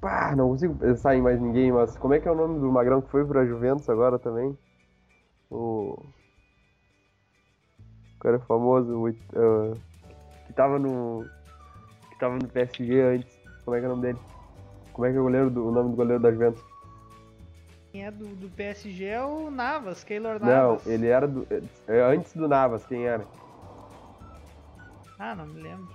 Pá, 0.00 0.34
não 0.34 0.48
consigo 0.48 0.74
pensar 0.74 1.14
em 1.14 1.20
mais 1.20 1.38
ninguém, 1.38 1.70
mas 1.70 1.98
como 1.98 2.14
é 2.14 2.20
que 2.20 2.26
é 2.26 2.30
o 2.30 2.34
nome 2.34 2.58
do 2.60 2.72
Magrão 2.72 3.02
que 3.02 3.10
foi 3.10 3.26
pra 3.26 3.44
Juventus 3.44 3.90
agora 3.90 4.18
também? 4.18 4.56
O. 5.50 6.02
O 8.16 8.20
cara 8.20 8.38
famoso, 8.38 9.06
ah, 9.36 9.76
que 10.46 10.52
tava 10.54 10.78
no. 10.78 11.26
que 12.08 12.18
tava 12.18 12.36
no 12.36 12.48
PSG 12.48 13.02
antes. 13.02 13.38
Como 13.66 13.76
é 13.76 13.80
que 13.80 13.84
é 13.84 13.88
o 13.88 13.90
nome 13.90 14.02
dele? 14.02 14.37
Como 14.98 15.06
é 15.06 15.12
que 15.12 15.16
é 15.16 15.20
o, 15.20 15.22
goleiro 15.22 15.48
do, 15.48 15.68
o 15.68 15.70
nome 15.70 15.90
do 15.90 15.96
goleiro 15.96 16.20
da 16.20 16.32
Juventus? 16.32 16.60
Quem 17.92 18.04
é 18.04 18.10
do, 18.10 18.26
do 18.34 18.48
PSG 18.48 19.04
é 19.04 19.22
o 19.22 19.48
Navas, 19.48 20.02
Keylor 20.02 20.40
Não, 20.40 20.70
Navas. 20.72 20.86
ele 20.88 21.06
era 21.06 21.28
do. 21.28 21.46
é, 21.86 22.00
antes 22.00 22.32
do 22.34 22.48
Navas, 22.48 22.84
quem 22.84 23.06
era? 23.06 23.24
Ah, 25.16 25.36
não 25.36 25.46
me 25.46 25.60
lembro. 25.62 25.86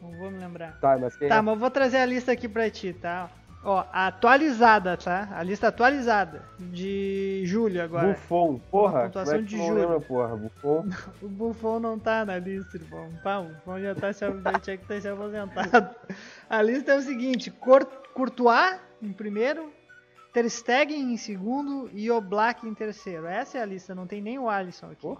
Não 0.00 0.12
vou 0.12 0.30
me 0.30 0.38
lembrar. 0.38 0.78
Tá, 0.80 0.96
mas 0.96 1.16
quem 1.16 1.26
Tá, 1.28 1.38
é? 1.38 1.40
mas 1.42 1.54
eu 1.54 1.58
vou 1.58 1.70
trazer 1.72 1.96
a 1.96 2.06
lista 2.06 2.30
aqui 2.30 2.48
pra 2.48 2.70
ti, 2.70 2.92
tá? 2.92 3.28
Ó, 3.64 3.84
a 3.92 4.06
atualizada, 4.06 4.96
tá? 4.96 5.28
A 5.32 5.42
lista 5.42 5.68
atualizada 5.68 6.44
de 6.58 7.42
julho 7.44 7.82
agora. 7.82 8.08
Buffon, 8.08 8.60
porra. 8.70 9.02
pontuação 9.04 9.34
Como 9.34 9.44
é 9.44 9.48
de 9.48 9.56
não 9.56 9.66
julho. 9.66 9.80
lembra, 9.80 10.00
porra? 10.00 10.36
Buffon. 10.36 10.84
O 11.20 11.28
Buffon 11.28 11.80
não 11.80 11.98
tá 11.98 12.24
na 12.24 12.38
lista, 12.38 12.76
irmão. 12.76 13.08
Pá, 13.22 13.38
o 13.38 13.44
Buffon 13.48 13.80
já, 13.80 13.94
tá 13.94 14.12
se, 14.12 14.20
já 14.30 14.60
tinha 14.60 14.76
que 14.76 14.86
ter 14.86 15.00
se 15.00 15.08
aposentado. 15.08 15.94
A 16.48 16.62
lista 16.62 16.92
é 16.92 16.96
o 16.96 17.02
seguinte: 17.02 17.50
Courtois 18.14 18.78
em 19.02 19.12
primeiro, 19.12 19.72
Ter 20.32 20.48
Stegen 20.48 21.12
em 21.12 21.16
segundo 21.16 21.90
e 21.92 22.10
Oblak 22.10 22.66
em 22.66 22.74
terceiro. 22.74 23.26
Essa 23.26 23.58
é 23.58 23.62
a 23.62 23.66
lista, 23.66 23.94
não 23.94 24.06
tem 24.06 24.20
nem 24.22 24.38
o 24.38 24.48
Alisson 24.48 24.90
aqui. 24.92 25.16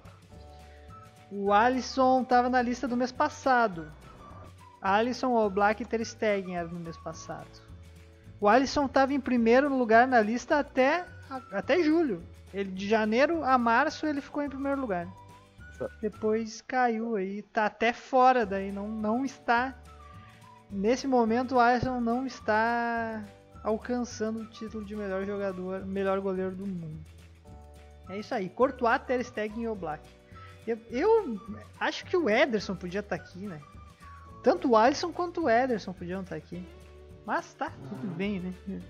O 1.30 1.52
Alisson 1.52 2.24
tava 2.24 2.48
na 2.48 2.62
lista 2.62 2.86
do 2.86 2.96
mês 2.96 3.10
passado. 3.12 3.90
Alisson, 4.80 5.34
Oblak 5.34 5.82
e 5.82 5.86
Ter 5.86 6.04
Stegen 6.04 6.56
era 6.56 6.68
no 6.68 6.78
mês 6.78 6.96
passado. 6.96 7.67
O 8.40 8.48
Alisson 8.48 8.86
tava 8.86 9.12
em 9.12 9.20
primeiro 9.20 9.74
lugar 9.76 10.06
na 10.06 10.20
lista 10.20 10.58
até, 10.58 11.04
até 11.50 11.82
julho. 11.82 12.22
Ele, 12.54 12.70
de 12.70 12.88
janeiro 12.88 13.42
a 13.44 13.58
março 13.58 14.06
ele 14.06 14.20
ficou 14.20 14.42
em 14.42 14.48
primeiro 14.48 14.80
lugar. 14.80 15.08
Depois 16.00 16.60
caiu 16.62 17.16
aí, 17.16 17.42
tá 17.42 17.66
até 17.66 17.92
fora 17.92 18.44
daí, 18.44 18.72
não, 18.72 18.88
não 18.88 19.24
está. 19.24 19.74
Nesse 20.70 21.06
momento 21.06 21.54
o 21.56 21.60
Alisson 21.60 22.00
não 22.00 22.26
está 22.26 23.24
alcançando 23.62 24.40
o 24.40 24.46
título 24.46 24.84
de 24.84 24.96
melhor 24.96 25.24
jogador, 25.24 25.84
melhor 25.84 26.20
goleiro 26.20 26.54
do 26.54 26.66
mundo. 26.66 27.04
É 28.08 28.18
isso 28.18 28.34
aí, 28.34 28.48
Courtois, 28.48 29.00
Ter 29.02 29.22
Stegen 29.24 29.62
e 29.62 29.68
Oblak. 29.68 30.02
Eu, 30.66 30.78
eu 30.90 31.40
acho 31.78 32.04
que 32.04 32.16
o 32.16 32.28
Ederson 32.28 32.74
podia 32.74 33.00
estar 33.00 33.16
aqui, 33.16 33.46
né? 33.46 33.60
Tanto 34.42 34.70
o 34.70 34.76
Alisson 34.76 35.12
quanto 35.12 35.44
o 35.44 35.50
Ederson 35.50 35.92
podiam 35.92 36.22
estar 36.22 36.36
aqui. 36.36 36.66
Mas 37.28 37.52
tá, 37.52 37.70
tudo 37.90 38.06
bem, 38.14 38.40
né? 38.40 38.80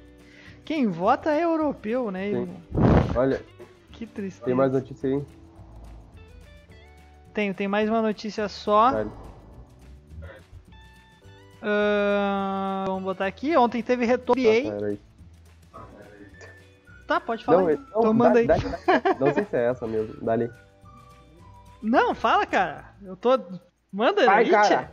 Quem 0.64 0.86
vota 0.86 1.28
é 1.32 1.42
europeu, 1.42 2.08
né? 2.12 2.30
Sim. 2.30 2.62
Olha, 3.16 3.42
Que 3.90 4.06
tristeza. 4.06 4.44
tem 4.44 4.54
mais 4.54 4.70
notícia 4.72 5.08
aí? 5.10 5.24
Tenho, 7.34 7.52
tem 7.52 7.66
mais 7.66 7.88
uma 7.90 8.00
notícia 8.00 8.48
só. 8.48 8.92
Vale. 8.92 9.10
Ahn, 11.60 12.84
vamos 12.86 13.02
botar 13.02 13.26
aqui. 13.26 13.56
Ontem 13.56 13.82
teve 13.82 14.04
retorno 14.04 14.40
Tá, 14.40 14.86
aí. 14.86 15.00
Tá, 17.08 17.18
pode 17.18 17.44
falar. 17.44 17.62
Não, 17.62 17.70
então. 17.72 18.02
não, 18.04 18.14
manda 18.14 18.44
dá- 18.44 18.54
aí. 18.54 18.60
dá- 18.60 18.98
dá- 19.00 19.14
não 19.18 19.34
sei 19.34 19.44
se 19.46 19.56
é 19.56 19.64
essa 19.70 19.84
mesmo. 19.84 20.14
Dali. 20.24 20.48
Não, 21.82 22.14
fala, 22.14 22.46
cara. 22.46 22.94
Eu 23.02 23.16
tô. 23.16 23.30
Manda 23.92 24.24
Vai, 24.26 24.44
aí, 24.44 24.50
cara. 24.50 24.92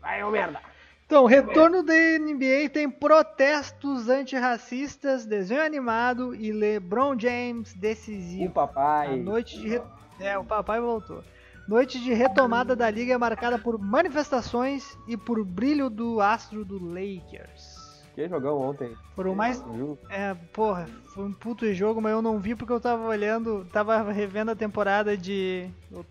Vai, 0.00 0.24
ô 0.24 0.30
merda. 0.30 0.60
Então, 1.06 1.26
retorno 1.26 1.82
da 1.82 1.92
NBA 1.92 2.70
tem 2.72 2.88
protestos 2.90 4.08
antirracistas, 4.08 5.26
desenho 5.26 5.62
animado 5.62 6.34
e 6.34 6.50
LeBron 6.50 7.18
James 7.18 7.72
O 7.72 7.78
decisivo. 7.78 8.46
A 8.50 8.66
papai. 8.66 9.16
noite 9.16 9.58
de. 9.60 9.68
re- 9.68 9.82
É, 10.18 10.38
o 10.38 10.44
papai 10.44 10.80
voltou. 10.80 11.22
Noite 11.68 12.00
de 12.02 12.12
retomada 12.12 12.74
da 12.76 12.90
liga 12.90 13.14
é 13.14 13.18
marcada 13.18 13.58
por 13.58 13.78
manifestações 13.78 14.98
e 15.08 15.16
por 15.16 15.42
brilho 15.44 15.88
do 15.90 16.20
astro 16.20 16.64
do 16.64 16.78
Lakers. 16.78 18.02
Que 18.14 18.28
jogão 18.28 18.58
ontem. 18.58 18.94
Foram 19.16 19.34
mais. 19.34 19.62
É, 20.08 20.34
porra, 20.52 20.86
foi 21.14 21.24
um 21.24 21.32
puto 21.32 21.72
jogo, 21.74 22.00
mas 22.00 22.12
eu 22.12 22.22
não 22.22 22.38
vi 22.38 22.54
porque 22.54 22.72
eu 22.72 22.80
tava 22.80 23.04
olhando, 23.06 23.66
tava 23.72 24.00
revendo 24.12 24.52
a 24.52 24.56
temporada 24.56 25.16
de. 25.16 25.68
Eu 25.90 26.04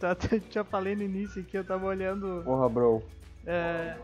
já 0.52 0.64
falei 0.66 0.96
no 0.96 1.04
início 1.04 1.42
aqui, 1.42 1.58
eu 1.58 1.64
tava 1.64 1.86
olhando. 1.86 2.42
Porra, 2.44 2.68
bro. 2.68 3.02
é, 3.46 3.96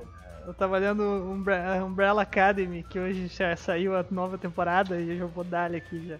eu 0.47 0.53
tava 0.53 0.75
olhando 0.75 1.03
Umbre- 1.03 1.81
Umbrella 1.83 2.21
Academy, 2.23 2.83
que 2.83 2.99
hoje 2.99 3.27
já 3.27 3.55
saiu 3.55 3.95
a 3.95 4.05
nova 4.09 4.37
temporada 4.37 4.99
e 4.99 5.09
eu 5.11 5.17
já 5.17 5.25
vou 5.25 5.43
dar 5.43 5.73
aqui 5.73 6.07
já. 6.07 6.17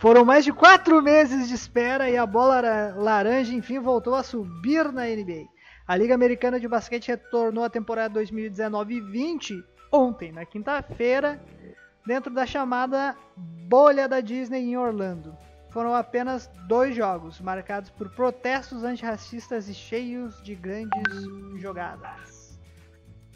Foram 0.00 0.24
mais 0.24 0.44
de 0.44 0.52
quatro 0.52 1.02
meses 1.02 1.48
de 1.48 1.54
espera 1.54 2.08
e 2.10 2.16
a 2.16 2.26
bola 2.26 2.60
ra- 2.60 2.94
laranja 2.96 3.52
enfim 3.54 3.78
voltou 3.78 4.14
a 4.14 4.22
subir 4.22 4.92
na 4.92 5.06
NBA. 5.06 5.44
A 5.86 5.96
Liga 5.96 6.14
Americana 6.14 6.58
de 6.58 6.66
Basquete 6.68 7.08
retornou 7.08 7.62
à 7.64 7.70
temporada 7.70 8.18
2019-20 8.20 9.62
ontem, 9.92 10.32
na 10.32 10.44
quinta-feira, 10.44 11.40
dentro 12.04 12.32
da 12.34 12.44
chamada 12.44 13.16
bolha 13.36 14.08
da 14.08 14.20
Disney 14.20 14.62
em 14.62 14.76
Orlando. 14.76 15.36
Foram 15.70 15.94
apenas 15.94 16.50
dois 16.66 16.96
jogos, 16.96 17.40
marcados 17.40 17.90
por 17.90 18.08
protestos 18.10 18.82
antirracistas 18.82 19.68
e 19.68 19.74
cheios 19.74 20.42
de 20.42 20.54
grandes 20.54 20.90
jogadas. 21.56 22.35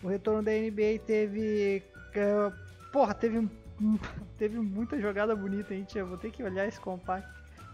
O 0.03 0.09
retorno 0.09 0.43
da 0.43 0.51
NBA 0.53 1.01
teve. 1.07 1.83
eh, 2.15 2.53
Porra, 2.93 3.15
teve 3.15 3.49
Teve 4.39 4.59
muita 4.59 4.99
jogada 5.01 5.35
bonita, 5.35 5.75
hein, 5.75 5.85
tia? 5.85 6.05
Vou 6.05 6.17
ter 6.17 6.31
que 6.31 6.43
olhar 6.43 6.67
esse 6.67 6.81
compacto. 6.81 7.29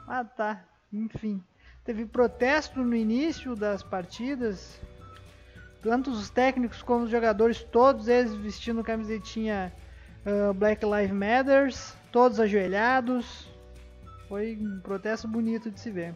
Ah, 0.06 0.24
tá. 0.24 0.64
Enfim. 0.92 1.42
Teve 1.84 2.04
protesto 2.06 2.82
no 2.82 2.94
início 2.94 3.54
das 3.54 3.82
partidas. 3.82 4.80
Tanto 5.82 6.10
os 6.10 6.30
técnicos 6.30 6.82
como 6.82 7.04
os 7.04 7.10
jogadores, 7.10 7.62
todos 7.62 8.08
eles 8.08 8.34
vestindo 8.34 8.82
camisetinha 8.82 9.72
ah, 10.24 10.52
Black 10.52 10.84
Lives 10.84 11.12
Matters, 11.12 11.96
todos 12.10 12.40
ajoelhados. 12.40 13.48
Foi 14.28 14.56
um 14.60 14.80
protesto 14.80 15.28
bonito 15.28 15.70
de 15.70 15.78
se 15.78 15.90
ver. 15.90 16.14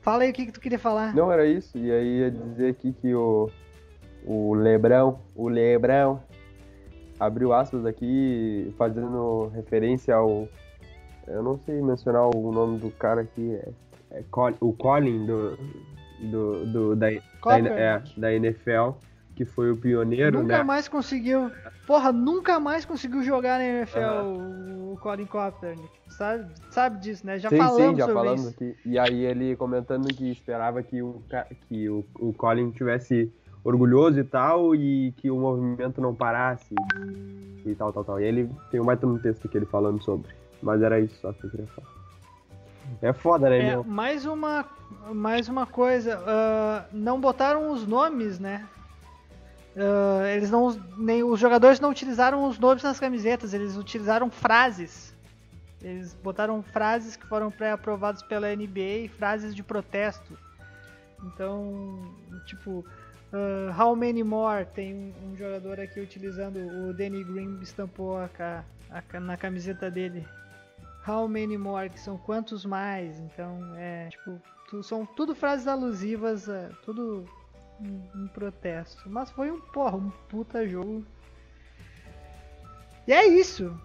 Fala 0.00 0.22
aí 0.22 0.30
o 0.30 0.32
que, 0.32 0.46
que 0.46 0.52
tu 0.52 0.60
queria 0.60 0.78
falar. 0.78 1.14
Não 1.14 1.30
era 1.30 1.44
isso. 1.46 1.76
E 1.76 1.90
aí 1.90 2.20
ia 2.20 2.30
dizer 2.30 2.70
aqui 2.70 2.92
que 2.92 3.14
o. 3.14 3.50
O 4.26 4.54
Lebrão. 4.54 5.20
O 5.34 5.48
Lebrão. 5.48 6.20
Abriu 7.18 7.52
aspas 7.52 7.86
aqui 7.86 8.74
fazendo 8.76 9.46
referência 9.54 10.14
ao. 10.14 10.48
Eu 11.26 11.42
não 11.42 11.58
sei 11.58 11.80
mencionar 11.80 12.28
o 12.34 12.52
nome 12.52 12.78
do 12.78 12.90
cara 12.90 13.22
aqui. 13.22 13.54
É, 13.54 14.18
é 14.18 14.22
Col- 14.30 14.54
o 14.60 14.72
Colin 14.72 15.24
do. 15.26 15.58
Do, 16.18 16.64
do, 16.72 16.96
da, 16.96 17.08
da, 17.10 17.58
é, 17.78 18.02
da 18.16 18.32
NFL, 18.32 18.92
que 19.34 19.44
foi 19.44 19.70
o 19.70 19.76
pioneiro, 19.76 20.40
Nunca 20.40 20.56
né? 20.58 20.62
mais 20.64 20.88
conseguiu. 20.88 21.50
Porra, 21.86 22.10
nunca 22.10 22.58
mais 22.58 22.86
conseguiu 22.86 23.22
jogar 23.22 23.58
na 23.58 23.64
NFL 23.66 23.98
Aham. 23.98 24.92
o 24.92 24.98
Colin 25.02 25.26
Kaepernick. 25.26 25.90
Sabe, 26.08 26.46
sabe 26.70 27.00
disso, 27.00 27.26
né? 27.26 27.38
Já 27.38 27.50
sim, 27.50 27.58
falamos 27.58 27.82
sim, 27.82 27.96
já 27.96 28.06
sobre 28.06 28.14
falamos 28.14 28.40
isso. 28.46 28.54
aqui. 28.54 28.76
E 28.86 28.98
aí 28.98 29.24
ele 29.26 29.54
comentando 29.56 30.08
que 30.08 30.30
esperava 30.30 30.82
que 30.82 31.02
o, 31.02 31.20
que 31.68 31.86
o, 31.90 32.02
o 32.18 32.32
Colin 32.32 32.70
tivesse 32.70 33.30
orgulhoso 33.66 34.20
e 34.20 34.24
tal, 34.24 34.74
e 34.74 35.12
que 35.16 35.28
o 35.28 35.36
movimento 35.36 36.00
não 36.00 36.14
parasse 36.14 36.72
e 37.64 37.74
tal, 37.74 37.92
tal, 37.92 38.04
tal. 38.04 38.20
E 38.20 38.24
ele 38.24 38.48
tem 38.70 38.80
um 38.80 38.84
baita 38.84 39.06
no 39.06 39.18
texto 39.18 39.48
que 39.48 39.58
ele 39.58 39.66
falando 39.66 40.00
sobre. 40.02 40.30
Mas 40.62 40.80
era 40.82 41.00
isso 41.00 41.18
só 41.20 41.32
que 41.32 41.44
eu 41.44 41.50
queria 41.50 41.66
falar. 41.66 41.88
É 43.02 43.12
foda, 43.12 43.50
né, 43.50 43.58
É, 43.58 43.70
meu? 43.70 43.84
mais 43.84 44.24
uma, 44.24 44.64
mais 45.12 45.48
uma 45.48 45.66
coisa, 45.66 46.22
ah, 46.24 46.84
não 46.92 47.20
botaram 47.20 47.72
os 47.72 47.84
nomes, 47.84 48.38
né? 48.38 48.64
Ah, 49.76 50.28
eles 50.28 50.48
não, 50.48 50.70
nem 50.96 51.24
os 51.24 51.40
jogadores 51.40 51.80
não 51.80 51.90
utilizaram 51.90 52.48
os 52.48 52.60
nomes 52.60 52.84
nas 52.84 53.00
camisetas, 53.00 53.52
eles 53.52 53.76
utilizaram 53.76 54.30
frases. 54.30 55.12
Eles 55.82 56.14
botaram 56.14 56.62
frases 56.62 57.16
que 57.16 57.26
foram 57.26 57.50
pré-aprovadas 57.50 58.22
pela 58.22 58.54
NBA, 58.54 59.10
frases 59.18 59.54
de 59.54 59.62
protesto. 59.62 60.38
Então, 61.24 61.98
tipo, 62.46 62.84
ah, 63.32 63.74
How 63.82 63.94
many 63.96 64.22
more? 64.22 64.64
Tem 64.66 64.94
um, 64.94 65.12
um 65.32 65.36
jogador 65.36 65.80
aqui 65.80 66.00
utilizando 66.00 66.56
o 66.58 66.92
Danny 66.92 67.22
Green 67.24 67.58
estampou 67.60 68.16
a, 68.18 68.28
a 68.90 69.20
na 69.20 69.36
camiseta 69.36 69.90
dele. 69.90 70.26
How 71.06 71.28
many 71.28 71.56
more? 71.56 71.88
Que 71.88 72.00
são 72.00 72.18
quantos 72.18 72.64
mais? 72.64 73.18
Então, 73.20 73.58
é, 73.76 74.08
tipo, 74.08 74.40
tu- 74.68 74.82
são 74.82 75.06
tudo 75.06 75.34
frases 75.34 75.66
alusivas, 75.68 76.48
é, 76.48 76.68
tudo 76.84 77.24
em, 77.80 78.02
em 78.22 78.26
protesto. 78.28 79.08
Mas 79.08 79.30
foi 79.30 79.50
um, 79.50 79.60
porra, 79.60 79.96
um 79.96 80.10
puta 80.28 80.66
jogo. 80.66 81.04
E 83.06 83.12
é 83.12 83.24
isso. 83.26 83.80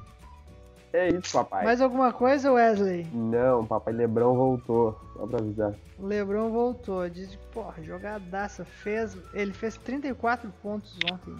É 0.93 1.07
isso, 1.09 1.31
papai. 1.31 1.63
Mais 1.63 1.79
alguma 1.81 2.11
coisa, 2.11 2.51
Wesley? 2.51 3.07
Não, 3.13 3.65
papai 3.65 3.93
Lebrão 3.93 4.35
voltou. 4.35 4.99
Só 5.15 5.25
pra 5.27 5.39
avisar. 5.39 5.73
O 5.99 6.05
Lebron 6.07 6.49
voltou, 6.49 7.07
diz 7.09 7.35
porra, 7.53 7.81
jogadaça. 7.83 8.65
Fez, 8.65 9.17
ele 9.33 9.53
fez 9.53 9.77
34 9.77 10.51
pontos 10.61 10.97
ontem. 11.11 11.35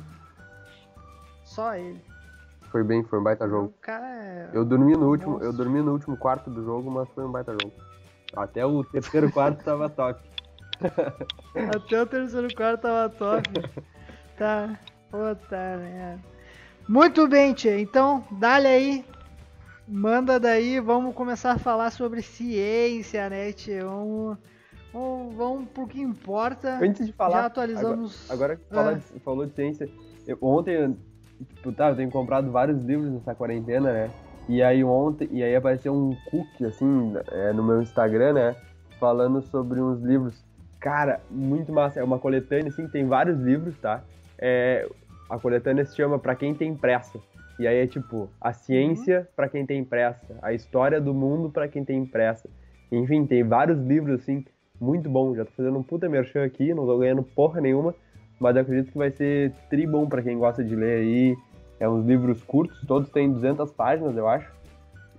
Só 1.44 1.76
ele. 1.76 2.00
Foi 2.72 2.84
bem, 2.84 3.04
foi 3.04 3.20
um 3.20 3.24
baita 3.24 3.46
O 3.46 3.50
jogo. 3.50 3.74
cara 3.82 4.06
é. 4.08 4.50
Eu 4.54 4.64
dormi 4.64 4.94
no 4.94 5.10
último, 5.10 5.40
eu 5.40 5.46
Nossa. 5.48 5.58
dormi 5.58 5.82
no 5.82 5.92
último 5.92 6.16
quarto 6.16 6.50
do 6.50 6.64
jogo, 6.64 6.90
mas 6.90 7.10
foi 7.10 7.26
um 7.26 7.32
baita 7.32 7.52
jogo. 7.52 7.74
Até 8.36 8.66
o 8.66 8.84
terceiro 8.86 9.30
quarto 9.32 9.62
tava 9.64 9.90
top. 9.90 10.22
Até 11.76 12.02
o 12.02 12.06
terceiro 12.06 12.56
quarto 12.56 12.82
tava 12.82 13.10
top. 13.10 13.50
Puta, 14.32 14.80
puta 15.10 15.78
merda. 15.78 16.20
Muito 16.88 17.28
bem, 17.28 17.54
Tchê. 17.54 17.80
Então, 17.82 18.24
dá-lhe 18.32 18.68
aí. 18.68 19.06
Manda 19.88 20.40
daí, 20.40 20.80
vamos 20.80 21.14
começar 21.16 21.52
a 21.54 21.58
falar 21.58 21.92
sobre 21.92 22.22
ciência, 22.22 23.30
né, 23.30 23.52
Tchê? 23.52 23.82
Vamos, 23.82 24.38
vamos, 24.94 25.36
vamos 25.36 25.70
pro 25.70 25.88
que 25.88 26.00
importa. 26.00 26.78
Antes 26.82 27.06
de 27.08 27.14
falar. 27.14 27.42
Já 27.42 27.46
atualizamos. 27.48 28.30
Agora, 28.32 28.54
agora 28.54 28.56
que 28.58 28.74
fala 28.74 28.98
Ah. 29.16 29.20
falou 29.26 29.46
de 29.46 29.54
ciência, 29.54 29.90
eu- 30.28 30.38
ontem, 30.42 30.96
tipo, 31.56 31.72
tá, 31.74 31.90
eu 31.90 31.96
tenho 31.96 32.10
comprado 32.12 32.50
vários 32.52 32.84
livros 32.84 33.12
nessa 33.12 33.36
quarentena, 33.36 33.92
né? 33.92 34.12
E 34.48 34.62
aí 34.64 34.84
ontem, 34.84 35.28
e 35.32 35.44
aí 35.44 35.56
apareceu 35.56 35.94
um 35.94 36.16
cookie, 36.30 36.66
assim, 36.66 37.14
é, 37.32 37.52
no 37.54 37.64
meu 37.64 37.82
Instagram, 37.82 38.34
né? 38.34 38.56
Falando 39.00 39.42
sobre 39.42 39.82
uns 39.82 40.02
livros. 40.02 40.44
Cara, 40.80 41.22
muito 41.30 41.72
massa. 41.72 42.00
É 42.00 42.04
uma 42.04 42.18
coletânea, 42.18 42.70
assim, 42.70 42.88
tem 42.88 43.06
vários 43.08 43.38
livros, 43.40 43.76
tá? 43.80 44.02
É, 44.38 44.88
a 45.30 45.38
coletânea 45.38 45.86
se 45.86 45.96
chama 45.96 46.18
Pra 46.18 46.36
Quem 46.36 46.56
Tem 46.56 46.76
Pressa. 46.76 47.20
E 47.62 47.68
aí 47.68 47.78
é 47.78 47.86
tipo, 47.86 48.28
a 48.42 48.52
ciência 48.52 49.30
pra 49.36 49.48
quem 49.48 49.68
tem 49.68 49.84
pressa, 49.86 50.36
a 50.42 50.52
história 50.52 51.00
do 51.00 51.14
mundo 51.14 51.48
pra 51.52 51.68
quem 51.68 51.86
tem 51.86 52.04
pressa. 52.04 52.50
Enfim, 52.92 53.24
tem 53.24 53.44
vários 53.44 53.80
livros, 53.80 54.20
assim, 54.20 54.44
muito 54.80 55.08
bom. 55.08 55.36
Já 55.36 55.46
tô 55.46 55.52
fazendo 55.52 55.78
um 55.78 55.84
puta 55.84 56.10
merchan 56.10 56.44
aqui, 56.44 56.74
não 56.74 56.88
tô 56.88 56.98
ganhando 56.98 57.22
porra 57.22 57.62
nenhuma, 57.62 57.94
mas 58.40 58.56
eu 58.56 58.64
acredito 58.64 58.92
que 58.92 58.98
vai 58.98 59.12
ser 59.12 59.54
tri 59.70 59.86
bom 59.86 60.10
pra 60.10 60.24
quem 60.24 60.40
gosta 60.40 60.64
de 60.64 60.76
ler 60.76 61.02
aí. 61.02 61.38
É 61.80 61.88
uns 61.88 62.04
livros 62.04 62.42
curtos, 62.42 62.84
todos 62.88 63.12
têm 63.12 63.32
200 63.32 63.72
páginas, 63.74 64.18
eu 64.18 64.28
acho. 64.28 64.52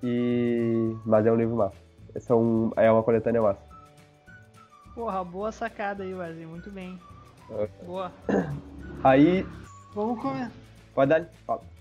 E... 0.02 0.96
Mas 1.06 1.24
é 1.24 1.30
um 1.30 1.36
livro 1.36 1.54
massa. 1.54 1.76
São... 2.18 2.72
É 2.74 2.90
uma 2.90 3.04
coletânea 3.04 3.40
massa. 3.40 3.62
Porra, 4.96 5.22
boa 5.22 5.52
sacada 5.52 6.02
aí, 6.02 6.12
Wesley. 6.12 6.46
Muito 6.46 6.72
bem. 6.72 6.98
É. 7.52 7.68
Boa. 7.86 8.10
Aí, 9.04 9.46
Vamos 9.94 10.20
começar. 10.20 10.50
pode 10.92 11.08
dar, 11.08 11.24
fala. 11.46 11.71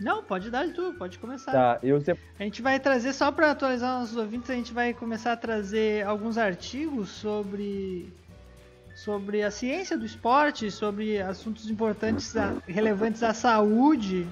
Não, 0.00 0.22
pode 0.22 0.50
dar 0.50 0.66
tu, 0.72 0.94
pode 0.94 1.18
começar. 1.18 1.52
Tá, 1.52 1.78
eu 1.82 2.00
sempre... 2.00 2.22
A 2.38 2.42
gente 2.42 2.62
vai 2.62 2.80
trazer, 2.80 3.12
só 3.12 3.30
para 3.30 3.50
atualizar 3.50 4.00
nossos 4.00 4.16
ouvintes, 4.16 4.48
a 4.48 4.54
gente 4.54 4.72
vai 4.72 4.94
começar 4.94 5.32
a 5.32 5.36
trazer 5.36 6.06
alguns 6.06 6.38
artigos 6.38 7.10
sobre 7.10 8.12
sobre 8.96 9.42
a 9.42 9.50
ciência 9.50 9.96
do 9.96 10.04
esporte, 10.04 10.70
sobre 10.70 11.20
assuntos 11.22 11.70
importantes, 11.70 12.34
relevantes 12.66 13.22
à 13.22 13.32
saúde, 13.32 14.26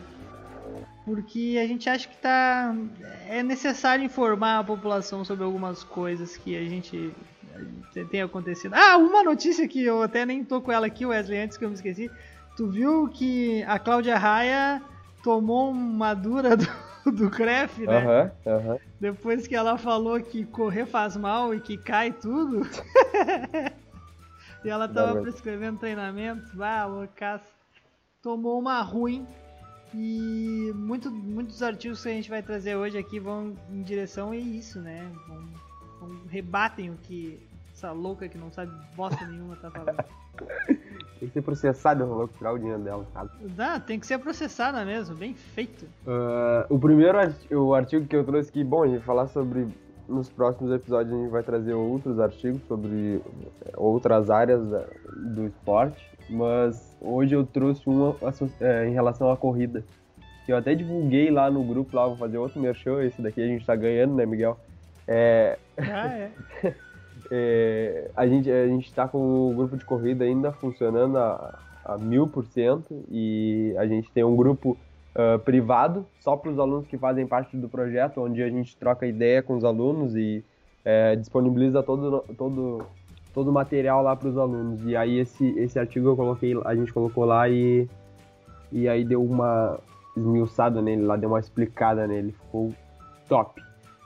porque 1.04 1.58
a 1.62 1.66
gente 1.66 1.88
acha 1.88 2.06
que 2.08 2.16
tá 2.16 2.74
é 3.28 3.42
necessário 3.42 4.04
informar 4.04 4.58
a 4.58 4.64
população 4.64 5.24
sobre 5.24 5.44
algumas 5.44 5.84
coisas 5.84 6.36
que 6.36 6.56
a 6.56 6.68
gente 6.68 7.14
tem- 7.94 8.06
tem 8.06 8.22
acontecido. 8.22 8.74
Ah, 8.74 8.96
uma 8.98 9.22
notícia 9.22 9.66
que 9.66 9.82
eu 9.82 10.02
até 10.02 10.26
nem 10.26 10.44
tô 10.44 10.60
com 10.60 10.70
ela 10.70 10.86
aqui, 10.86 11.06
Wesley, 11.06 11.38
antes 11.40 11.56
que 11.56 11.64
eu 11.64 11.68
me 11.70 11.74
esqueci. 11.74 12.10
Tu 12.56 12.66
viu 12.68 13.08
que 13.08 13.62
a 13.62 13.78
Cláudia 13.78 14.18
Raia 14.18 14.82
tomou 15.28 15.70
uma 15.70 16.14
dura 16.14 16.56
do, 16.56 16.66
do 17.12 17.30
CREF, 17.30 17.86
né? 17.86 17.98
Aham, 17.98 18.32
aham. 18.46 18.78
Depois 18.98 19.46
que 19.46 19.54
ela 19.54 19.76
falou 19.76 20.18
que 20.22 20.46
correr 20.46 20.86
faz 20.86 21.18
mal 21.18 21.54
e 21.54 21.60
que 21.60 21.76
cai 21.76 22.12
tudo. 22.12 22.62
e 24.64 24.70
ela 24.70 24.88
tava 24.88 25.20
prescrevendo 25.20 25.78
treinamento. 25.78 26.62
Ah, 26.62 26.86
loucaça. 26.86 27.44
Tomou 28.22 28.58
uma 28.58 28.80
ruim. 28.80 29.26
E 29.94 30.72
muito, 30.74 31.10
muitos 31.10 31.62
artigos 31.62 32.02
que 32.02 32.08
a 32.08 32.12
gente 32.12 32.30
vai 32.30 32.42
trazer 32.42 32.74
hoje 32.76 32.96
aqui 32.96 33.20
vão 33.20 33.54
em 33.70 33.82
direção 33.82 34.30
a 34.30 34.36
isso, 34.36 34.80
né? 34.80 35.10
Vão, 35.28 35.48
vão- 36.00 36.22
rebatem 36.26 36.90
o 36.90 36.96
que 36.96 37.38
essa 37.74 37.92
louca 37.92 38.28
que 38.28 38.38
não 38.38 38.50
sabe 38.50 38.72
bosta 38.96 39.26
nenhuma 39.26 39.56
tá 39.56 39.70
falando. 39.70 40.02
Tem 41.18 41.28
que 41.28 41.34
ser 41.34 41.42
processado, 41.42 42.02
eu 42.02 42.06
vou 42.06 42.28
tirar 42.28 42.52
o 42.52 42.58
dinheiro 42.58 42.80
dela, 42.80 43.04
sabe? 43.12 43.30
Dá, 43.56 43.80
tem 43.80 43.98
que 43.98 44.06
ser 44.06 44.18
processada 44.18 44.84
mesmo, 44.84 45.16
bem 45.16 45.34
feito. 45.34 45.86
Ah, 46.06 46.66
o 46.70 46.78
primeiro 46.78 47.18
o 47.50 47.74
artigo 47.74 48.06
que 48.06 48.14
eu 48.16 48.24
trouxe 48.24 48.50
aqui, 48.50 48.62
bom, 48.62 48.82
a 48.82 48.86
gente 48.86 48.98
vai 48.98 49.06
falar 49.06 49.26
sobre. 49.28 49.66
Nos 50.08 50.30
próximos 50.30 50.72
episódios 50.72 51.12
a 51.12 51.18
gente 51.18 51.30
vai 51.30 51.42
trazer 51.42 51.74
outros 51.74 52.18
artigos 52.18 52.62
sobre 52.66 53.16
eh, 53.66 53.72
outras 53.76 54.30
áreas 54.30 54.66
da- 54.70 54.86
do 55.14 55.44
esporte, 55.44 56.02
mas 56.30 56.96
hoje 56.98 57.34
eu 57.34 57.44
trouxe 57.44 57.82
um 57.90 58.14
eh, 58.58 58.88
em 58.88 58.92
relação 58.94 59.30
à 59.30 59.36
corrida. 59.36 59.84
Que 60.46 60.52
eu 60.52 60.56
até 60.56 60.74
divulguei 60.74 61.30
lá 61.30 61.50
no 61.50 61.62
grupo, 61.62 61.94
lá, 61.94 62.06
vou 62.06 62.16
fazer 62.16 62.38
outro 62.38 62.58
merchan, 62.58 63.02
esse 63.04 63.20
daqui 63.20 63.42
a 63.42 63.46
gente 63.46 63.66
tá 63.66 63.76
ganhando, 63.76 64.14
né, 64.14 64.24
Miguel? 64.24 64.58
É, 65.06 65.58
Ah, 65.76 66.08
é. 66.08 66.30
é, 67.30 68.10
a 68.16 68.26
gente 68.26 68.50
a 68.50 68.66
gente 68.66 68.86
está 68.86 69.06
com 69.06 69.50
o 69.50 69.54
grupo 69.54 69.76
de 69.76 69.84
corrida 69.84 70.24
ainda 70.24 70.52
funcionando 70.52 71.16
a, 71.18 71.58
mil 72.00 72.26
por 72.26 72.44
cento 72.44 73.04
e 73.10 73.74
a 73.78 73.86
gente 73.86 74.10
tem 74.12 74.22
um 74.22 74.36
grupo 74.36 74.76
ah, 75.18 75.36
privado 75.36 76.06
só 76.20 76.36
para 76.36 76.50
os 76.50 76.58
alunos 76.60 76.86
que 76.86 76.96
fazem 76.96 77.26
parte 77.26 77.56
do 77.56 77.68
projeto, 77.68 78.20
onde 78.20 78.40
a 78.40 78.48
gente 78.48 78.76
troca 78.76 79.04
ideia 79.04 79.42
com 79.42 79.56
os 79.56 79.64
alunos 79.64 80.14
e 80.14 80.44
é, 80.84 81.16
disponibiliza 81.16 81.82
todo 81.82 82.24
todo 82.36 82.86
todo 83.34 83.48
o 83.48 83.52
material 83.52 84.00
lá 84.00 84.14
para 84.14 84.28
os 84.28 84.38
alunos. 84.38 84.84
E 84.86 84.94
aí 84.96 85.18
esse 85.18 85.44
esse 85.58 85.76
artigo 85.76 86.08
eu 86.08 86.16
coloquei, 86.16 86.54
a 86.64 86.74
gente 86.74 86.92
colocou 86.92 87.24
lá 87.24 87.48
e 87.48 87.88
e 88.70 88.88
aí 88.88 89.04
deu 89.04 89.20
uma 89.24 89.80
esmiuçada 90.16 90.80
nele, 90.80 91.02
lá 91.02 91.16
deu 91.16 91.30
uma 91.30 91.40
explicada 91.40 92.06
nele, 92.06 92.30
ficou 92.30 92.72
top. 93.28 93.60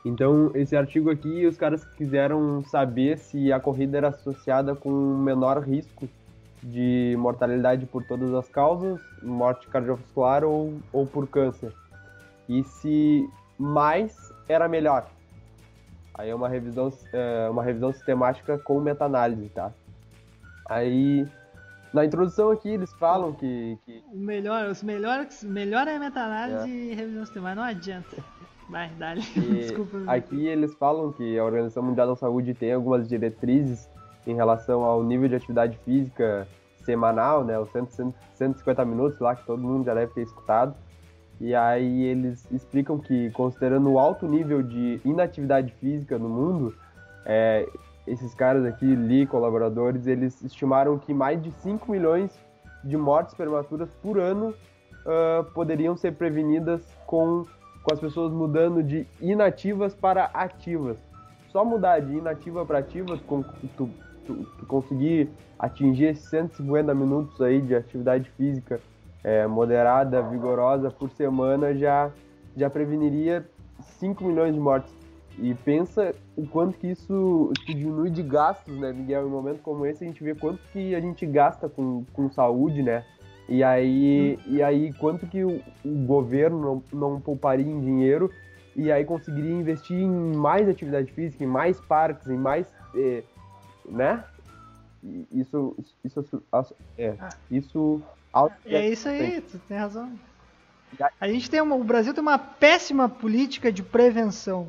Então, 0.05 0.51
esse 0.55 0.77
artigo 0.77 1.11
aqui, 1.11 1.47
os 1.47 1.57
caras 1.57 1.85
quiseram 1.85 2.63
saber 2.65 3.19
se 3.19 3.53
a 3.53 3.61
corrida 3.61 3.99
era 3.99 4.09
associada 4.09 4.75
com 4.75 4.91
menor 4.91 5.63
risco 5.63 6.09
de 6.63 7.15
mortalidade 7.19 7.87
por 7.87 8.05
todas 8.05 8.33
as 8.35 8.49
causas, 8.49 9.01
morte 9.23 9.69
cardiovascular 9.69 10.45
ou, 10.45 10.81
ou 10.93 11.07
por 11.07 11.29
câncer. 11.29 11.73
E 12.49 12.65
se 12.65 13.29
mais 13.59 14.33
era 14.49 14.69
melhor. 14.69 15.07
Aí 16.15 16.31
é 16.31 16.35
uma 16.35 16.49
revisão, 16.49 16.93
é, 17.13 17.49
uma 17.49 17.63
revisão 17.63 17.93
sistemática 17.93 18.59
com 18.59 18.81
meta-análise, 18.81 19.49
tá? 19.49 19.73
Aí, 20.69 21.27
na 21.93 22.05
introdução 22.05 22.51
aqui, 22.51 22.69
eles 22.69 22.93
falam 22.95 23.33
que, 23.33 23.79
que 23.85 24.03
O 24.13 24.19
melhor, 24.19 24.69
os 24.69 24.83
melhores, 24.83 25.43
melhor 25.43 25.89
é 25.89 25.99
meta-análise 25.99 26.69
e 26.69 26.95
revisão 26.95 27.25
sistemática, 27.25 27.61
não 27.61 27.69
adianta. 27.69 28.17
Vai, 28.73 28.91
E 29.37 29.41
Desculpa. 29.69 29.99
aqui 30.07 30.47
eles 30.47 30.75
falam 30.75 31.13
que 31.13 31.39
a 31.39 31.45
Organização 31.45 31.83
Mundial 31.83 32.07
da 32.09 32.17
Saúde 32.17 32.55
tem 32.55 32.73
algumas 32.73 33.07
diretrizes 33.07 33.89
em 34.27 34.35
relação 34.35 34.83
ao 34.83 35.05
nível 35.05 35.29
de 35.29 35.35
atividade 35.35 35.79
física 35.85 36.49
semanal, 36.85 37.45
né, 37.45 37.59
os 37.59 37.71
100, 37.71 37.87
100, 37.91 38.15
150 38.35 38.85
minutos 38.87 39.21
lá 39.21 39.37
que 39.37 39.45
todo 39.45 39.63
mundo 39.63 39.85
já 39.85 39.95
deve 39.95 40.15
ter 40.15 40.23
escutado. 40.23 40.75
E 41.39 41.55
aí 41.55 42.05
eles 42.05 42.51
explicam 42.51 42.99
que 42.99 43.31
considerando 43.33 43.91
o 43.91 43.99
alto 43.99 44.27
nível 44.27 44.63
de 44.63 45.01
inatividade 45.05 45.73
física 45.75 46.19
no 46.19 46.29
mundo, 46.29 46.75
é, 47.27 47.69
esses 48.07 48.35
caras 48.35 48.65
aqui, 48.65 48.87
Lee, 48.97 49.27
colaboradores, 49.27 50.07
eles 50.07 50.43
estimaram 50.43 50.99
que 50.99 51.13
mais 51.13 51.43
de 51.43 51.51
5 51.51 51.91
milhões 51.91 52.31
de 52.83 52.97
mortes 52.97 53.35
prematuras 53.35 53.91
por 54.03 54.19
ano 54.19 54.55
ah, 55.07 55.45
poderiam 55.55 55.97
ser 55.97 56.13
prevenidas 56.15 56.83
com 57.07 57.45
com 57.83 57.93
as 57.93 58.01
pessoas 58.01 58.33
mudando 58.33 58.83
de 58.83 59.07
inativas 59.21 59.95
para 59.95 60.25
ativas. 60.33 60.99
Só 61.49 61.65
mudar 61.65 62.01
de 62.01 62.15
inativa 62.17 62.65
para 62.65 62.79
ativa, 62.79 63.19
tu, 63.19 63.45
tu, 63.77 63.91
tu- 64.27 64.47
tu 64.59 64.67
conseguir 64.67 65.29
atingir 65.59 66.05
esses 66.07 66.25
150 66.31 66.95
minutos 66.95 67.41
aí 67.41 67.61
de 67.61 67.75
atividade 67.75 68.31
física 68.31 68.81
é, 69.23 69.47
moderada, 69.47 70.23
vigorosa 70.23 70.91
por 70.91 71.11
semana, 71.11 71.75
já, 71.75 72.11
já 72.57 72.69
preveniria 72.71 73.47
5 73.81 74.25
milhões 74.25 74.55
de 74.55 74.61
mortes. 74.61 74.93
E 75.39 75.55
pensa 75.55 76.15
o 76.37 76.47
quanto 76.47 76.77
que 76.79 76.89
isso 76.89 77.51
diminui 77.67 78.11
de 78.11 78.23
gastos, 78.23 78.77
né, 78.79 78.93
Miguel? 78.93 79.23
Em 79.23 79.27
um 79.27 79.31
momento 79.31 79.61
como 79.63 79.87
esse, 79.87 80.05
a 80.05 80.07
gente 80.07 80.23
vê 80.23 80.35
quanto 80.35 80.61
que 80.73 80.95
a 80.95 81.01
gente 81.01 81.25
gasta 81.27 81.69
com, 81.69 82.05
com 82.13 82.31
saúde, 82.31 82.83
né? 82.83 83.05
E 83.53 83.63
aí, 83.63 84.39
e 84.47 84.63
aí 84.63 84.95
quanto 84.95 85.27
que 85.27 85.45
o, 85.45 85.63
o 85.85 86.07
governo 86.07 86.83
não, 86.91 86.99
não 86.99 87.21
pouparia 87.21 87.67
em 87.67 87.83
dinheiro 87.83 88.33
e 88.75 88.91
aí 88.91 89.05
conseguiria 89.05 89.53
investir 89.53 89.99
em 89.99 90.35
mais 90.35 90.67
atividade 90.67 91.13
física, 91.13 91.45
em 91.45 91.47
mais 91.47 91.79
parques, 91.79 92.27
em 92.29 92.39
mais, 92.39 92.67
eh, 92.97 93.23
né? 93.85 94.25
Isso, 95.31 95.77
isso, 96.03 96.43
é, 96.97 97.15
isso 97.51 98.03
É 98.65 98.89
isso 98.89 99.07
aí, 99.11 99.43
tu 99.43 99.59
tem 99.69 99.77
razão. 99.77 100.11
A 101.21 101.29
gente 101.29 101.51
tem 101.51 101.61
uma, 101.61 101.77
o 101.77 101.85
Brasil 101.85 102.15
tem 102.15 102.23
uma 102.23 102.39
péssima 102.39 103.07
política 103.07 103.71
de 103.71 103.83
prevenção. 103.83 104.67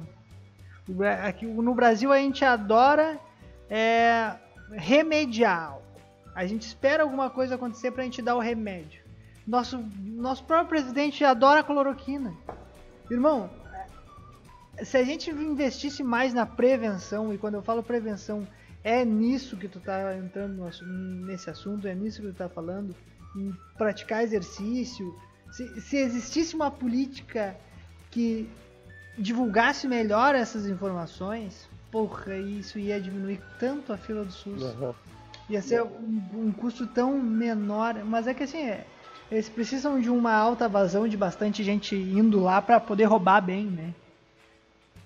Aqui 1.25 1.45
no 1.45 1.73
Brasil 1.73 2.11
a 2.11 2.17
gente 2.17 2.43
adora 2.43 3.17
é, 3.69 4.33
remediar. 4.73 5.77
A 6.35 6.45
gente 6.45 6.63
espera 6.63 7.03
alguma 7.03 7.29
coisa 7.29 7.55
acontecer 7.55 7.91
pra 7.91 8.03
gente 8.03 8.21
dar 8.21 8.35
o 8.35 8.39
remédio. 8.39 9.01
Nosso, 9.45 9.77
nosso 10.01 10.43
próprio 10.45 10.69
presidente 10.69 11.23
adora 11.23 11.63
cloroquina. 11.63 12.33
Irmão, 13.09 13.49
se 14.81 14.97
a 14.97 15.03
gente 15.03 15.29
investisse 15.29 16.03
mais 16.03 16.33
na 16.33 16.45
prevenção, 16.45 17.33
e 17.33 17.37
quando 17.37 17.55
eu 17.55 17.61
falo 17.61 17.83
prevenção, 17.83 18.47
é 18.83 19.05
nisso 19.05 19.57
que 19.57 19.67
tu 19.67 19.79
tá 19.79 20.15
entrando 20.15 20.55
no 20.55 21.25
nesse 21.25 21.49
assunto, 21.49 21.87
é 21.87 21.93
nisso 21.93 22.21
que 22.21 22.29
tu 22.29 22.35
tá 22.35 22.49
falando, 22.49 22.95
em 23.35 23.53
praticar 23.77 24.23
exercício, 24.23 25.15
se, 25.51 25.81
se 25.81 25.97
existisse 25.97 26.55
uma 26.55 26.71
política 26.71 27.55
que 28.09 28.49
divulgasse 29.17 29.87
melhor 29.87 30.33
essas 30.33 30.65
informações, 30.65 31.69
porra, 31.91 32.35
isso 32.37 32.79
ia 32.79 32.99
diminuir 32.99 33.39
tanto 33.59 33.93
a 33.93 33.97
fila 33.97 34.25
do 34.25 34.31
SUS. 34.31 34.63
Aham. 34.63 34.95
Ia 35.49 35.61
ser 35.61 35.83
um, 35.83 36.21
um 36.33 36.51
custo 36.51 36.87
tão 36.87 37.17
menor. 37.21 37.95
Mas 38.05 38.27
é 38.27 38.33
que 38.33 38.43
assim, 38.43 38.61
é, 38.61 38.85
eles 39.31 39.49
precisam 39.49 39.99
de 39.99 40.09
uma 40.09 40.33
alta 40.33 40.67
vazão 40.69 41.07
de 41.07 41.17
bastante 41.17 41.63
gente 41.63 41.95
indo 41.95 42.39
lá 42.39 42.61
pra 42.61 42.79
poder 42.79 43.05
roubar 43.05 43.41
bem, 43.41 43.65
né? 43.65 43.93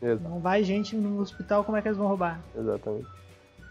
Exato. 0.02 0.24
Não 0.30 0.40
vai 0.40 0.64
gente 0.64 0.96
no 0.96 1.20
hospital, 1.20 1.64
como 1.64 1.78
é 1.78 1.82
que 1.82 1.88
eles 1.88 1.98
vão 1.98 2.08
roubar? 2.08 2.40
Exatamente. 2.56 3.08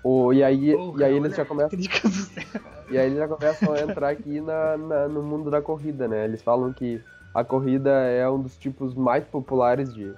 O, 0.02 0.32
e 0.32 0.42
aí, 0.42 0.72
Porra, 0.74 1.00
e 1.00 1.04
aí 1.04 1.12
eles 1.14 1.26
olha 1.32 1.36
já 1.36 1.44
começam. 1.44 1.78
E 2.88 2.96
aí 2.96 3.06
eles 3.06 3.18
já 3.18 3.26
começam 3.26 3.72
a 3.72 3.80
entrar 3.80 4.10
aqui 4.10 4.40
na, 4.40 4.76
na- 4.76 5.08
no 5.08 5.20
mundo 5.20 5.50
da 5.50 5.60
corrida, 5.60 6.06
né? 6.06 6.24
Eles 6.24 6.40
falam 6.40 6.72
que 6.72 7.00
a 7.34 7.42
corrida 7.42 7.90
é 7.90 8.28
um 8.30 8.40
dos 8.40 8.56
tipos 8.56 8.94
mais 8.94 9.24
populares 9.24 9.92
de, 9.92 10.12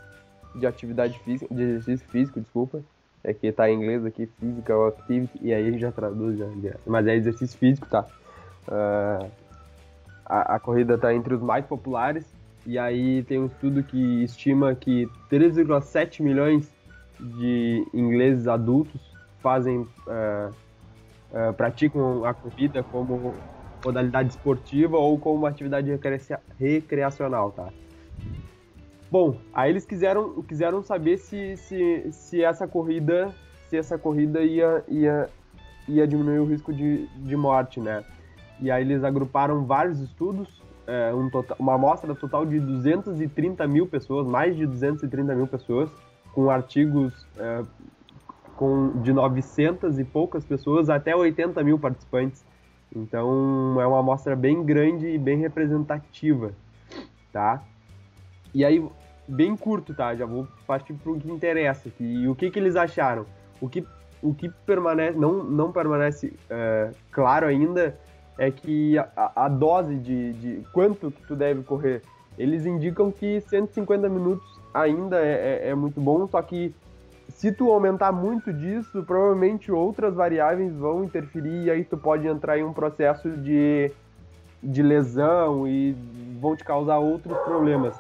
de 0.55 0.67
atividade 0.67 1.19
física, 1.21 1.53
de 1.55 1.63
exercício 1.63 2.07
físico, 2.09 2.39
desculpa. 2.39 2.83
É 3.29 3.35
que 3.35 3.53
tá 3.53 3.69
em 3.69 3.77
inglês 3.77 4.07
aqui, 4.07 4.27
physical 4.41 4.89
activity, 4.89 5.39
e 5.43 5.53
aí 5.53 5.69
a 5.69 5.71
gente 5.71 5.81
já 5.81 5.93
traduz 5.93 6.39
já, 6.39 6.47
direto. 6.47 6.81
mas 6.87 7.07
é 7.07 7.15
exercício 7.15 7.59
físico, 7.59 7.87
tá? 7.87 8.07
Ah, 8.67 9.27
a, 10.25 10.55
a 10.55 10.59
corrida 10.59 10.97
tá 10.97 11.13
entre 11.13 11.35
os 11.35 11.43
mais 11.43 11.67
populares, 11.67 12.25
e 12.67 12.79
aí 12.79 13.23
tem 13.25 13.39
um 13.39 13.45
estudo 13.45 13.83
que 13.83 14.25
estima 14.25 14.75
que 14.75 15.07
3,7 15.31 16.23
milhões 16.23 16.73
de 17.21 17.87
ingleses 17.93 18.49
adultos 18.49 18.99
fazem 19.43 19.87
ah, 20.07 20.51
ah, 21.35 21.53
praticam 21.53 22.25
a 22.25 22.33
corrida 22.33 22.83
como 22.83 23.35
modalidade 23.85 24.31
esportiva 24.31 24.97
ou 24.97 25.19
como 25.19 25.37
uma 25.37 25.51
atividade 25.51 25.91
recreacional, 26.59 27.53
tá? 27.53 27.69
Bom, 29.11 29.39
aí 29.55 29.71
eles 29.71 29.87
quiseram, 29.87 30.43
quiseram 30.43 30.83
saber 30.83 31.17
se, 31.17 31.57
se, 31.57 32.13
se 32.13 32.43
essa 32.43 32.69
corrida 32.69 33.35
se 33.69 33.77
essa 33.77 33.99
corrida 33.99 34.41
ia, 34.43 34.83
ia, 34.89 35.29
ia 35.87 36.07
diminuir 36.07 36.39
o 36.39 36.47
risco 36.47 36.73
de, 36.73 37.07
de 37.07 37.37
morte, 37.37 37.81
né? 37.81 38.03
E 38.61 38.71
aí 38.71 38.83
eles 38.83 39.05
agruparam 39.05 39.65
vários 39.65 40.01
estudos, 40.01 40.63
é, 40.87 41.15
um 41.15 41.29
total, 41.29 41.57
uma 41.61 41.75
amostra 41.75 42.15
total 42.15 42.47
de 42.47 42.59
230 42.59 43.67
mil 43.69 43.87
pessoas, 43.87 44.27
mais 44.27 44.57
de 44.57 44.67
230 44.67 45.35
mil 45.35 45.47
pessoas, 45.47 45.91
com 46.33 46.51
artigos 46.51 47.27
é, 47.37 47.63
com 48.57 49.01
de 49.03 49.13
900 49.13 49.99
e 49.99 50.05
poucas 50.05 50.45
pessoas 50.45 50.89
até 50.89 51.15
80 51.15 51.63
mil 51.63 51.79
participantes. 51.79 52.45
Então 52.95 53.79
é 53.81 53.87
uma 53.87 54.01
amostra 54.01 54.35
bem 54.35 54.65
grande 54.65 55.07
e 55.09 55.19
bem 55.19 55.37
representativa, 55.37 56.53
tá? 57.31 57.63
E 58.55 58.65
aí, 58.65 58.83
bem 59.27 59.57
curto, 59.57 59.95
tá? 59.95 60.15
Já 60.15 60.27
vou 60.27 60.47
partir 60.67 60.95
para 60.95 61.13
o 61.13 61.19
que 61.19 61.31
interessa. 61.31 61.91
Que, 61.91 62.05
e 62.05 62.29
o 62.29 62.35
que, 62.35 62.51
que 62.51 62.59
eles 62.59 62.77
acharam? 62.77 63.27
O 63.61 63.69
que, 63.69 63.85
o 64.23 64.35
que 64.35 64.49
permanece, 64.67 65.19
não, 65.19 65.43
não 65.45 65.73
permanece 65.73 66.33
é, 66.49 66.91
claro 67.11 67.47
ainda 67.47 67.99
é 68.39 68.51
que 68.51 68.97
a, 68.99 69.09
a- 69.17 69.33
a 69.47 69.49
dose 69.49 69.97
de, 69.97 70.33
de 70.35 70.63
quanto 70.73 71.11
que 71.11 71.23
tu 71.27 71.35
deve 71.35 71.63
correr, 71.63 72.03
eles 72.39 72.65
indicam 72.65 73.11
que 73.11 73.41
150 73.41 74.09
minutos 74.09 74.47
ainda 74.73 75.19
é, 75.21 75.63
é- 75.67 75.69
é 75.71 75.75
muito 75.75 76.01
bom, 76.01 76.27
só 76.29 76.41
que 76.41 76.73
se 77.29 77.51
tu 77.53 77.71
aumentar 77.71 78.11
muito 78.13 78.53
disso, 78.53 79.03
provavelmente 79.03 79.71
outras 79.73 80.15
variáveis 80.15 80.73
vão 80.75 81.05
interferir 81.05 81.65
e 81.65 81.71
aí 81.71 81.85
tu 81.85 81.97
pode 81.97 82.27
entrar 82.27 82.57
em 82.59 82.65
um 82.65 82.73
processo 82.73 83.29
de, 83.31 83.91
de 84.63 84.83
lesão 84.83 85.67
e 85.67 85.95
vão 86.41 86.57
te 86.57 86.65
causar 86.65 86.99
outros 86.99 87.37
problemas. 87.39 87.95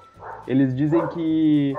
Eles 0.46 0.74
dizem 0.74 1.06
que 1.08 1.74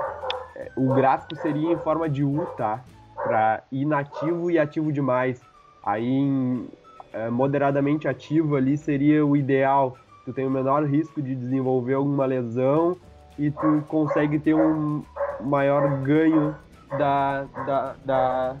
é, 0.56 0.70
o 0.76 0.94
gráfico 0.94 1.36
seria 1.36 1.72
em 1.72 1.78
forma 1.78 2.08
de 2.08 2.24
U, 2.24 2.46
tá? 2.56 2.80
Para 3.14 3.62
inativo 3.70 4.50
e 4.50 4.58
ativo 4.58 4.92
demais. 4.92 5.40
Aí, 5.84 6.06
em, 6.06 6.68
é, 7.12 7.28
moderadamente 7.28 8.06
ativo 8.06 8.56
ali 8.56 8.76
seria 8.76 9.24
o 9.24 9.36
ideal. 9.36 9.96
Tu 10.24 10.32
tem 10.32 10.46
o 10.46 10.50
menor 10.50 10.84
risco 10.84 11.20
de 11.20 11.34
desenvolver 11.34 11.94
alguma 11.94 12.26
lesão 12.26 12.96
e 13.38 13.50
tu 13.50 13.82
consegue 13.88 14.38
ter 14.38 14.54
um 14.54 15.02
maior 15.40 16.02
ganho 16.02 16.54
da, 16.98 17.44
da, 17.66 17.94
da, 18.04 18.56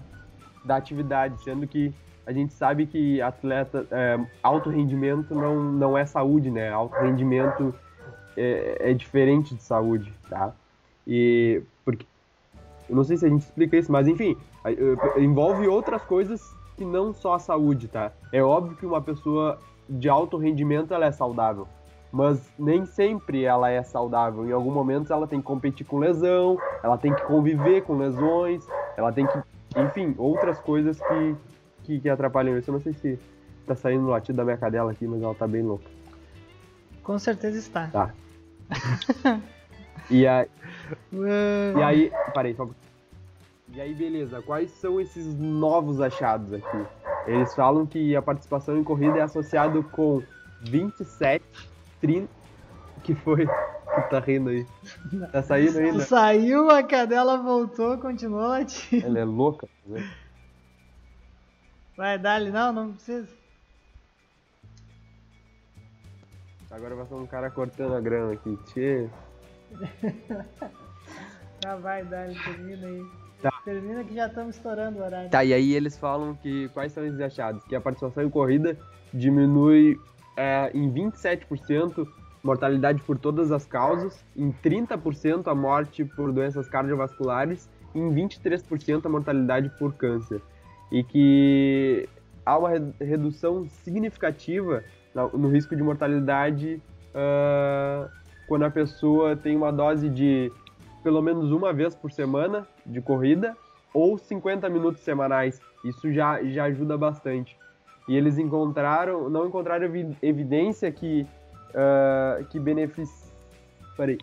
da 0.64 0.76
atividade, 0.76 1.42
sendo 1.42 1.66
que 1.66 1.92
a 2.26 2.32
gente 2.32 2.52
sabe 2.52 2.86
que 2.86 3.20
atleta 3.20 3.86
é, 3.90 4.18
alto 4.42 4.70
rendimento 4.70 5.34
não, 5.34 5.62
não 5.62 5.98
é 5.98 6.06
saúde, 6.06 6.50
né? 6.50 6.70
Alto 6.70 6.94
rendimento 7.00 7.74
é, 8.40 8.90
é 8.90 8.94
diferente 8.94 9.54
de 9.54 9.62
saúde, 9.62 10.12
tá? 10.28 10.54
E 11.06 11.62
porque 11.84 12.06
eu 12.88 12.96
não 12.96 13.04
sei 13.04 13.16
se 13.16 13.26
a 13.26 13.28
gente 13.28 13.42
explica 13.42 13.76
isso, 13.76 13.92
mas 13.92 14.08
enfim, 14.08 14.36
envolve 15.18 15.68
outras 15.68 16.02
coisas 16.02 16.42
que 16.76 16.84
não 16.84 17.12
só 17.12 17.34
a 17.34 17.38
saúde, 17.38 17.88
tá? 17.88 18.12
É 18.32 18.42
óbvio 18.42 18.76
que 18.76 18.86
uma 18.86 19.00
pessoa 19.00 19.58
de 19.88 20.08
alto 20.08 20.36
rendimento 20.36 20.94
ela 20.94 21.06
é 21.06 21.12
saudável, 21.12 21.68
mas 22.10 22.50
nem 22.58 22.86
sempre 22.86 23.44
ela 23.44 23.70
é 23.70 23.82
saudável. 23.82 24.46
Em 24.48 24.52
algum 24.52 24.72
momento 24.72 25.12
ela 25.12 25.26
tem 25.26 25.40
que 25.40 25.46
competir 25.46 25.86
com 25.86 25.98
lesão, 25.98 26.58
ela 26.82 26.96
tem 26.96 27.14
que 27.14 27.22
conviver 27.22 27.82
com 27.82 27.96
lesões, 27.96 28.66
ela 28.96 29.12
tem 29.12 29.26
que, 29.26 29.38
enfim, 29.78 30.14
outras 30.16 30.58
coisas 30.60 30.98
que, 30.98 31.36
que, 31.84 32.00
que 32.00 32.08
atrapalham 32.08 32.56
isso. 32.56 32.70
Eu 32.70 32.74
não 32.74 32.80
sei 32.80 32.94
se 32.94 33.18
tá 33.66 33.74
saindo 33.74 34.06
o 34.06 34.10
latido 34.10 34.36
da 34.36 34.44
minha 34.44 34.56
cadela 34.56 34.90
aqui, 34.90 35.06
mas 35.06 35.22
ela 35.22 35.34
tá 35.34 35.46
bem 35.46 35.62
louca. 35.62 35.84
Com 37.02 37.18
certeza 37.18 37.58
está. 37.58 37.88
Tá. 37.88 38.14
E, 40.10 40.26
a, 40.26 40.44
Uh, 41.12 41.78
e 41.78 41.82
aí, 41.82 42.12
parei, 42.34 42.54
só. 42.54 42.68
E 43.72 43.80
aí, 43.80 43.94
beleza, 43.94 44.42
quais 44.42 44.70
são 44.72 45.00
esses 45.00 45.38
novos 45.38 46.00
achados 46.00 46.52
aqui? 46.52 46.86
Eles 47.26 47.54
falam 47.54 47.86
que 47.86 48.16
a 48.16 48.22
participação 48.22 48.76
em 48.76 48.84
corrida 48.84 49.18
é 49.18 49.22
associado 49.22 49.82
com 49.84 50.22
27, 50.62 51.44
30. 52.00 52.28
Que 53.04 53.14
foi? 53.14 53.46
Que 53.46 54.00
tá 54.10 54.18
rindo 54.18 54.50
aí? 54.50 54.66
Tá 55.30 55.42
saindo 55.42 55.78
ainda? 55.78 56.00
Saiu, 56.00 56.70
a 56.70 56.82
cadela 56.82 57.38
voltou, 57.38 57.96
continuou 57.98 58.48
latindo. 58.48 59.06
Ela 59.06 59.20
é 59.20 59.24
louca, 59.24 59.68
né? 59.86 60.10
Vai, 61.96 62.18
dali, 62.18 62.50
não, 62.50 62.72
não 62.72 62.92
precisa. 62.92 63.28
Agora 66.70 66.94
vai 66.94 67.06
ser 67.06 67.14
um 67.14 67.26
cara 67.26 67.50
cortando 67.50 67.94
a 67.94 68.00
grama 68.00 68.32
aqui. 68.32 68.56
Tchê. 68.66 69.08
Já 71.62 71.76
vai, 71.82 72.04
dali, 72.04 72.34
termina 72.44 72.86
aí. 72.86 73.02
Tá. 73.42 73.50
Termina 73.64 74.04
que 74.04 74.14
já 74.14 74.26
estamos 74.26 74.56
estourando 74.56 74.98
o 74.98 75.02
horário. 75.02 75.30
Tá, 75.30 75.42
e 75.44 75.52
aí 75.52 75.74
eles 75.74 75.98
falam 75.98 76.34
que 76.34 76.68
quais 76.70 76.92
são 76.92 77.04
esses 77.04 77.20
achados? 77.20 77.64
Que 77.64 77.74
a 77.74 77.80
participação 77.80 78.22
em 78.22 78.30
corrida 78.30 78.76
diminui 79.12 79.98
é, 80.36 80.70
em 80.74 80.92
27% 80.92 82.06
mortalidade 82.42 83.02
por 83.02 83.18
todas 83.18 83.50
as 83.50 83.66
causas, 83.66 84.24
em 84.36 84.52
30% 84.52 85.48
a 85.50 85.54
morte 85.54 86.04
por 86.04 86.32
doenças 86.32 86.68
cardiovasculares 86.68 87.68
e 87.94 87.98
em 87.98 88.10
23% 88.14 89.04
a 89.04 89.08
mortalidade 89.08 89.70
por 89.78 89.94
câncer. 89.94 90.40
E 90.92 91.02
que 91.02 92.08
há 92.46 92.56
uma 92.58 92.70
re- 92.70 92.92
redução 93.00 93.66
significativa 93.68 94.84
no 95.14 95.48
risco 95.48 95.74
de 95.74 95.82
mortalidade 95.82 96.80
ah, 97.14 98.08
quando 98.46 98.64
a 98.64 98.70
pessoa 98.70 99.36
tem 99.36 99.56
uma 99.56 99.72
dose 99.72 100.08
de 100.08 100.52
pelo 101.02 101.22
menos 101.22 101.50
uma 101.50 101.72
vez 101.72 101.94
por 101.94 102.10
semana 102.10 102.66
de 102.84 103.00
corrida 103.00 103.56
ou 103.92 104.18
50 104.18 104.68
minutos 104.68 105.02
semanais. 105.02 105.60
Isso 105.84 106.12
já, 106.12 106.42
já 106.44 106.64
ajuda 106.64 106.96
bastante. 106.98 107.58
E 108.06 108.16
eles 108.16 108.38
encontraram, 108.38 109.30
não 109.30 109.46
encontraram 109.46 109.84
evi- 109.84 110.16
evidência 110.20 110.90
que, 110.92 111.26
ah, 111.74 112.42
que 112.50 112.58
beneficia. 112.58 113.30
Peraí. 113.96 114.18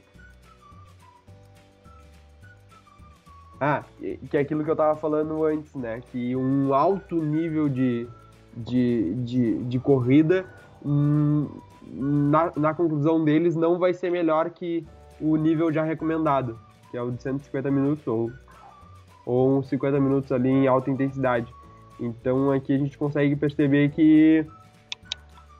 Ah, 3.60 3.84
que 4.30 4.38
é 4.38 4.40
aquilo 4.40 4.64
que 4.64 4.70
eu 4.70 4.76
tava 4.76 4.96
falando 5.00 5.44
antes, 5.44 5.74
né? 5.74 6.02
Que 6.12 6.36
um 6.36 6.74
alto 6.74 7.16
nível 7.16 7.68
de, 7.68 8.08
de, 8.56 9.16
de, 9.16 9.64
de 9.64 9.80
corrida, 9.80 10.46
na, 11.84 12.52
na 12.56 12.74
conclusão 12.74 13.24
deles, 13.24 13.56
não 13.56 13.78
vai 13.78 13.94
ser 13.94 14.12
melhor 14.12 14.50
que 14.50 14.86
o 15.20 15.36
nível 15.36 15.72
já 15.72 15.84
recomendado, 15.84 16.58
que 16.92 16.98
é 16.98 17.02
o 17.02 17.12
de 17.12 17.22
150 17.22 17.70
minutos 17.72 18.06
ou, 18.08 18.32
ou 19.26 19.58
uns 19.58 19.68
50 19.70 20.00
minutos 20.00 20.32
ali 20.32 20.50
em 20.50 20.68
alta 20.68 20.90
intensidade. 20.92 21.54
Então 22.00 22.52
aqui 22.52 22.74
a 22.74 22.78
gente 22.78 22.98
consegue 22.98 23.36
perceber 23.36 23.90
que, 23.90 24.46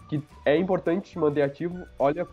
que 0.08 0.22
é 0.46 0.56
importante 0.58 1.18
manter 1.18 1.42
ativo. 1.42 1.86
Olha, 1.98 2.28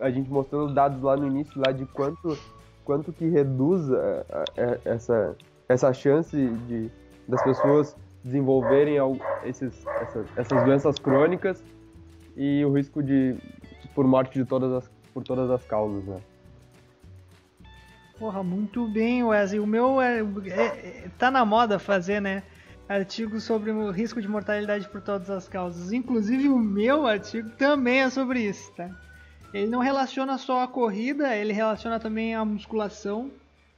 a 0.00 0.10
gente 0.10 0.30
mostrando 0.30 0.72
dados 0.72 1.02
lá 1.02 1.16
no 1.16 1.26
início 1.26 1.60
lá 1.64 1.72
de 1.72 1.84
quanto, 1.86 2.38
quanto 2.84 3.12
que 3.12 3.26
reduz 3.28 3.92
a- 3.92 3.96
a- 4.30 4.44
a- 4.62 4.78
essa, 4.84 5.36
essa 5.68 5.92
chance 5.92 6.36
de, 6.36 6.88
das 7.26 7.42
pessoas 7.42 7.96
desenvolverem 8.22 8.96
esses, 9.44 9.84
essas, 10.00 10.26
essas 10.36 10.64
doenças 10.64 10.98
crônicas 10.98 11.62
e 12.38 12.64
o 12.64 12.72
risco 12.72 13.02
de 13.02 13.36
por 13.94 14.06
morte 14.06 14.38
de 14.38 14.44
todas 14.44 14.72
as, 14.72 14.90
por 15.12 15.24
todas 15.24 15.50
as 15.50 15.64
causas, 15.64 16.04
né? 16.04 16.20
Porra, 18.16 18.44
muito 18.44 18.86
bem, 18.88 19.24
Wesley. 19.24 19.60
O 19.60 19.66
meu 19.66 20.00
é, 20.00 20.20
é- 20.20 21.04
é- 21.04 21.10
tá 21.18 21.30
na 21.30 21.44
moda 21.44 21.78
fazer, 21.80 22.20
né? 22.20 22.44
Artigos 22.88 23.42
sobre 23.42 23.70
o 23.72 23.90
risco 23.90 24.22
de 24.22 24.28
mortalidade 24.28 24.88
por 24.88 25.00
todas 25.00 25.28
as 25.30 25.48
causas. 25.48 25.92
Inclusive 25.92 26.48
o 26.48 26.58
meu 26.58 27.06
artigo 27.06 27.50
também 27.50 28.02
é 28.02 28.10
sobre 28.10 28.40
isso, 28.40 28.72
tá? 28.72 28.88
Ele 29.52 29.66
não 29.66 29.80
relaciona 29.80 30.38
só 30.38 30.62
a 30.62 30.68
corrida, 30.68 31.34
ele 31.34 31.52
relaciona 31.52 31.98
também 31.98 32.34
a 32.34 32.44
musculação, 32.44 33.30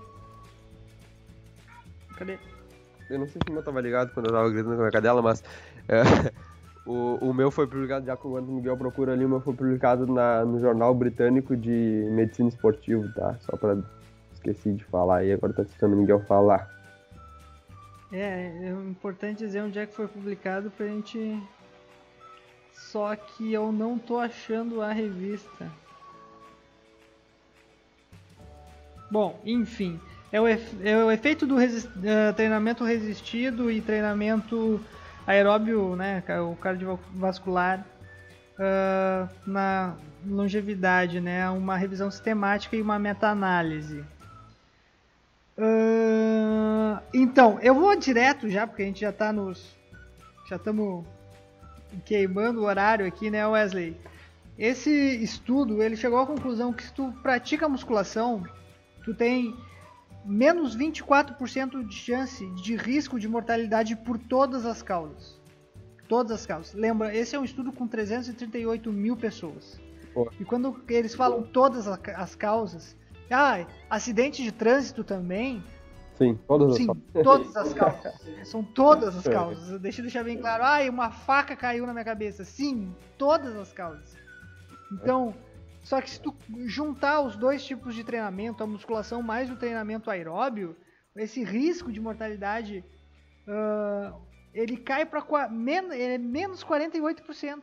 Cadê? 2.17 2.39
Eu 3.09 3.19
não 3.19 3.27
sei 3.27 3.41
se 3.45 3.53
meu 3.53 3.63
tava 3.63 3.81
ligado 3.81 4.13
quando 4.13 4.27
eu 4.27 4.33
tava 4.33 4.51
gritando 4.51 4.77
com 4.77 4.83
a 4.83 4.85
minha 4.85 4.93
cadela, 4.93 5.21
mas 5.21 5.43
é, 5.89 6.03
o, 6.91 7.31
o 7.31 7.35
meu 7.35 7.51
foi 7.51 7.67
publicado, 7.67 8.05
já 8.07 8.17
que 8.17 8.27
o 8.27 8.41
Miguel 8.43 8.77
procura 8.77 9.13
ali, 9.13 9.25
o 9.25 9.29
meu 9.29 9.41
foi 9.41 9.55
publicado 9.55 10.07
na, 10.07 10.45
no 10.45 10.59
Jornal 10.59 10.95
Britânico 10.95 11.57
de 11.57 12.09
Medicina 12.11 12.49
Esportiva, 12.49 13.09
tá? 13.15 13.37
Só 13.41 13.57
pra 13.57 13.77
esqueci 14.33 14.73
de 14.73 14.85
falar 14.85 15.19
aí, 15.19 15.33
agora 15.33 15.53
tá 15.53 15.63
escutando 15.63 15.93
o 15.93 15.97
Miguel 15.97 16.21
falar. 16.21 16.69
É, 18.13 18.49
é 18.65 18.71
importante 18.71 19.39
dizer 19.39 19.63
onde 19.63 19.79
é 19.79 19.87
que 19.87 19.95
foi 19.95 20.09
publicado 20.09 20.71
pra 20.71 20.87
gente. 20.87 21.41
Só 22.73 23.15
que 23.15 23.53
eu 23.53 23.71
não 23.71 23.99
tô 23.99 24.19
achando 24.19 24.81
a 24.83 24.93
revista. 24.93 25.71
Bom, 29.11 29.39
enfim, 29.45 30.01
é 30.33 30.41
o, 30.41 30.49
efe- 30.49 30.89
é 30.89 30.97
o 31.05 31.11
efeito 31.11 31.47
do 31.47 31.57
resis- 31.57 31.89
eh, 32.03 32.33
treinamento 32.33 32.85
resistido 32.85 33.71
e 33.71 33.81
treinamento 33.81 34.81
aeróbio, 35.27 35.97
né, 35.97 36.23
o 36.41 36.57
cardiovascular 36.57 37.85
ah, 38.59 39.29
na 39.47 39.97
longevidade, 40.27 41.21
né, 41.21 41.49
uma 41.51 41.77
revisão 41.77 42.11
sistemática 42.11 42.77
e 42.77 42.83
uma 42.83 42.99
meta-análise. 42.99 44.05
Ah, 45.59 47.03
então, 47.13 47.59
eu 47.61 47.75
vou 47.75 47.97
direto 47.97 48.49
já, 48.49 48.67
porque 48.67 48.83
a 48.83 48.87
gente 48.87 49.01
já 49.01 49.13
tá 49.13 49.33
nos. 49.33 49.79
Já 50.49 50.57
estamos 50.57 51.05
queimando 52.05 52.61
o 52.61 52.65
horário 52.65 53.07
aqui, 53.07 53.31
né, 53.31 53.47
Wesley? 53.47 53.97
Esse 54.59 54.91
estudo, 54.91 55.83
ele 55.83 55.97
chegou 55.97 56.19
à 56.19 56.27
conclusão 56.27 56.73
que 56.73 56.83
se 56.83 56.93
tu 56.93 57.13
pratica 57.23 57.69
musculação, 57.69 58.43
tu 59.05 59.15
tem 59.15 59.57
menos 60.25 60.77
24% 60.77 61.87
de 61.87 61.95
chance 61.95 62.47
de 62.55 62.77
risco 62.77 63.19
de 63.19 63.29
mortalidade 63.29 63.97
por 63.97 64.19
todas 64.19 64.67
as 64.67 64.83
causas. 64.83 65.41
Todas 66.09 66.33
as 66.33 66.47
causas. 66.47 66.75
Lembra, 66.75 67.15
esse 67.15 67.37
é 67.37 67.39
um 67.39 67.45
estudo 67.45 67.73
com 67.73 67.87
338 67.87 68.93
mil 68.93 69.17
pessoas. 69.17 69.81
Pô. 70.13 70.31
E 70.41 70.45
quando 70.45 70.83
eles 70.89 71.15
falam 71.15 71.43
todas 71.43 71.87
as 71.89 72.35
causas, 72.35 72.97
ah, 73.31 73.65
acidente 73.89 74.43
de 74.43 74.51
trânsito 74.51 75.05
também, 75.05 75.63
Sim, 76.21 76.39
todas 76.47 76.73
as 76.73 76.77
Sim, 76.77 76.87
todas 77.23 77.57
as 77.57 77.73
causas. 77.75 78.15
São 78.45 78.63
todas 78.63 79.17
as 79.17 79.25
causas. 79.27 79.81
Deixa 79.81 80.01
eu 80.01 80.05
deixar 80.05 80.23
bem 80.23 80.37
claro. 80.37 80.63
Ai, 80.63 80.87
uma 80.91 81.11
faca 81.11 81.57
caiu 81.57 81.87
na 81.87 81.95
minha 81.95 82.05
cabeça. 82.05 82.45
Sim, 82.45 82.95
todas 83.17 83.57
as 83.57 83.73
causas. 83.73 84.15
Então, 84.93 85.35
só 85.91 86.01
que 86.01 86.09
se 86.09 86.21
tu 86.21 86.33
juntar 86.67 87.21
os 87.21 87.35
dois 87.35 87.65
tipos 87.65 87.97
de 87.97 88.05
treinamento, 88.05 88.63
a 88.63 88.67
musculação 88.67 89.21
mais 89.25 89.51
o 89.51 89.57
treinamento 89.57 90.09
aeróbio, 90.09 90.77
esse 91.17 91.43
risco 91.43 91.91
de 91.91 91.99
mortalidade 91.99 92.85
ah, 93.49 94.15
ele 94.55 94.77
cai 94.77 95.05
para 95.05 95.21
é 95.93 96.17
menos 96.17 96.63
48%. 96.63 97.63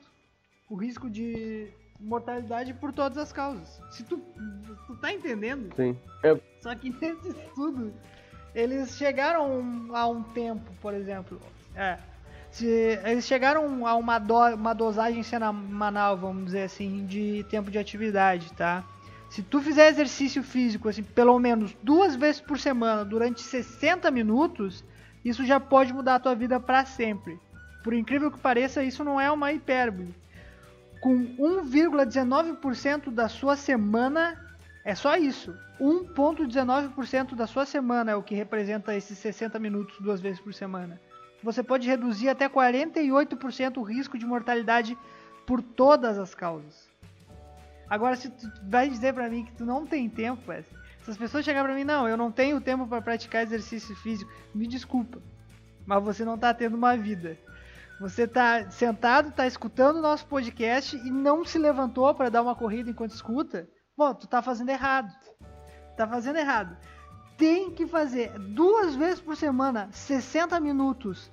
O 0.69 0.75
risco 0.75 1.09
de 1.09 1.71
mortalidade 2.01 2.73
por 2.73 2.91
todas 2.91 3.17
as 3.17 3.31
causas. 3.31 3.81
Se 3.91 4.03
tu, 4.03 4.17
tu 4.17 4.97
tá 4.97 5.13
entendendo? 5.13 5.73
Sim. 5.77 5.97
É, 6.21 6.37
Só 6.59 6.75
que 6.75 6.89
nesse 6.99 7.29
estudo, 7.29 7.93
eles 8.53 8.97
chegaram 8.97 9.95
a 9.95 10.05
um 10.05 10.21
tempo, 10.21 10.69
por 10.81 10.93
exemplo. 10.93 11.41
É. 11.73 11.97
Se, 12.57 12.65
eles 13.05 13.27
chegaram 13.27 13.85
a 13.85 13.95
uma, 13.95 14.17
do, 14.17 14.35
uma 14.55 14.73
dosagem 14.73 15.21
semanal, 15.21 16.17
vamos 16.17 16.45
dizer 16.45 16.63
assim, 16.63 17.05
de 17.05 17.45
tempo 17.51 17.69
de 17.69 17.77
atividade, 17.77 18.51
tá? 18.53 18.83
Se 19.29 19.43
tu 19.43 19.61
fizer 19.61 19.89
exercício 19.89 20.41
físico, 20.41 20.89
assim, 20.89 21.03
pelo 21.03 21.37
menos 21.37 21.77
duas 21.83 22.15
vezes 22.15 22.41
por 22.41 22.57
semana, 22.57 23.05
durante 23.05 23.41
60 23.41 24.09
minutos, 24.09 24.83
isso 25.23 25.45
já 25.45 25.59
pode 25.59 25.93
mudar 25.93 26.15
a 26.15 26.19
tua 26.19 26.33
vida 26.33 26.59
para 26.59 26.83
sempre. 26.83 27.39
Por 27.83 27.93
incrível 27.93 28.31
que 28.31 28.39
pareça, 28.39 28.83
isso 28.83 29.03
não 29.03 29.21
é 29.21 29.29
uma 29.29 29.53
hipérbole. 29.53 30.15
Com 30.99 31.15
1,19% 31.37 33.11
da 33.11 33.29
sua 33.29 33.55
semana 33.55 34.35
é 34.83 34.95
só 34.95 35.15
isso. 35.15 35.55
1,19% 35.79 37.35
da 37.35 37.45
sua 37.45 37.67
semana 37.67 38.13
é 38.13 38.15
o 38.15 38.23
que 38.23 38.33
representa 38.33 38.95
esses 38.95 39.19
60 39.19 39.59
minutos 39.59 39.95
duas 39.99 40.19
vezes 40.19 40.39
por 40.39 40.55
semana. 40.55 40.99
Você 41.43 41.63
pode 41.63 41.87
reduzir 41.87 42.29
até 42.29 42.49
48% 42.49 43.77
o 43.77 43.83
risco 43.83 44.17
de 44.17 44.25
mortalidade 44.25 44.97
por 45.45 45.61
todas 45.61 46.17
as 46.17 46.33
causas. 46.33 46.89
Agora, 47.89 48.15
se 48.15 48.29
tu 48.29 48.51
vai 48.63 48.89
dizer 48.89 49.13
pra 49.13 49.29
mim 49.29 49.45
que 49.45 49.53
tu 49.53 49.65
não 49.65 49.85
tem 49.85 50.09
tempo, 50.09 50.49
Wesley, 50.49 50.77
se 51.03 51.11
as 51.11 51.17
pessoas 51.17 51.45
chegarem 51.45 51.67
pra 51.67 51.75
mim, 51.75 51.85
não, 51.85 52.07
eu 52.07 52.17
não 52.17 52.31
tenho 52.31 52.59
tempo 52.59 52.85
para 52.85 53.01
praticar 53.01 53.43
exercício 53.43 53.95
físico, 53.97 54.29
me 54.53 54.67
desculpa, 54.67 55.21
mas 55.85 56.03
você 56.03 56.25
não 56.25 56.37
tá 56.37 56.53
tendo 56.53 56.75
uma 56.75 56.97
vida. 56.97 57.37
Você 58.01 58.27
tá 58.27 58.69
sentado, 58.69 59.31
tá 59.31 59.47
escutando 59.47 59.97
o 59.97 60.01
nosso 60.01 60.25
podcast 60.27 60.97
e 60.97 61.09
não 61.09 61.45
se 61.45 61.57
levantou 61.57 62.13
para 62.13 62.29
dar 62.29 62.41
uma 62.41 62.55
corrida 62.55 62.89
enquanto 62.89 63.11
escuta, 63.11 63.67
Bom, 63.97 64.13
tu 64.13 64.27
tá 64.27 64.43
fazendo 64.43 64.69
errado. 64.69 65.11
Tá 65.97 66.07
fazendo 66.07 66.37
errado. 66.37 66.77
Tem 67.37 67.69
que 67.71 67.85
fazer 67.85 68.31
duas 68.39 68.95
vezes 68.95 69.19
por 69.19 69.35
semana, 69.35 69.89
60 69.91 70.59
minutos. 70.59 71.31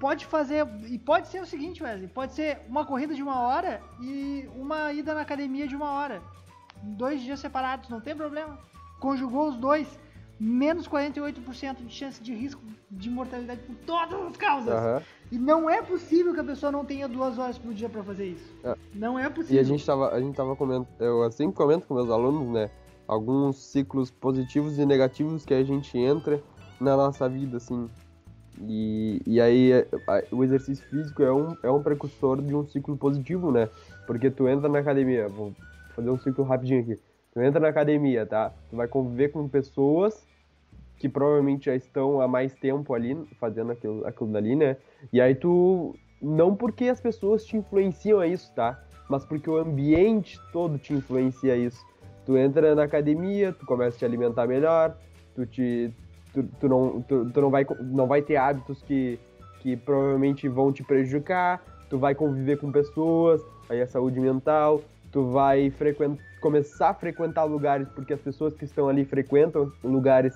Pode 0.00 0.26
fazer. 0.26 0.66
E 0.88 0.98
pode 0.98 1.28
ser 1.28 1.42
o 1.42 1.46
seguinte, 1.46 1.82
Wesley: 1.82 2.08
pode 2.08 2.32
ser 2.34 2.58
uma 2.68 2.84
corrida 2.84 3.14
de 3.14 3.22
uma 3.22 3.40
hora 3.40 3.80
e 4.00 4.48
uma 4.56 4.92
ida 4.92 5.14
na 5.14 5.20
academia 5.20 5.68
de 5.68 5.76
uma 5.76 5.90
hora. 5.92 6.22
Dois 6.82 7.20
dias 7.22 7.38
separados, 7.40 7.88
não 7.88 8.00
tem 8.00 8.16
problema. 8.16 8.58
Conjugou 8.98 9.48
os 9.50 9.56
dois, 9.56 9.86
menos 10.40 10.88
48% 10.88 11.84
de 11.86 11.92
chance 11.94 12.20
de 12.22 12.34
risco 12.34 12.60
de 12.90 13.08
mortalidade 13.10 13.60
por 13.62 13.76
todas 13.86 14.20
as 14.26 14.36
causas. 14.36 14.72
aham. 14.74 15.02
E 15.30 15.38
não 15.38 15.68
é 15.70 15.80
possível 15.80 16.34
que 16.34 16.40
a 16.40 16.44
pessoa 16.44 16.72
não 16.72 16.84
tenha 16.84 17.08
duas 17.08 17.38
horas 17.38 17.56
por 17.56 17.72
dia 17.72 17.88
pra 17.88 18.02
fazer 18.02 18.26
isso. 18.26 18.52
É. 18.64 18.74
Não 18.94 19.18
é 19.18 19.26
E 19.26 19.30
possível. 19.30 19.60
a 19.60 19.64
gente 19.64 19.86
tava, 19.86 20.08
a 20.12 20.20
gente 20.20 20.34
tava 20.34 20.56
comentando, 20.56 20.88
eu 20.98 21.22
assim 21.22 21.50
comento 21.52 21.86
com 21.86 21.94
meus 21.94 22.10
alunos, 22.10 22.48
né? 22.52 22.70
Alguns 23.12 23.58
ciclos 23.58 24.10
positivos 24.10 24.78
e 24.78 24.86
negativos 24.86 25.44
que 25.44 25.52
a 25.52 25.62
gente 25.62 25.98
entra 25.98 26.42
na 26.80 26.96
nossa 26.96 27.28
vida, 27.28 27.58
assim. 27.58 27.90
E, 28.58 29.20
e 29.26 29.38
aí 29.38 29.72
é, 29.72 29.86
o 30.30 30.42
exercício 30.42 30.82
físico 30.86 31.22
é 31.22 31.30
um, 31.30 31.54
é 31.62 31.70
um 31.70 31.82
precursor 31.82 32.40
de 32.40 32.54
um 32.54 32.64
ciclo 32.66 32.96
positivo, 32.96 33.52
né? 33.52 33.68
Porque 34.06 34.30
tu 34.30 34.48
entra 34.48 34.66
na 34.66 34.78
academia, 34.78 35.28
vou 35.28 35.52
fazer 35.94 36.08
um 36.08 36.18
ciclo 36.18 36.42
rapidinho 36.42 36.80
aqui. 36.80 36.98
Tu 37.34 37.40
entra 37.42 37.60
na 37.60 37.68
academia, 37.68 38.24
tá? 38.24 38.50
Tu 38.70 38.76
vai 38.76 38.88
conviver 38.88 39.28
com 39.28 39.46
pessoas 39.46 40.26
que 40.96 41.06
provavelmente 41.06 41.66
já 41.66 41.76
estão 41.76 42.18
há 42.18 42.26
mais 42.26 42.54
tempo 42.54 42.94
ali 42.94 43.14
fazendo 43.38 43.72
aquilo, 43.72 44.06
aquilo 44.06 44.32
dali, 44.32 44.56
né? 44.56 44.78
E 45.12 45.20
aí 45.20 45.34
tu. 45.34 45.94
Não 46.20 46.56
porque 46.56 46.88
as 46.88 47.00
pessoas 47.00 47.44
te 47.44 47.58
influenciam 47.58 48.20
a 48.20 48.26
isso, 48.26 48.50
tá? 48.54 48.82
Mas 49.06 49.22
porque 49.26 49.50
o 49.50 49.58
ambiente 49.58 50.40
todo 50.50 50.78
te 50.78 50.94
influencia 50.94 51.52
a 51.52 51.56
isso. 51.58 51.84
Tu 52.24 52.36
entra 52.36 52.74
na 52.74 52.84
academia, 52.84 53.52
tu 53.52 53.66
começa 53.66 53.96
a 53.96 53.98
te 53.98 54.04
alimentar 54.04 54.46
melhor, 54.46 54.96
tu 55.34 55.46
te. 55.46 55.92
Tu, 56.32 56.42
tu 56.60 56.68
não, 56.68 57.02
tu, 57.02 57.30
tu 57.30 57.40
não, 57.40 57.50
vai, 57.50 57.66
não 57.80 58.06
vai 58.06 58.22
ter 58.22 58.36
hábitos 58.36 58.82
que, 58.82 59.18
que 59.60 59.76
provavelmente 59.76 60.48
vão 60.48 60.72
te 60.72 60.82
prejudicar, 60.82 61.62
tu 61.90 61.98
vai 61.98 62.14
conviver 62.14 62.56
com 62.56 62.72
pessoas, 62.72 63.42
aí 63.68 63.82
a 63.82 63.86
saúde 63.86 64.18
mental, 64.18 64.80
tu 65.10 65.30
vai 65.30 65.70
começar 66.40 66.88
a 66.88 66.94
frequentar 66.94 67.44
lugares 67.44 67.86
porque 67.94 68.14
as 68.14 68.20
pessoas 68.20 68.54
que 68.54 68.64
estão 68.64 68.88
ali 68.88 69.04
frequentam 69.04 69.70
lugares 69.84 70.34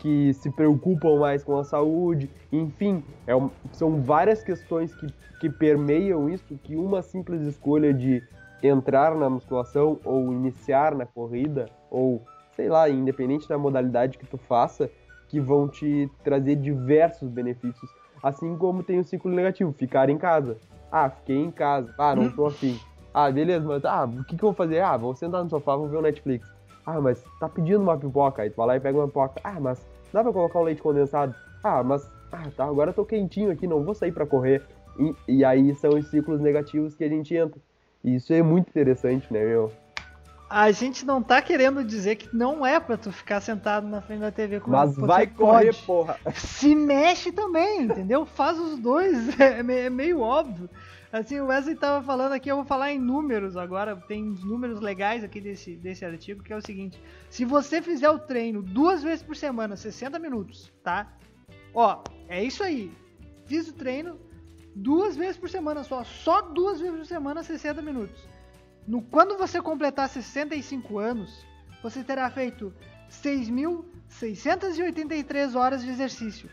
que 0.00 0.32
se 0.34 0.50
preocupam 0.50 1.18
mais 1.18 1.42
com 1.42 1.58
a 1.58 1.64
saúde, 1.64 2.30
enfim, 2.52 3.02
é 3.26 3.32
são 3.72 4.02
várias 4.02 4.42
questões 4.42 4.94
que, 4.94 5.06
que 5.40 5.48
permeiam 5.48 6.28
isso, 6.28 6.58
que 6.62 6.76
uma 6.76 7.02
simples 7.02 7.42
escolha 7.42 7.94
de 7.94 8.22
entrar 8.62 9.14
na 9.14 9.28
musculação 9.28 9.98
ou 10.04 10.32
iniciar 10.32 10.94
na 10.94 11.06
corrida, 11.06 11.68
ou 11.90 12.22
sei 12.54 12.68
lá, 12.68 12.88
independente 12.88 13.48
da 13.48 13.58
modalidade 13.58 14.18
que 14.18 14.26
tu 14.26 14.38
faça, 14.38 14.90
que 15.28 15.40
vão 15.40 15.68
te 15.68 16.10
trazer 16.24 16.56
diversos 16.56 17.28
benefícios. 17.28 17.90
Assim 18.22 18.56
como 18.56 18.82
tem 18.82 18.98
o 18.98 19.04
ciclo 19.04 19.30
negativo, 19.30 19.72
ficar 19.72 20.08
em 20.08 20.16
casa. 20.16 20.56
Ah, 20.90 21.10
fiquei 21.10 21.36
em 21.36 21.50
casa. 21.50 21.92
Ah, 21.98 22.14
não 22.16 22.30
tô 22.30 22.46
afim. 22.46 22.78
Ah, 23.12 23.30
beleza, 23.30 23.66
mas 23.66 23.84
ah, 23.84 24.04
o 24.04 24.24
que, 24.24 24.36
que 24.36 24.42
eu 24.44 24.48
vou 24.48 24.54
fazer? 24.54 24.80
Ah, 24.80 24.96
vou 24.96 25.14
sentar 25.14 25.42
no 25.42 25.50
sofá, 25.50 25.76
vou 25.76 25.88
ver 25.88 25.96
o 25.96 26.02
Netflix. 26.02 26.50
Ah, 26.84 27.00
mas 27.00 27.22
tá 27.40 27.48
pedindo 27.48 27.82
uma 27.82 27.98
pipoca. 27.98 28.42
Aí 28.42 28.50
tu 28.50 28.56
vai 28.56 28.66
lá 28.66 28.76
e 28.76 28.80
pega 28.80 28.98
uma 28.98 29.06
pipoca. 29.06 29.40
Ah, 29.42 29.60
mas 29.60 29.84
dá 30.12 30.22
pra 30.22 30.32
colocar 30.32 30.58
um 30.60 30.62
leite 30.62 30.80
condensado? 30.80 31.34
Ah, 31.62 31.82
mas 31.82 32.10
ah, 32.32 32.48
tá, 32.56 32.64
agora 32.64 32.90
eu 32.90 32.94
tô 32.94 33.04
quentinho 33.04 33.50
aqui, 33.50 33.66
não 33.66 33.82
vou 33.82 33.94
sair 33.94 34.12
pra 34.12 34.26
correr. 34.26 34.62
E, 34.98 35.14
e 35.28 35.44
aí 35.44 35.74
são 35.74 35.90
os 35.90 36.06
ciclos 36.08 36.40
negativos 36.40 36.94
que 36.94 37.04
a 37.04 37.08
gente 37.08 37.34
entra. 37.34 37.60
E 38.06 38.14
isso 38.14 38.32
é 38.32 38.40
muito 38.40 38.68
interessante, 38.68 39.32
né, 39.32 39.44
meu? 39.44 39.72
A 40.48 40.70
gente 40.70 41.04
não 41.04 41.20
tá 41.20 41.42
querendo 41.42 41.82
dizer 41.82 42.14
que 42.14 42.34
não 42.34 42.64
é 42.64 42.78
pra 42.78 42.96
tu 42.96 43.10
ficar 43.10 43.40
sentado 43.40 43.88
na 43.88 44.00
frente 44.00 44.20
da 44.20 44.30
TV 44.30 44.60
com 44.60 44.70
Mas 44.70 44.94
vai 44.94 45.26
correr, 45.26 45.74
pode. 45.74 45.82
porra. 45.82 46.16
Se 46.32 46.72
mexe 46.72 47.32
também, 47.32 47.82
entendeu? 47.82 48.24
Faz 48.24 48.56
os 48.60 48.78
dois, 48.78 49.28
é, 49.40 49.58
é 49.58 49.90
meio 49.90 50.20
óbvio. 50.20 50.70
Assim, 51.12 51.40
o 51.40 51.46
Wesley 51.46 51.74
tava 51.74 52.04
falando 52.04 52.32
aqui, 52.32 52.48
eu 52.48 52.56
vou 52.56 52.64
falar 52.64 52.92
em 52.92 52.98
números 52.98 53.56
agora, 53.56 53.96
tem 53.96 54.22
uns 54.22 54.44
números 54.44 54.80
legais 54.80 55.24
aqui 55.24 55.40
desse, 55.40 55.74
desse 55.74 56.04
artigo, 56.04 56.44
que 56.44 56.52
é 56.52 56.56
o 56.56 56.62
seguinte, 56.64 57.02
se 57.28 57.44
você 57.44 57.82
fizer 57.82 58.10
o 58.10 58.18
treino 58.18 58.62
duas 58.62 59.02
vezes 59.02 59.22
por 59.24 59.34
semana, 59.34 59.76
60 59.76 60.16
minutos, 60.20 60.72
tá? 60.82 61.12
Ó, 61.74 62.02
é 62.28 62.42
isso 62.44 62.62
aí, 62.62 62.92
fiz 63.46 63.68
o 63.68 63.72
treino 63.72 64.18
duas 64.76 65.16
vezes 65.16 65.38
por 65.38 65.48
semana 65.48 65.82
só, 65.82 66.04
só 66.04 66.42
duas 66.42 66.78
vezes 66.78 66.96
por 66.98 67.06
semana, 67.06 67.42
60 67.42 67.80
minutos. 67.80 68.20
No, 68.86 69.00
quando 69.02 69.36
você 69.38 69.60
completar 69.60 70.08
65 70.08 70.98
anos, 70.98 71.44
você 71.82 72.04
terá 72.04 72.28
feito 72.30 72.72
6.683 73.10 75.56
horas 75.56 75.82
de 75.82 75.90
exercício. 75.90 76.48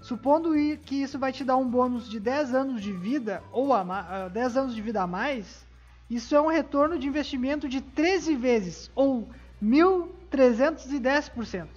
Supondo 0.00 0.50
que 0.84 1.02
isso 1.02 1.18
vai 1.18 1.32
te 1.32 1.44
dar 1.44 1.56
um 1.56 1.68
bônus 1.68 2.08
de 2.08 2.18
10 2.18 2.54
anos 2.54 2.82
de 2.82 2.92
vida 2.92 3.42
ou 3.52 3.72
a 3.72 3.84
ma- 3.84 4.06
ah, 4.08 4.28
10 4.28 4.56
anos 4.56 4.74
de 4.74 4.82
vida 4.82 5.02
a 5.02 5.06
mais, 5.06 5.64
isso 6.10 6.34
é 6.34 6.40
um 6.40 6.48
retorno 6.48 6.98
de 6.98 7.06
investimento 7.06 7.68
de 7.68 7.80
13 7.80 8.34
vezes 8.36 8.90
ou 8.94 9.28
1.310%. 9.62 11.68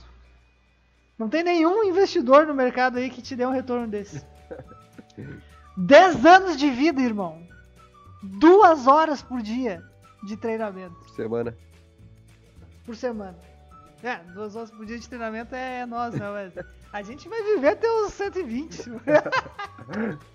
Não 1.18 1.30
tem 1.30 1.42
nenhum 1.44 1.84
investidor 1.86 2.46
no 2.46 2.54
mercado 2.54 2.98
aí 2.98 3.10
que 3.10 3.22
te 3.22 3.34
dê 3.36 3.46
um 3.46 3.52
retorno 3.52 3.88
desse. 3.88 4.22
10 5.78 6.26
anos 6.26 6.58
de 6.58 6.70
vida, 6.70 7.02
irmão. 7.02 7.46
Duas 8.24 8.88
horas 8.88 9.22
por 9.22 9.42
dia 9.42 9.84
de 10.24 10.36
treinamento 10.36 10.96
Por 10.96 11.10
semana. 11.16 11.56
por 12.86 12.96
semana. 12.96 13.38
É, 14.04 14.16
duas 14.34 14.56
horas 14.56 14.72
por 14.72 14.86
dia 14.86 14.98
de 15.00 15.08
treinamento 15.08 15.54
é 15.56 15.86
nós, 15.86 16.14
né, 16.16 16.30
Wesley? 16.30 16.66
A 16.92 17.02
gente 17.02 17.28
vai 17.30 17.42
viver 17.44 17.70
até 17.70 17.90
os 17.90 18.14
120. 18.14 18.84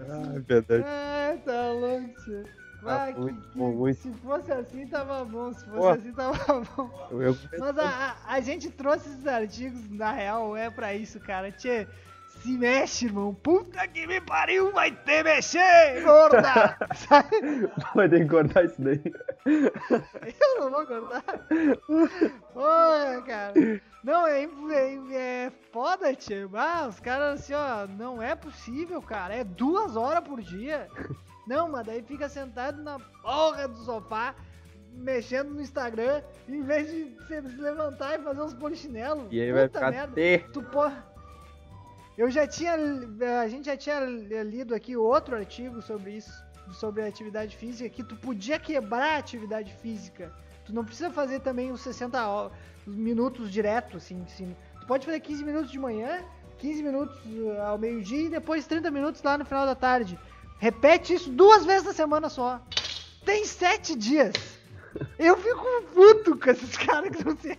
Ah, 0.00 0.40
verdade. 0.48 0.84
Ai, 0.84 1.38
tá 1.38 1.70
louco, 1.72 2.08
tio. 2.24 2.44
Ah, 2.84 3.12
muito 3.16 3.40
que- 3.50 3.58
bom, 3.58 3.72
muito. 3.72 4.00
Se 4.00 4.10
fosse 4.14 4.50
assim, 4.52 4.86
tava 4.88 5.24
bom. 5.24 5.52
Se 5.52 5.64
fosse 5.66 5.76
Pô. 5.78 5.88
assim, 5.88 6.12
tava 6.12 6.60
bom. 6.76 7.08
Eu, 7.12 7.22
eu- 7.22 7.38
Mas 7.58 7.78
a, 7.78 7.88
a, 8.26 8.34
a 8.34 8.40
gente 8.40 8.68
trouxe 8.70 9.08
esses 9.10 9.26
artigos, 9.26 9.88
na 9.90 10.10
real, 10.10 10.56
é 10.56 10.70
pra 10.70 10.92
isso, 10.94 11.20
cara. 11.20 11.52
Tchê, 11.52 11.86
se 12.42 12.58
mexe, 12.58 13.06
irmão. 13.06 13.34
Puta 13.34 13.86
que 13.86 14.06
me 14.06 14.20
pariu, 14.20 14.72
vai 14.72 14.90
ter 14.90 15.22
mexer, 15.22 16.02
gorda! 16.02 16.76
Vai 17.94 18.08
ter 18.08 18.20
que 18.20 18.28
cortar 18.28 18.64
isso 18.64 18.80
daí. 18.80 19.00
Eu 19.46 20.60
não 20.60 20.70
vou 20.70 20.86
cortar. 20.86 21.24
Olha, 22.54 23.22
cara. 23.22 23.52
Não, 24.02 24.26
é, 24.26 24.42
é, 24.42 25.14
é 25.14 25.52
foda, 25.72 26.14
tio. 26.14 26.50
Ah, 26.54 26.86
os 26.88 26.98
caras 26.98 27.40
assim, 27.40 27.54
ó, 27.54 27.86
não 27.86 28.20
é 28.20 28.34
possível, 28.34 29.00
cara. 29.00 29.34
É 29.34 29.44
duas 29.44 29.96
horas 29.96 30.24
por 30.24 30.40
dia. 30.40 30.88
Não, 31.46 31.68
mas 31.68 31.86
daí 31.86 32.02
fica 32.02 32.28
sentado 32.28 32.82
na 32.82 32.98
porra 32.98 33.68
do 33.68 33.76
sofá, 33.76 34.34
mexendo 34.92 35.50
no 35.54 35.60
Instagram, 35.60 36.22
em 36.48 36.62
vez 36.62 36.90
de 36.90 37.16
se 37.26 37.40
levantar 37.40 38.18
e 38.18 38.22
fazer 38.22 38.42
uns 38.42 38.54
polichinelos. 38.54 39.26
E 39.30 39.40
aí 39.40 39.52
vai 39.52 39.68
Puta 39.68 39.78
ficar 39.78 39.90
merda. 39.90 40.14
T. 40.14 40.38
Tu 40.52 40.62
pô... 40.62 40.90
Eu 42.16 42.30
já 42.30 42.46
tinha. 42.46 42.74
A 43.42 43.48
gente 43.48 43.66
já 43.66 43.76
tinha 43.76 44.00
lido 44.42 44.74
aqui 44.74 44.96
outro 44.96 45.34
artigo 45.36 45.80
sobre 45.82 46.12
isso, 46.12 46.30
sobre 46.72 47.02
atividade 47.02 47.56
física, 47.56 47.88
que 47.88 48.02
tu 48.04 48.16
podia 48.16 48.58
quebrar 48.58 49.14
a 49.14 49.18
atividade 49.18 49.72
física. 49.82 50.32
Tu 50.64 50.72
não 50.74 50.84
precisa 50.84 51.10
fazer 51.10 51.40
também 51.40 51.72
os 51.72 51.80
60 51.80 52.18
ho- 52.28 52.50
minutos 52.86 53.50
direto, 53.50 53.96
assim, 53.96 54.22
assim. 54.24 54.54
Tu 54.80 54.86
pode 54.86 55.06
fazer 55.06 55.20
15 55.20 55.44
minutos 55.44 55.70
de 55.72 55.78
manhã, 55.78 56.22
15 56.58 56.82
minutos 56.82 57.18
uh, 57.26 57.60
ao 57.62 57.78
meio-dia 57.78 58.26
e 58.26 58.28
depois 58.28 58.66
30 58.66 58.90
minutos 58.90 59.22
lá 59.22 59.36
no 59.38 59.44
final 59.44 59.64
da 59.66 59.74
tarde. 59.74 60.18
Repete 60.58 61.14
isso 61.14 61.30
duas 61.30 61.64
vezes 61.64 61.84
na 61.84 61.92
semana 61.92 62.28
só. 62.28 62.60
Tem 63.24 63.44
sete 63.44 63.96
dias. 63.96 64.32
Eu 65.18 65.36
fico 65.38 65.64
puto 65.94 66.36
com 66.38 66.50
esses 66.50 66.76
caras 66.76 67.10
que 67.16 67.24
não 67.24 67.36
se? 67.36 67.56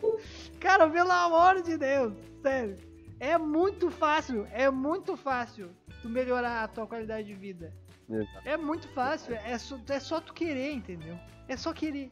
Cara, 0.60 0.88
pelo 0.90 1.10
amor 1.10 1.62
de 1.62 1.76
Deus, 1.78 2.12
sério. 2.42 2.76
É 3.22 3.38
muito 3.38 3.88
fácil, 3.88 4.48
é 4.50 4.68
muito 4.68 5.16
fácil 5.16 5.70
tu 6.02 6.08
melhorar 6.08 6.64
a 6.64 6.66
tua 6.66 6.88
qualidade 6.88 7.28
de 7.28 7.34
vida. 7.34 7.72
Exato. 8.10 8.48
É 8.48 8.56
muito 8.56 8.88
fácil, 8.88 9.36
é 9.36 9.56
só, 9.58 9.78
é 9.88 10.00
só 10.00 10.20
tu 10.20 10.34
querer, 10.34 10.72
entendeu? 10.72 11.16
É 11.46 11.56
só 11.56 11.72
querer. 11.72 12.10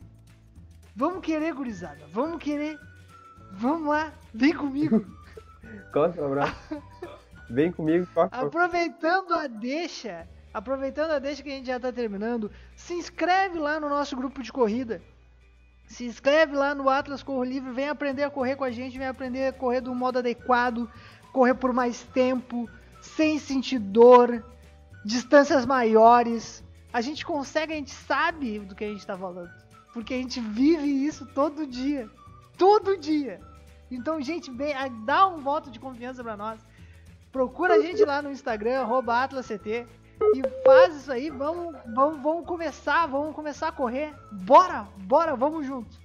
Vamos 0.94 1.26
querer, 1.26 1.52
gurizada. 1.52 2.06
Vamos 2.12 2.40
querer. 2.40 2.78
Vamos 3.50 3.88
lá, 3.88 4.12
vem 4.32 4.54
comigo. 4.54 5.04
Costa, 5.92 6.24
abraço. 6.24 6.80
Vem 7.50 7.72
comigo, 7.72 8.06
toca. 8.14 8.36
Aproveitando 8.36 9.34
a 9.34 9.48
deixa, 9.48 10.28
aproveitando 10.54 11.10
a 11.10 11.18
deixa 11.18 11.42
que 11.42 11.48
a 11.48 11.56
gente 11.56 11.66
já 11.66 11.80
tá 11.80 11.90
terminando, 11.90 12.48
se 12.76 12.94
inscreve 12.94 13.58
lá 13.58 13.80
no 13.80 13.88
nosso 13.88 14.16
grupo 14.16 14.40
de 14.40 14.52
corrida. 14.52 15.02
Se 15.90 16.04
inscreve 16.04 16.54
lá 16.54 16.72
no 16.72 16.88
Atlas 16.88 17.20
Corro 17.20 17.42
Livre, 17.42 17.72
vem 17.72 17.88
aprender 17.88 18.22
a 18.22 18.30
correr 18.30 18.54
com 18.54 18.62
a 18.62 18.70
gente, 18.70 18.96
vem 18.96 19.08
aprender 19.08 19.48
a 19.48 19.52
correr 19.52 19.80
do 19.80 19.92
modo 19.92 20.20
adequado, 20.20 20.88
correr 21.32 21.54
por 21.54 21.72
mais 21.72 22.04
tempo, 22.14 22.70
sem 23.00 23.40
sentir 23.40 23.80
dor, 23.80 24.44
distâncias 25.04 25.66
maiores. 25.66 26.62
A 26.92 27.00
gente 27.00 27.26
consegue, 27.26 27.72
a 27.72 27.76
gente 27.76 27.90
sabe 27.90 28.60
do 28.60 28.72
que 28.72 28.84
a 28.84 28.88
gente 28.88 29.04
tá 29.04 29.18
falando, 29.18 29.50
porque 29.92 30.14
a 30.14 30.16
gente 30.16 30.38
vive 30.38 30.86
isso 30.86 31.26
todo 31.26 31.66
dia, 31.66 32.08
todo 32.56 32.96
dia. 32.96 33.40
Então, 33.90 34.22
gente, 34.22 34.48
dá 35.04 35.26
um 35.26 35.40
voto 35.40 35.72
de 35.72 35.80
confiança 35.80 36.22
pra 36.22 36.36
nós. 36.36 36.60
Procura 37.32 37.74
a 37.74 37.80
gente 37.80 38.04
lá 38.04 38.22
no 38.22 38.30
Instagram, 38.30 38.86
AtlasCT, 39.08 39.88
e 40.34 40.42
faz 40.64 40.96
isso 40.96 41.12
aí, 41.12 41.30
vamos, 41.30 41.74
vamos, 41.94 42.22
vamos 42.22 42.46
começar, 42.46 43.06
vamos 43.06 43.34
começar 43.34 43.68
a 43.68 43.72
correr. 43.72 44.14
Bora, 44.30 44.86
bora, 44.98 45.34
vamos 45.34 45.66
junto. 45.66 45.98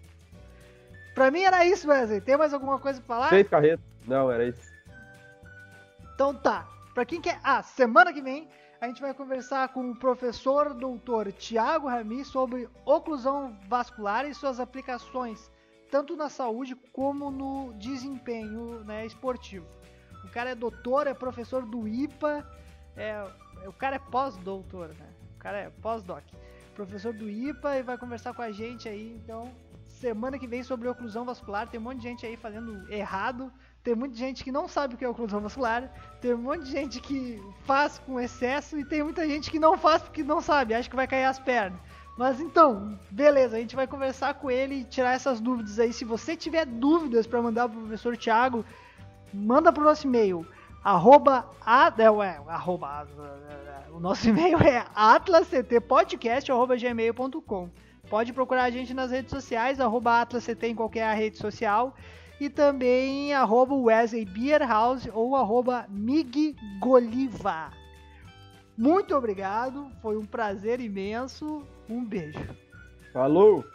Pra 1.13 1.32
mim 1.32 1.41
era 1.41 1.66
isso, 1.66 1.88
Wesley. 1.88 2.22
Tem 2.22 2.38
mais 2.38 2.53
alguma 2.53 2.80
coisa 2.80 2.99
pra 3.01 3.16
falar? 3.16 3.30
Feito 3.30 3.49
carreta. 3.49 3.84
Não, 4.05 4.32
era 4.32 4.45
isso. 4.45 4.74
Então 6.13 6.34
tá. 6.34 6.68
Pra 6.93 7.05
quem 7.05 7.22
quer. 7.22 7.39
Ah, 7.43 7.61
semana 7.61 8.13
que 8.13 8.22
vem 8.22 8.49
a 8.80 8.88
gente 8.88 9.01
vai 9.01 9.13
conversar 9.13 9.70
com 9.70 9.91
o 9.91 9.95
professor 9.95 10.74
doutor 10.74 11.32
Tiago 11.32 11.88
Rami 11.88 12.24
sobre 12.24 12.70
oclusão 12.86 13.57
vascular 13.68 14.26
e 14.26 14.34
suas 14.34 14.59
aplicações, 14.59 15.49
tanto 15.89 16.16
na 16.16 16.30
saúde 16.30 16.76
como 16.93 17.32
no 17.32 17.74
desempenho 17.74 18.84
né, 18.84 19.05
esportivo. 19.05 19.66
O 20.24 20.30
cara 20.30 20.51
é 20.51 20.55
doutor, 20.55 21.07
é 21.07 21.13
professor 21.13 21.66
do 21.66 21.88
IPA, 21.88 22.45
é, 22.95 23.26
o 23.68 23.74
cara 23.74 23.95
é 23.95 23.99
pós-doutor, 23.99 24.89
né? 24.89 25.07
O 25.36 25.39
cara 25.39 25.57
é 25.57 25.70
pós-doc. 25.82 26.24
Professor 26.76 27.13
do 27.13 27.30
IPA 27.30 27.78
e 27.78 27.84
vai 27.84 27.97
conversar 27.97 28.34
com 28.34 28.41
a 28.41 28.51
gente 28.51 28.89
aí, 28.89 29.20
então, 29.24 29.51
semana 29.88 30.38
que 30.38 30.47
vem 30.47 30.63
sobre 30.63 30.88
oclusão 30.88 31.26
vascular. 31.26 31.68
Tem 31.68 31.80
um 31.80 31.84
monte 31.84 31.97
de 31.97 32.03
gente 32.03 32.26
aí 32.26 32.36
fazendo 32.36 32.91
errado. 32.91 33.51
Tem 33.84 33.95
muita 33.95 34.16
gente 34.16 34.43
que 34.43 34.51
não 34.51 34.68
sabe 34.68 34.95
o 34.95 34.97
que 34.97 35.05
é 35.05 35.09
oclusão 35.09 35.39
vascular. 35.39 35.91
Tem 36.20 36.34
um 36.34 36.39
monte 36.39 36.63
de 36.66 36.72
gente 36.72 36.99
que 36.99 37.41
faz 37.66 37.99
com 37.99 38.20
excesso. 38.20 38.78
E 38.78 38.84
tem 38.84 39.03
muita 39.03 39.28
gente 39.28 39.49
que 39.49 39.59
não 39.59 39.78
faz 39.78 40.01
porque 40.01 40.24
não 40.24 40.41
sabe, 40.41 40.74
acha 40.74 40.89
que 40.89 40.95
vai 40.95 41.07
cair 41.07 41.26
as 41.26 41.39
pernas. 41.39 41.80
Mas 42.18 42.39
então, 42.39 42.97
beleza, 43.11 43.57
a 43.57 43.59
gente 43.59 43.76
vai 43.76 43.88
conversar 43.88 44.36
com 44.36 44.49
ele 44.49 44.76
e 44.76 44.84
tirar 44.86 45.13
essas 45.13 45.41
dúvidas 45.41 45.80
aí. 45.80 45.91
Se 45.91 46.05
você 46.05 46.36
tiver 46.36 46.66
dúvidas 46.66 47.28
para 47.28 47.41
mandar 47.41 47.68
pro 47.68 47.82
professor 47.82 48.16
Thiago, 48.16 48.66
manda 49.34 49.72
pro 49.72 49.84
nosso 49.84 50.07
e-mail. 50.07 50.47
Arroba, 50.86 51.49
a, 51.65 51.91
é, 51.97 52.09
ué, 52.11 52.39
arroba, 52.47 53.07
o 53.91 53.99
nosso 53.99 54.29
e-mail 54.29 54.59
é 54.59 54.86
atlasctpodcast.gmail.com 54.93 57.69
Pode 58.07 58.31
procurar 58.31 58.65
a 58.65 58.69
gente 58.69 58.93
nas 58.93 59.09
redes 59.09 59.31
sociais, 59.31 59.79
arroba 59.79 60.21
atlasct 60.21 60.63
em 60.63 60.75
qualquer 60.75 61.11
rede 61.17 61.39
social. 61.39 61.95
E 62.39 62.51
também 62.51 63.33
arroba 63.33 63.73
Wesley 63.73 64.25
Beer 64.25 64.61
House 64.61 65.09
ou 65.11 65.36
arroba 65.36 65.88
Mig 65.89 66.55
Goliva. 66.79 67.71
Muito 68.77 69.15
obrigado, 69.15 69.89
foi 70.03 70.17
um 70.17 70.25
prazer 70.25 70.79
imenso. 70.79 71.63
Um 71.89 72.05
beijo. 72.05 72.47
Falou! 73.11 73.65